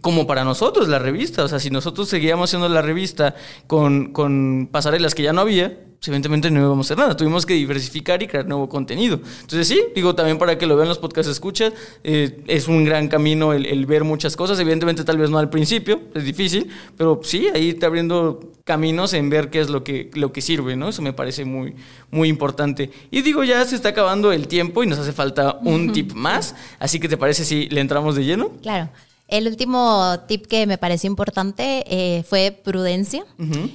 como 0.01 0.27
para 0.27 0.43
nosotros 0.43 0.89
la 0.89 0.99
revista, 0.99 1.45
o 1.45 1.49
sea, 1.49 1.61
si 1.61 1.71
nosotros 1.71 2.09
seguíamos 2.09 2.51
haciendo 2.51 2.69
la 2.69 2.83
revista 2.83 3.37
con, 3.69 4.12
con 4.12 4.69
pasarelas 4.73 5.14
que 5.14 5.23
ya 5.23 5.33
no 5.33 5.43
había, 5.43 5.79
evidentemente 6.07 6.51
no 6.51 6.61
íbamos 6.61 6.86
a 6.86 6.94
hacer 6.94 6.99
nada. 6.99 7.16
Tuvimos 7.16 7.44
que 7.44 7.55
diversificar 7.55 8.22
y 8.22 8.26
crear 8.26 8.46
nuevo 8.46 8.68
contenido. 8.68 9.20
Entonces 9.40 9.66
sí, 9.66 9.80
digo 9.94 10.14
también 10.14 10.38
para 10.38 10.57
que 10.57 10.66
lo 10.66 10.76
vean 10.76 10.88
los 10.88 10.99
podcasts 10.99 11.30
escuchas, 11.30 11.72
eh, 12.05 12.42
es 12.46 12.68
un 12.68 12.84
gran 12.84 13.09
camino 13.09 13.53
el, 13.53 13.66
el, 13.66 13.86
ver 13.86 14.05
muchas 14.05 14.36
cosas. 14.36 14.59
Evidentemente 14.61 15.05
tal 15.05 15.18
vez 15.18 15.30
no 15.30 15.38
al 15.38 15.51
principio, 15.51 16.01
es 16.14 16.24
difícil, 16.24 16.70
pero 16.96 17.20
sí, 17.22 17.49
ahí 17.53 17.74
te 17.74 17.86
abriendo 17.86 18.40
caminos 18.64 19.14
en 19.14 19.30
ver 19.30 19.49
qué 19.49 19.61
es 19.61 19.70
lo 19.70 19.82
que, 19.82 20.11
lo 20.12 20.30
que 20.30 20.42
sirve, 20.42 20.76
¿no? 20.76 20.90
Eso 20.90 21.01
me 21.01 21.14
parece 21.14 21.44
muy, 21.46 21.74
muy 22.11 22.28
importante. 22.28 22.90
Y 23.11 23.22
digo, 23.22 23.42
ya 23.42 23.64
se 23.64 23.74
está 23.74 23.88
acabando 23.88 24.30
el 24.30 24.46
tiempo 24.46 24.84
y 24.84 24.86
nos 24.86 24.99
hace 24.99 25.12
falta 25.12 25.59
un 25.62 25.92
tip 25.92 26.12
más, 26.12 26.55
así 26.78 27.01
que 27.01 27.09
te 27.09 27.16
parece 27.16 27.44
si 27.46 27.68
le 27.70 27.80
entramos 27.80 28.14
de 28.14 28.24
lleno? 28.24 28.51
Claro. 28.62 28.90
El 29.29 29.47
último 29.47 30.20
tip 30.26 30.47
que 30.47 30.66
me 30.66 30.79
pareció 30.79 31.09
importante 31.09 31.85
eh, 31.87 32.22
fue 32.24 32.51
prudencia 32.51 33.24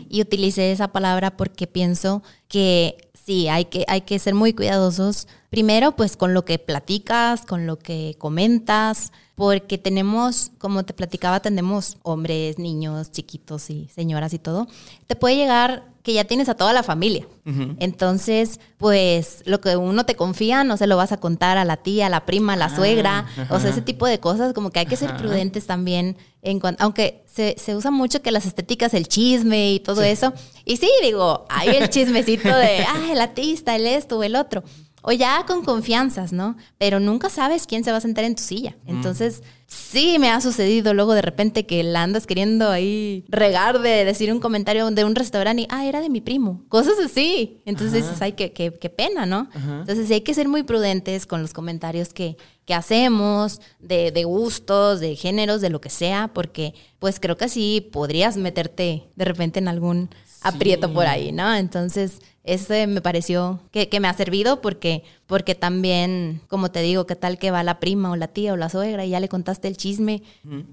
y 0.10 0.20
utilicé 0.20 0.72
esa 0.72 0.88
palabra 0.88 1.38
porque 1.38 1.68
pienso 1.68 2.24
que 2.48 2.98
sí, 3.14 3.48
hay 3.48 3.66
que, 3.66 3.86
hay 3.88 4.02
que 4.02 4.18
ser 4.18 4.34
muy 4.34 4.54
cuidadosos. 4.54 5.28
Primero, 5.54 5.92
pues 5.92 6.18
con 6.18 6.34
lo 6.34 6.46
que 6.46 6.58
platicas, 6.58 7.46
con 7.46 7.68
lo 7.68 7.78
que 7.78 8.16
comentas, 8.18 9.12
porque 9.36 9.78
tenemos, 9.78 10.52
como 10.58 10.84
te 10.84 10.96
platicaba, 10.96 11.42
tenemos 11.42 11.98
hombres, 12.02 12.58
niños, 12.58 13.12
chiquitos 13.12 13.70
y 13.70 13.88
señoras 13.94 14.34
y 14.34 14.40
todo. 14.40 14.68
Te 15.06 15.16
puede 15.16 15.36
llegar 15.36 15.84
que 16.02 16.14
ya 16.14 16.24
tienes 16.24 16.50
a 16.50 16.56
toda 16.56 16.74
la 16.74 16.82
familia. 16.82 17.28
Entonces, 17.78 18.60
pues 18.80 19.44
lo 19.46 19.62
que 19.62 19.78
uno 19.78 20.08
te 20.08 20.16
confía 20.16 20.64
no 20.64 20.76
se 20.76 20.88
lo 20.88 20.98
vas 20.98 21.12
a 21.12 21.18
contar 21.18 21.60
a 21.60 21.66
la 21.66 21.78
tía, 21.78 22.08
a 22.08 22.10
la 22.10 22.26
prima, 22.26 22.54
a 22.54 22.58
la 22.58 22.66
ah, 22.66 22.76
suegra, 22.76 23.28
o 23.52 23.60
sea, 23.60 23.70
ese 23.70 23.84
tipo 23.84 24.08
de 24.08 24.20
cosas, 24.20 24.54
como 24.54 24.72
que 24.72 24.80
hay 24.80 24.88
que 24.88 24.96
ser 24.96 25.16
prudentes 25.18 25.68
también, 25.68 26.18
en 26.42 26.60
aunque 26.80 27.24
se, 27.32 27.56
se, 27.60 27.76
usa 27.76 27.92
mucho 27.92 28.24
que 28.24 28.32
las 28.32 28.48
estéticas, 28.48 28.96
el 28.96 29.08
chisme 29.08 29.72
y 29.74 29.80
todo 29.80 30.02
eso. 30.02 30.34
Y 30.66 30.78
sí, 30.78 30.90
digo, 31.04 31.46
hay 31.48 31.70
el 31.70 31.90
chismecito 31.90 32.50
de, 32.50 32.86
ah, 32.88 33.12
el 33.12 33.22
artista, 33.22 33.76
el 33.76 33.86
esto 33.86 34.18
o 34.18 34.24
el 34.24 34.36
otro 34.36 34.64
o 35.04 35.12
ya 35.12 35.46
con 35.46 35.64
confianzas, 35.64 36.32
¿no? 36.34 36.56
Pero 36.78 37.00
nunca 37.00 37.30
sabes 37.30 37.68
quién 37.68 37.84
se 37.84 37.92
va 37.92 37.98
a 37.98 38.02
sentar 38.02 38.24
en 38.24 38.36
tu 38.36 38.42
silla. 38.42 38.76
Entonces, 38.88 39.44
sí 39.68 40.18
me 40.18 40.30
ha 40.30 40.40
sucedido 40.40 40.94
luego 40.94 41.14
de 41.14 41.22
repente 41.22 41.66
que 41.66 41.84
la 41.84 42.04
andas 42.04 42.26
queriendo 42.26 42.70
ahí 42.70 43.26
regar 43.28 43.82
de 43.82 44.06
decir 44.06 44.32
un 44.32 44.40
comentario 44.40 44.90
de 44.90 45.04
un 45.04 45.14
restaurante 45.14 45.64
y, 45.64 45.68
ah, 45.70 45.86
era 45.86 46.00
de 46.00 46.10
mi 46.10 46.22
primo. 46.22 46.64
Cosas 46.70 46.96
así. 47.04 47.62
Entonces 47.66 48.04
dices, 48.04 48.22
ay, 48.22 48.32
qué, 48.32 48.54
qué, 48.54 48.90
pena, 48.90 49.26
¿no? 49.26 49.50
Entonces 49.54 50.08
sí 50.08 50.14
hay 50.14 50.22
que 50.22 50.34
ser 50.34 50.48
muy 50.48 50.64
prudentes 50.64 51.26
con 51.26 51.42
los 51.42 51.52
comentarios 51.52 52.14
que, 52.14 52.38
que 52.66 52.74
hacemos, 52.74 53.60
de, 53.80 54.12
de, 54.12 54.24
gustos, 54.24 55.02
de 55.02 55.18
géneros, 55.18 55.60
de 55.60 55.70
lo 55.70 55.82
que 55.82 55.90
sea, 55.90 56.30
porque 56.34 56.74
pues 57.00 57.20
creo 57.20 57.36
que 57.36 57.46
así 57.46 57.90
podrías 57.92 58.38
meterte 58.38 59.10
de 59.18 59.26
repente 59.26 59.60
en 59.60 59.68
algún 59.68 60.10
aprieto 60.44 60.94
por 60.94 61.08
ahí, 61.08 61.32
¿no? 61.32 61.54
Entonces, 61.56 62.20
ese 62.44 62.88
me 62.88 63.00
pareció 63.00 63.62
que, 63.72 63.88
me 64.02 64.08
ha 64.10 64.14
servido 64.14 64.60
porque, 64.60 65.04
porque 65.28 65.56
también, 65.56 66.42
como 66.50 66.72
te 66.72 66.82
digo, 66.82 67.06
qué 67.08 67.16
tal 67.16 67.38
que 67.38 67.52
va 67.52 67.64
la 67.64 67.80
prima 67.80 68.12
o 68.12 68.18
la 68.18 68.28
tía 68.28 68.52
o 68.52 68.58
la 68.58 68.70
suegra 68.70 69.06
y 69.06 69.12
ya 69.12 69.22
le 69.22 69.30
contaste 69.30 69.70
el 69.70 69.78
chisme 69.78 70.24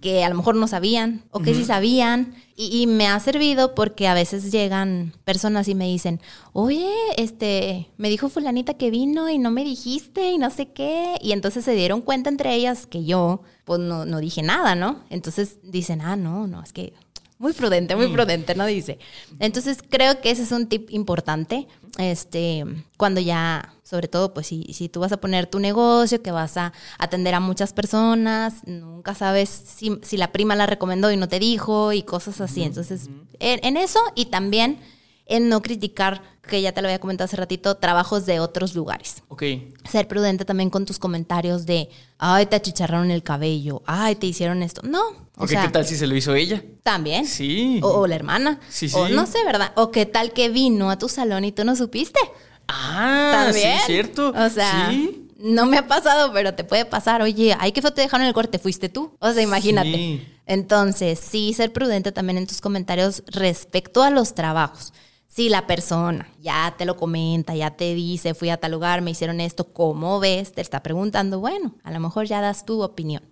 que 0.00 0.24
a 0.24 0.28
lo 0.28 0.34
mejor 0.34 0.56
no 0.56 0.66
sabían 0.66 1.22
o 1.30 1.40
que 1.40 1.54
sí 1.54 1.64
sabían. 1.64 2.34
Y, 2.56 2.86
me 2.88 3.06
ha 3.06 3.18
servido 3.20 3.74
porque 3.74 4.08
a 4.08 4.14
veces 4.14 4.50
llegan 4.50 5.14
personas 5.24 5.68
y 5.68 5.74
me 5.74 5.86
dicen, 5.86 6.20
oye, 6.52 6.92
este, 7.16 7.88
me 7.96 8.10
dijo 8.10 8.28
fulanita 8.28 8.74
que 8.74 8.90
vino 8.90 9.30
y 9.30 9.38
no 9.38 9.50
me 9.50 9.64
dijiste 9.64 10.32
y 10.32 10.38
no 10.38 10.50
sé 10.50 10.72
qué. 10.72 11.14
Y 11.22 11.32
entonces 11.32 11.64
se 11.64 11.74
dieron 11.74 12.02
cuenta 12.02 12.28
entre 12.28 12.52
ellas 12.52 12.86
que 12.86 13.04
yo, 13.04 13.42
pues 13.64 13.78
no, 13.78 14.04
no 14.04 14.18
dije 14.18 14.42
nada, 14.42 14.74
¿no? 14.74 15.04
Entonces 15.08 15.58
dicen, 15.62 16.00
ah, 16.00 16.16
no, 16.16 16.48
no, 16.48 16.62
es 16.62 16.72
que 16.72 16.92
muy 17.40 17.54
prudente, 17.54 17.96
muy 17.96 18.08
mm. 18.08 18.12
prudente, 18.12 18.54
¿no? 18.54 18.66
Dice. 18.66 18.98
Entonces 19.38 19.78
creo 19.88 20.20
que 20.20 20.30
ese 20.30 20.42
es 20.42 20.52
un 20.52 20.66
tip 20.66 20.90
importante. 20.90 21.66
Este, 21.96 22.66
cuando 22.98 23.18
ya, 23.18 23.74
sobre 23.82 24.08
todo, 24.08 24.34
pues 24.34 24.46
si, 24.46 24.64
si 24.74 24.90
tú 24.90 25.00
vas 25.00 25.10
a 25.12 25.16
poner 25.16 25.46
tu 25.46 25.58
negocio, 25.58 26.22
que 26.22 26.32
vas 26.32 26.58
a 26.58 26.74
atender 26.98 27.34
a 27.34 27.40
muchas 27.40 27.72
personas, 27.72 28.56
nunca 28.66 29.14
sabes 29.14 29.48
si, 29.48 29.98
si 30.02 30.18
la 30.18 30.32
prima 30.32 30.54
la 30.54 30.66
recomendó 30.66 31.10
y 31.10 31.16
no 31.16 31.28
te 31.28 31.38
dijo 31.38 31.94
y 31.94 32.02
cosas 32.02 32.42
así. 32.42 32.62
Entonces, 32.62 33.08
en, 33.38 33.78
eso 33.78 34.00
y 34.14 34.26
también 34.26 34.78
en 35.24 35.48
no 35.48 35.62
criticar, 35.62 36.22
que 36.46 36.60
ya 36.60 36.72
te 36.72 36.82
lo 36.82 36.88
había 36.88 36.98
comentado 36.98 37.24
hace 37.24 37.36
ratito, 37.36 37.76
trabajos 37.76 38.26
de 38.26 38.38
otros 38.40 38.74
lugares. 38.74 39.22
Ok. 39.28 39.44
Ser 39.88 40.06
prudente 40.08 40.44
también 40.44 40.68
con 40.68 40.84
tus 40.84 40.98
comentarios 40.98 41.64
de, 41.64 41.88
ay, 42.18 42.44
te 42.46 42.56
achicharraron 42.56 43.10
el 43.10 43.22
cabello, 43.22 43.82
ay, 43.86 44.16
te 44.16 44.26
hicieron 44.26 44.62
esto. 44.62 44.82
No. 44.82 45.29
O 45.40 45.48
sea, 45.48 45.62
¿qué 45.62 45.68
tal 45.68 45.86
si 45.86 45.96
se 45.96 46.06
lo 46.06 46.14
hizo 46.14 46.34
ella? 46.34 46.62
También. 46.82 47.26
Sí. 47.26 47.80
O, 47.82 48.06
la 48.06 48.14
hermana. 48.14 48.60
Sí, 48.68 48.88
sí. 48.88 48.96
O 48.96 49.08
no 49.08 49.26
sé, 49.26 49.42
¿verdad? 49.44 49.72
O 49.74 49.90
qué 49.90 50.06
tal 50.06 50.32
que 50.32 50.48
vino 50.48 50.90
a 50.90 50.98
tu 50.98 51.08
salón 51.08 51.44
y 51.44 51.52
tú 51.52 51.64
no 51.64 51.74
supiste. 51.76 52.20
Ah, 52.68 53.44
¿También? 53.46 53.78
sí, 53.78 53.86
cierto. 53.86 54.34
O 54.36 54.50
sea, 54.50 54.88
¿Sí? 54.90 55.28
no 55.38 55.66
me 55.66 55.78
ha 55.78 55.88
pasado, 55.88 56.32
pero 56.32 56.54
te 56.54 56.64
puede 56.64 56.84
pasar. 56.84 57.22
Oye, 57.22 57.56
ay, 57.58 57.72
qué 57.72 57.80
fue 57.80 57.90
te 57.90 58.02
dejaron 58.02 58.26
el 58.26 58.34
corte, 58.34 58.58
fuiste 58.58 58.88
tú. 58.88 59.16
O 59.18 59.32
sea, 59.32 59.42
imagínate. 59.42 60.26
Entonces, 60.46 61.18
sí, 61.18 61.52
ser 61.54 61.72
prudente 61.72 62.12
también 62.12 62.38
en 62.38 62.46
tus 62.46 62.60
comentarios 62.60 63.22
respecto 63.26 64.02
a 64.02 64.10
los 64.10 64.34
trabajos 64.34 64.92
si 65.30 65.48
la 65.48 65.66
persona 65.66 66.28
ya 66.40 66.74
te 66.76 66.84
lo 66.84 66.96
comenta, 66.96 67.54
ya 67.54 67.70
te 67.70 67.94
dice, 67.94 68.34
fui 68.34 68.50
a 68.50 68.56
tal 68.56 68.72
lugar, 68.72 69.00
me 69.00 69.12
hicieron 69.12 69.40
esto, 69.40 69.72
¿cómo 69.72 70.18
ves? 70.18 70.52
Te 70.52 70.60
está 70.60 70.82
preguntando, 70.82 71.38
bueno, 71.38 71.76
a 71.84 71.92
lo 71.92 72.00
mejor 72.00 72.26
ya 72.26 72.40
das 72.40 72.66
tu 72.66 72.82
opinión. 72.82 73.22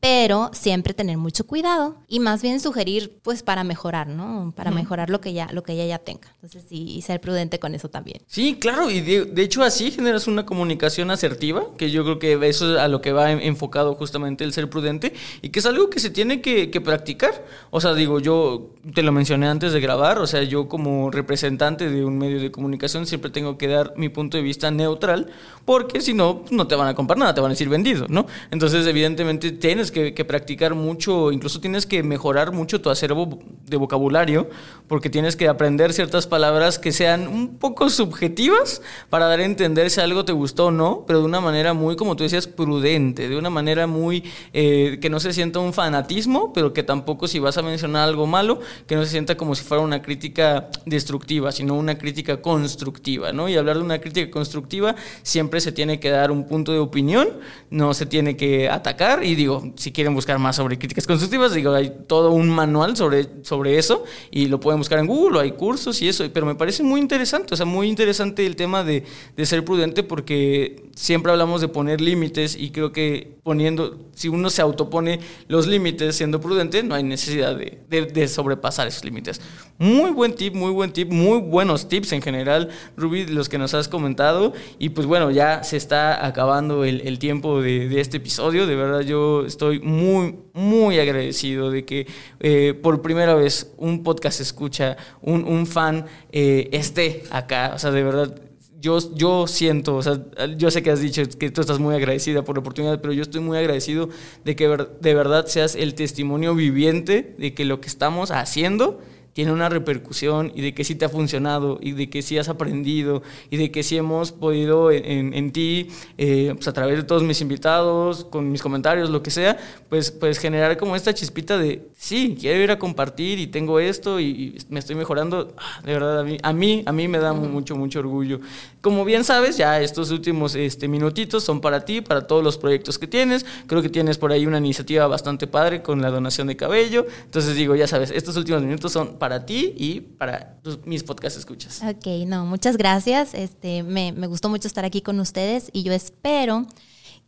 Pero 0.00 0.50
siempre 0.52 0.94
tener 0.94 1.18
mucho 1.18 1.46
cuidado 1.46 1.96
y 2.08 2.20
más 2.20 2.42
bien 2.42 2.60
sugerir, 2.60 3.18
pues, 3.22 3.42
para 3.42 3.64
mejorar, 3.64 4.08
¿no? 4.08 4.52
Para 4.56 4.70
mejorar 4.70 5.10
lo 5.10 5.20
que, 5.20 5.32
ya, 5.32 5.48
lo 5.52 5.62
que 5.62 5.72
ella 5.72 5.86
ya 5.86 5.98
tenga. 5.98 6.28
Entonces, 6.34 6.64
sí, 6.68 6.96
y 6.96 7.02
ser 7.02 7.20
prudente 7.20 7.58
con 7.58 7.74
eso 7.74 7.88
también. 7.88 8.22
Sí, 8.26 8.56
claro, 8.58 8.90
y 8.90 9.00
de, 9.00 9.42
hecho 9.42 9.62
así 9.62 9.90
generas 9.90 10.26
una 10.26 10.46
comunicación 10.46 11.10
asertiva, 11.10 11.64
que 11.76 11.90
yo 11.90 12.04
creo 12.04 12.18
que 12.18 12.48
eso 12.48 12.74
es 12.74 12.80
a 12.80 12.88
lo 12.88 13.00
que 13.00 13.12
va 13.12 13.32
enfocado 13.32 13.94
justamente 13.94 14.44
el 14.44 14.52
ser 14.52 14.70
prudente 14.70 15.12
y 15.42 15.50
que 15.50 15.58
es 15.58 15.66
algo 15.66 15.90
que 15.90 16.00
se 16.00 16.10
tiene 16.10 16.40
que, 16.40 16.70
que 16.70 16.80
practicar. 16.80 17.44
O 17.70 17.80
sea, 17.80 17.94
digo, 17.94 18.20
yo 18.20 18.70
te 18.94 19.02
lo 19.02 19.12
mencioné 19.12 19.48
antes 19.48 19.72
de 19.72 19.80
grabar, 19.80 20.18
o 20.18 20.26
sea, 20.26 20.42
yo 20.42 20.68
como 20.68 21.10
representante 21.10 21.90
de 21.90 22.04
un 22.04 22.18
medio 22.18 22.40
de 22.40 22.50
comunicación 22.50 23.06
siempre 23.06 23.30
tengo 23.30 23.58
que 23.58 23.68
dar 23.68 23.92
mi 23.96 24.08
punto 24.08 24.36
de 24.36 24.42
vista 24.42 24.70
neutral, 24.70 25.28
porque 25.64 26.00
si 26.00 26.14
no, 26.14 26.44
no 26.50 26.66
te 26.66 26.74
van 26.76 26.88
a 26.88 26.94
comprar 26.94 27.18
nada, 27.18 27.34
te 27.34 27.40
van 27.40 27.50
a 27.50 27.54
decir 27.54 27.68
vendido, 27.68 28.06
¿no? 28.08 28.26
Entonces, 28.50 28.86
evidentemente, 28.86 29.52
tienes 29.66 29.90
que, 29.90 30.24
practicar 30.24 30.76
mucho, 30.76 31.32
incluso 31.32 31.60
tienes 31.60 31.86
que 31.86 32.04
mejorar 32.04 32.52
mucho 32.52 32.80
tu 32.80 32.88
acervo 32.88 33.40
de 33.64 33.76
vocabulario, 33.76 34.48
porque 34.86 35.10
tienes 35.10 35.34
que 35.34 35.48
aprender 35.48 35.92
ciertas 35.92 36.28
palabras 36.28 36.78
que 36.78 36.92
sean 36.92 37.26
un 37.26 37.56
poco 37.58 37.90
subjetivas 37.90 38.80
para 39.10 39.26
dar 39.26 39.40
a 39.40 39.44
entender 39.44 39.90
si 39.90 40.00
algo 40.00 40.24
te 40.24 40.32
gustó 40.32 40.66
o 40.66 40.70
no, 40.70 41.04
pero 41.04 41.18
de 41.18 41.24
una 41.24 41.40
manera 41.40 41.74
muy, 41.74 41.96
como 41.96 42.14
tú 42.14 42.22
decías, 42.22 42.46
prudente, 42.46 43.28
de 43.28 43.36
una 43.36 43.50
manera 43.50 43.88
muy 43.88 44.22
eh, 44.52 44.98
que 45.00 45.10
no 45.10 45.18
se 45.18 45.32
sienta 45.32 45.58
un 45.58 45.72
fanatismo, 45.72 46.52
pero 46.52 46.72
que 46.72 46.84
tampoco 46.84 47.26
si 47.26 47.40
vas 47.40 47.58
a 47.58 47.62
mencionar 47.62 48.08
algo 48.08 48.28
malo, 48.28 48.60
que 48.86 48.94
no 48.94 49.04
se 49.04 49.10
sienta 49.10 49.36
como 49.36 49.56
si 49.56 49.64
fuera 49.64 49.82
una 49.82 50.00
crítica 50.00 50.70
destructiva, 50.84 51.50
sino 51.50 51.74
una 51.74 51.98
crítica 51.98 52.40
constructiva, 52.40 53.32
¿no? 53.32 53.48
Y 53.48 53.56
hablar 53.56 53.78
de 53.78 53.82
una 53.82 53.98
crítica 53.98 54.30
constructiva 54.30 54.94
siempre 55.24 55.60
se 55.60 55.72
tiene 55.72 55.98
que 55.98 56.10
dar 56.10 56.30
un 56.30 56.46
punto 56.46 56.72
de 56.72 56.78
opinión, 56.78 57.28
no 57.70 57.94
se 57.94 58.06
tiene 58.06 58.36
que 58.36 58.68
atacar 58.68 59.24
y 59.24 59.34
digo, 59.34 59.55
si 59.76 59.92
quieren 59.92 60.14
buscar 60.14 60.38
más 60.38 60.56
sobre 60.56 60.78
críticas 60.78 61.06
constructivas, 61.06 61.54
digo, 61.54 61.72
hay 61.72 61.92
todo 62.06 62.30
un 62.32 62.48
manual 62.50 62.96
sobre, 62.96 63.28
sobre 63.42 63.78
eso 63.78 64.04
y 64.30 64.46
lo 64.46 64.60
pueden 64.60 64.78
buscar 64.78 64.98
en 64.98 65.06
Google, 65.06 65.40
hay 65.40 65.52
cursos 65.52 66.00
y 66.02 66.08
eso, 66.08 66.24
pero 66.32 66.46
me 66.46 66.54
parece 66.54 66.82
muy 66.82 67.00
interesante, 67.00 67.54
o 67.54 67.56
sea, 67.56 67.66
muy 67.66 67.88
interesante 67.88 68.46
el 68.46 68.56
tema 68.56 68.84
de, 68.84 69.04
de 69.36 69.46
ser 69.46 69.64
prudente 69.64 70.02
porque 70.02 70.90
siempre 70.94 71.30
hablamos 71.32 71.60
de 71.60 71.68
poner 71.68 72.00
límites 72.00 72.56
y 72.56 72.70
creo 72.70 72.92
que 72.92 73.36
poniendo, 73.42 73.98
si 74.14 74.28
uno 74.28 74.50
se 74.50 74.62
autopone 74.62 75.20
los 75.48 75.66
límites 75.66 76.16
siendo 76.16 76.40
prudente, 76.40 76.82
no 76.82 76.94
hay 76.94 77.02
necesidad 77.02 77.54
de, 77.54 77.80
de, 77.88 78.06
de 78.06 78.28
sobrepasar 78.28 78.86
esos 78.88 79.04
límites. 79.04 79.40
Muy 79.78 80.10
buen 80.10 80.34
tip, 80.34 80.54
muy 80.54 80.70
buen 80.70 80.90
tip, 80.90 81.12
muy 81.12 81.38
buenos 81.38 81.88
tips 81.88 82.12
en 82.12 82.22
general, 82.22 82.70
Ruby, 82.96 83.26
los 83.26 83.50
que 83.50 83.58
nos 83.58 83.74
has 83.74 83.88
comentado. 83.88 84.54
Y 84.78 84.90
pues 84.90 85.06
bueno, 85.06 85.30
ya 85.30 85.62
se 85.64 85.76
está 85.76 86.24
acabando 86.26 86.84
el, 86.84 87.18
tiempo 87.18 87.60
de, 87.60 88.00
este 88.00 88.16
episodio. 88.16 88.66
De 88.66 88.74
verdad, 88.74 89.00
yo 89.00 89.35
estoy 89.44 89.80
muy, 89.80 90.36
muy 90.52 90.98
agradecido 90.98 91.70
de 91.70 91.84
que 91.84 92.06
eh, 92.40 92.72
por 92.80 93.02
primera 93.02 93.34
vez 93.34 93.74
un 93.76 94.02
podcast 94.02 94.40
escucha, 94.40 94.96
un, 95.20 95.66
fan 95.66 96.06
eh, 96.32 96.68
esté 96.72 97.24
acá. 97.30 97.72
O 97.74 97.78
sea, 97.78 97.90
de 97.90 98.02
verdad, 98.02 98.40
yo, 98.80 98.98
yo 99.14 99.46
siento, 99.46 99.96
o 99.96 100.02
sea, 100.02 100.24
yo 100.56 100.70
sé 100.70 100.82
que 100.82 100.90
has 100.90 101.00
dicho 101.00 101.22
que 101.38 101.50
tú 101.50 101.60
estás 101.60 101.78
muy 101.78 101.94
agradecida 101.94 102.42
por 102.44 102.56
la 102.56 102.60
oportunidad, 102.60 103.00
pero 103.00 103.12
yo 103.12 103.22
estoy 103.22 103.40
muy 103.40 103.58
agradecido 103.58 104.08
de 104.44 104.56
que 104.56 104.68
de 105.00 105.14
verdad 105.14 105.46
seas 105.46 105.74
el 105.74 105.94
testimonio 105.94 106.54
viviente 106.54 107.34
de 107.38 107.54
que 107.54 107.64
lo 107.64 107.80
que 107.80 107.88
estamos 107.88 108.30
haciendo 108.30 109.00
tiene 109.36 109.52
una 109.52 109.68
repercusión 109.68 110.50
y 110.54 110.62
de 110.62 110.72
que 110.72 110.82
sí 110.82 110.94
te 110.94 111.04
ha 111.04 111.10
funcionado 111.10 111.78
y 111.82 111.92
de 111.92 112.08
que 112.08 112.22
sí 112.22 112.38
has 112.38 112.48
aprendido 112.48 113.22
y 113.50 113.58
de 113.58 113.70
que 113.70 113.82
sí 113.82 113.98
hemos 113.98 114.32
podido 114.32 114.90
en, 114.90 115.34
en, 115.34 115.52
ti, 115.52 115.88
eh, 116.16 116.52
pues 116.54 116.66
a 116.68 116.72
través 116.72 116.96
de 116.96 117.02
todos 117.02 117.22
mis 117.22 117.42
invitados, 117.42 118.24
con 118.24 118.50
mis 118.50 118.62
comentarios, 118.62 119.10
lo 119.10 119.22
que 119.22 119.30
sea, 119.30 119.58
pues, 119.90 120.10
pues 120.10 120.38
generar 120.38 120.78
como 120.78 120.96
esta 120.96 121.12
chispita 121.12 121.58
de, 121.58 121.86
sí, 121.98 122.38
quiero 122.40 122.62
ir 122.62 122.70
a 122.70 122.78
compartir 122.78 123.38
y 123.38 123.46
tengo 123.46 123.78
esto 123.78 124.20
y, 124.20 124.56
me 124.70 124.78
estoy 124.78 124.96
mejorando. 124.96 125.52
Ah, 125.58 125.82
de 125.84 125.92
verdad, 125.92 126.20
a 126.20 126.24
mí, 126.24 126.38
a 126.42 126.52
mí, 126.54 126.82
a 126.86 126.92
mí 126.92 127.06
me 127.06 127.18
da 127.18 127.34
mucho, 127.34 127.76
mucho 127.76 127.98
orgullo. 127.98 128.40
Como 128.80 129.04
bien 129.04 129.22
sabes, 129.22 129.58
ya 129.58 129.82
estos 129.82 130.10
últimos 130.12 130.54
este, 130.54 130.88
minutitos 130.88 131.44
son 131.44 131.60
para 131.60 131.84
ti, 131.84 132.00
para 132.00 132.26
todos 132.26 132.42
los 132.42 132.56
proyectos 132.56 132.98
que 132.98 133.06
tienes. 133.06 133.44
Creo 133.66 133.82
que 133.82 133.90
tienes 133.90 134.16
por 134.16 134.32
ahí 134.32 134.46
una 134.46 134.58
iniciativa 134.58 135.06
bastante 135.08 135.46
padre 135.46 135.82
con 135.82 136.00
la 136.00 136.10
donación 136.10 136.46
de 136.46 136.56
cabello. 136.56 137.04
Entonces 137.26 137.54
digo, 137.54 137.74
ya 137.74 137.86
sabes, 137.86 138.10
estos 138.10 138.34
últimos 138.36 138.62
minutos 138.62 138.92
son 138.92 139.18
para 139.18 139.25
ti 139.46 139.74
y 139.76 140.00
para 140.00 140.58
mis 140.84 141.02
podcast 141.02 141.36
escuchas. 141.36 141.82
Ok, 141.82 142.06
no, 142.26 142.46
muchas 142.46 142.76
gracias. 142.76 143.34
Este, 143.34 143.82
me, 143.82 144.12
me 144.12 144.26
gustó 144.26 144.48
mucho 144.48 144.68
estar 144.68 144.84
aquí 144.84 145.02
con 145.02 145.18
ustedes 145.20 145.70
y 145.72 145.82
yo 145.82 145.92
espero 145.92 146.66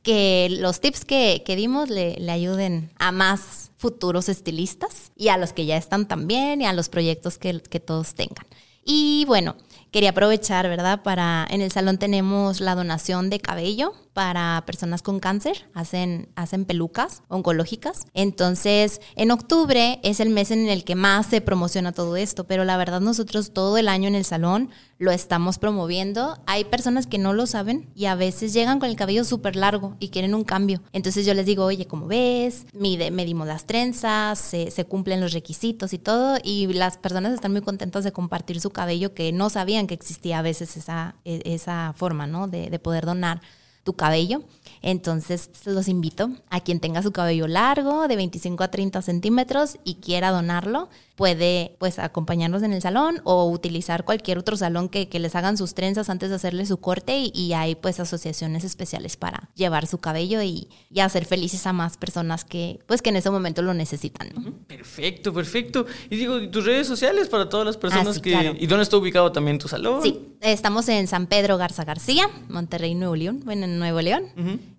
que 0.03 0.49
los 0.51 0.81
tips 0.81 1.05
que, 1.05 1.43
que 1.45 1.57
dimos 1.57 1.91
le, 1.91 2.17
le, 2.19 2.33
ayuden 2.33 2.91
a 2.99 3.13
más 3.13 3.73
futuros 3.77 4.29
estilistas 4.29 5.13
y 5.17 5.29
a 5.29 5.37
los 5.37 5.53
que 5.53 5.67
ya 5.67 5.77
están 5.77 6.07
también 6.07 6.63
y 6.63 6.67
a 6.67 6.73
los 6.73 6.89
proyectos 6.89 7.37
que, 7.39 7.61
que 7.61 7.81
todos 7.81 8.15
tengan. 8.15 8.47
Y 8.85 9.25
bueno, 9.27 9.57
quería 9.91 10.11
aprovechar, 10.11 10.67
¿verdad? 10.69 11.03
Para, 11.03 11.47
en 11.51 11.61
el 11.61 11.71
salón 11.71 11.99
tenemos 11.99 12.61
la 12.61 12.75
donación 12.75 13.29
de 13.29 13.39
cabello 13.39 13.93
para 14.19 14.65
personas 14.67 15.01
con 15.01 15.21
cáncer, 15.21 15.69
hacen, 15.75 16.29
hacen 16.35 16.65
pelucas 16.65 17.23
oncológicas. 17.29 18.01
Entonces, 18.15 19.01
en 19.15 19.31
octubre 19.31 20.01
es 20.03 20.19
el 20.19 20.31
mes 20.31 20.51
en 20.51 20.69
el 20.69 20.83
que 20.83 20.97
más 20.97 21.27
se 21.27 21.41
promociona 21.41 21.93
todo 21.93 22.17
esto, 22.17 22.43
pero 22.43 22.65
la 22.65 22.77
verdad 22.77 23.01
nosotros 23.01 23.53
todo 23.53 23.79
el 23.79 23.87
año 23.87 24.09
en 24.09 24.17
el 24.17 24.25
salón 24.25 24.71
lo 24.99 25.13
estamos 25.13 25.59
promoviendo. 25.59 26.37
Hay 26.47 26.65
personas 26.65 27.07
que 27.07 27.19
no 27.19 27.33
lo 27.33 27.47
saben 27.47 27.91
y 27.95 28.07
a 28.07 28.17
veces 28.17 28.53
llegan 28.53 28.81
con 28.81 28.89
el 28.89 28.97
cabello 28.97 29.23
súper 29.23 29.55
largo 29.55 29.95
y 30.01 30.09
quieren 30.09 30.35
un 30.35 30.43
cambio. 30.43 30.83
Entonces 30.93 31.25
yo 31.25 31.33
les 31.33 31.47
digo, 31.47 31.65
oye, 31.65 31.87
¿cómo 31.87 32.09
ves? 32.09 32.67
Mide, 32.73 33.13
medimos 33.13 33.47
las 33.47 33.67
trenzas, 33.67 34.41
se, 34.41 34.73
se 34.73 34.85
cumplen 34.85 35.21
los 35.21 35.33
requisitos 35.33 35.93
y 35.93 35.99
todo. 36.01 36.39
Y 36.43 36.67
las 36.73 36.99
personas 36.99 37.35
están 37.35 37.53
muy 37.53 37.61
contentas 37.61 38.03
de 38.03 38.11
compartir 38.11 38.61
su 38.61 38.71
cabello 38.71 39.15
que 39.15 39.31
no 39.31 39.49
sabían 39.49 39.87
que 39.87 39.95
existía 39.95 40.41
a 40.41 40.43
veces 40.43 40.77
esa, 40.77 41.15
e, 41.25 41.41
esa 41.45 41.95
forma, 41.97 42.27
¿no? 42.27 42.49
De, 42.49 42.69
de 42.69 42.79
poder 42.81 43.07
donar 43.07 43.43
tu 43.89 43.95
cabello. 43.95 44.43
Entonces 44.83 45.51
los 45.65 45.89
invito 45.89 46.31
a 46.51 46.61
quien 46.61 46.81
tenga 46.81 47.03
su 47.03 47.13
cabello 47.13 47.47
largo 47.47 48.09
de 48.09 48.17
25 48.17 48.65
a 48.65 48.71
30 48.71 49.03
centímetros 49.03 49.79
y 49.85 49.97
quiera 49.97 50.31
donarlo, 50.31 50.89
puede 51.19 51.75
pues 51.79 51.99
acompañarnos 51.99 52.63
en 52.63 52.73
el 52.73 52.81
salón 52.81 53.21
o 53.25 53.51
utilizar 53.51 54.05
cualquier 54.05 54.39
otro 54.39 54.57
salón 54.57 54.89
que, 54.89 55.09
les 55.19 55.35
hagan 55.35 55.57
sus 55.57 55.75
trenzas 55.75 56.11
antes 56.11 56.29
de 56.31 56.37
hacerle 56.37 56.65
su 56.65 56.77
corte 56.77 57.31
y, 57.35 57.53
hay 57.55 57.75
pues 57.75 57.99
asociaciones 57.99 58.63
especiales 58.63 59.17
para 59.17 59.51
llevar 59.57 59.89
su 59.89 59.99
cabello 59.99 60.41
y, 60.43 60.69
hacer 61.01 61.25
felices 61.25 61.67
a 61.67 61.73
más 61.73 61.97
personas 61.97 62.45
que 62.45 62.79
pues 62.87 63.03
que 63.03 63.11
en 63.11 63.17
ese 63.17 63.31
momento 63.31 63.63
lo 63.63 63.75
necesitan. 63.75 64.29
Perfecto, 64.67 65.33
perfecto. 65.33 65.87
Y 66.11 66.17
digo, 66.17 66.49
tus 66.51 66.65
redes 66.65 66.87
sociales 66.87 67.29
para 67.29 67.49
todas 67.49 67.67
las 67.67 67.77
personas 67.77 68.19
ah, 68.19 68.21
que... 68.21 68.57
¿Y 68.61 68.67
dónde 68.67 68.83
está 68.83 68.97
ubicado 68.97 69.33
también 69.33 69.59
tu 69.59 69.69
salón? 69.69 70.03
Sí, 70.03 70.37
estamos 70.41 70.89
en 70.89 71.09
San 71.09 71.27
Pedro 71.27 71.57
Garza 71.57 71.85
García, 71.85 72.31
Monterrey, 72.49 72.95
Nuevo 72.95 73.17
León, 73.17 73.43
bueno, 73.45 73.65
en 73.65 73.79
Nuevo 73.79 74.01
León. 74.01 74.25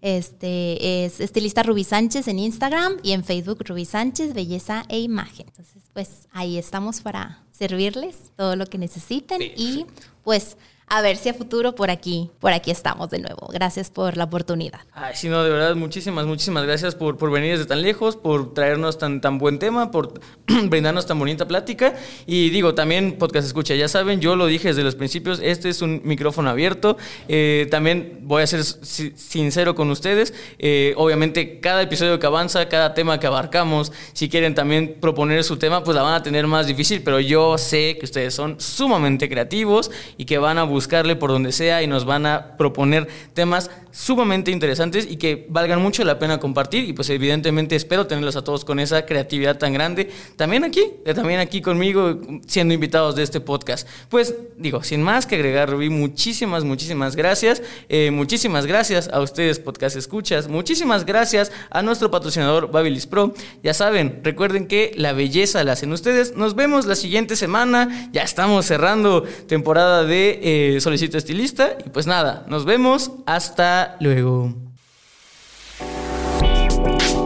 Este 0.01 1.05
es 1.05 1.19
estilista 1.19 1.63
Rubí 1.63 1.83
Sánchez 1.83 2.27
en 2.27 2.39
Instagram 2.39 2.97
y 3.03 3.11
en 3.11 3.23
Facebook 3.23 3.63
Rubí 3.65 3.85
Sánchez, 3.85 4.33
Belleza 4.33 4.85
e 4.87 4.99
Imagen. 4.99 5.47
Entonces, 5.47 5.83
pues 5.93 6.27
ahí 6.31 6.57
estamos 6.57 7.01
para 7.01 7.43
servirles 7.51 8.15
todo 8.37 8.55
lo 8.55 8.65
que 8.65 8.77
necesiten 8.77 9.41
y 9.41 9.85
pues 10.23 10.55
a 10.89 11.01
ver 11.01 11.17
si 11.17 11.29
a 11.29 11.33
futuro 11.35 11.75
por 11.75 11.91
aquí, 11.91 12.31
por 12.39 12.51
aquí 12.51 12.71
estamos 12.71 13.11
de 13.11 13.19
nuevo. 13.19 13.47
Gracias 13.53 13.91
por 13.91 14.17
la 14.17 14.23
oportunidad. 14.23 14.79
Ay, 14.91 15.13
sí, 15.15 15.29
no, 15.29 15.43
de 15.43 15.51
verdad, 15.51 15.75
muchísimas, 15.75 16.25
muchísimas 16.25 16.63
gracias 16.63 16.95
por, 16.95 17.17
por 17.17 17.31
venir 17.31 17.51
desde 17.51 17.67
tan 17.67 17.83
lejos, 17.83 18.15
por 18.15 18.55
traernos 18.55 18.97
tan, 18.97 19.21
tan 19.21 19.37
buen 19.37 19.59
tema, 19.59 19.91
por 19.91 20.19
brindarnos 20.47 21.05
tan 21.05 21.19
bonita 21.19 21.47
plática. 21.47 21.93
Y 22.25 22.49
digo, 22.49 22.73
también 22.73 23.17
podcast 23.19 23.45
escucha, 23.45 23.75
ya 23.75 23.87
saben, 23.87 24.19
yo 24.19 24.35
lo 24.35 24.47
dije 24.47 24.69
desde 24.69 24.83
los 24.83 24.95
principios, 24.95 25.39
este 25.43 25.69
es 25.69 25.83
un 25.83 26.01
micrófono 26.03 26.49
abierto. 26.49 26.97
Eh, 27.27 27.67
también 27.69 28.21
voy 28.23 28.41
a 28.41 28.47
ser 28.47 28.63
sincero 28.63 29.75
con 29.75 29.91
ustedes. 29.91 30.33
Eh, 30.57 30.95
obviamente, 30.97 31.59
cada 31.59 31.83
episodio 31.83 32.17
que 32.17 32.25
avanza, 32.25 32.67
cada 32.67 32.95
tema 32.95 33.19
que 33.19 33.27
abarcamos, 33.27 33.91
si 34.13 34.27
quieren 34.27 34.55
también 34.55 34.97
proponer 34.99 35.43
su 35.43 35.57
tema, 35.57 35.83
pues 35.83 35.95
la 35.95 36.01
van 36.01 36.15
a 36.15 36.23
tener 36.23 36.47
más 36.47 36.65
difícil, 36.65 37.03
pero 37.03 37.19
yo 37.19 37.59
sé 37.59 37.97
que 37.99 38.05
ustedes 38.05 38.33
son 38.33 38.59
sumamente 38.59 39.29
creativos 39.29 39.91
y 40.17 40.25
que 40.25 40.39
van 40.39 40.57
a 40.57 40.63
buscar 40.63 40.78
buscarle 40.79 41.17
por 41.17 41.29
donde 41.29 41.51
sea 41.51 41.83
y 41.83 41.87
nos 41.87 42.05
van 42.05 42.25
a 42.25 42.55
proponer 42.55 43.09
temas 43.33 43.69
sumamente 43.91 44.49
interesantes 44.49 45.05
y 45.09 45.17
que 45.17 45.45
valgan 45.49 45.81
mucho 45.81 46.05
la 46.05 46.19
pena 46.19 46.39
compartir 46.39 46.85
y 46.85 46.93
pues 46.93 47.09
evidentemente 47.09 47.75
espero 47.75 48.07
tenerlos 48.07 48.37
a 48.37 48.45
todos 48.45 48.63
con 48.63 48.79
esa 48.79 49.05
creatividad 49.05 49.57
tan 49.57 49.73
grande 49.73 50.09
también 50.37 50.63
aquí, 50.63 50.85
eh, 51.05 51.13
también 51.13 51.41
aquí 51.41 51.61
conmigo 51.61 52.17
siendo 52.47 52.73
invitados 52.73 53.17
de 53.17 53.23
este 53.23 53.41
podcast. 53.41 53.85
Pues 54.07 54.35
digo, 54.55 54.83
sin 54.83 55.03
más 55.03 55.25
que 55.25 55.35
agregar, 55.35 55.69
Rubí, 55.69 55.89
muchísimas, 55.89 56.63
muchísimas 56.63 57.17
gracias. 57.17 57.61
Eh, 57.89 58.09
muchísimas 58.11 58.65
gracias 58.65 59.09
a 59.11 59.19
ustedes, 59.19 59.59
podcast 59.59 59.97
escuchas. 59.97 60.47
Muchísimas 60.47 61.05
gracias 61.05 61.51
a 61.69 61.81
nuestro 61.81 62.09
patrocinador 62.09 62.71
Babilis 62.71 63.05
Pro. 63.05 63.33
Ya 63.63 63.73
saben, 63.73 64.21
recuerden 64.23 64.65
que 64.65 64.93
la 64.95 65.11
belleza 65.11 65.61
la 65.65 65.73
hacen 65.73 65.91
ustedes. 65.91 66.37
Nos 66.37 66.55
vemos 66.55 66.85
la 66.85 66.95
siguiente 66.95 67.35
semana. 67.35 68.09
Ya 68.13 68.21
estamos 68.21 68.65
cerrando 68.65 69.23
temporada 69.47 70.03
de 70.03 70.39
eh, 70.41 70.68
Solicito 70.79 71.17
Estilista. 71.17 71.77
Y 71.85 71.89
pues 71.89 72.07
nada, 72.07 72.45
nos 72.47 72.65
vemos. 72.65 73.11
Hasta 73.25 73.97
luego. 73.99 74.53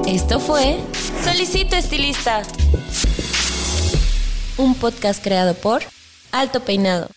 Esto 0.08 0.40
fue 0.40 0.80
Solicito 1.24 1.76
Estilista. 1.76 2.44
Un 4.58 4.76
podcast 4.76 5.24
creado 5.24 5.56
por 5.56 5.82
Alto 6.32 6.60
Peinado. 6.60 7.10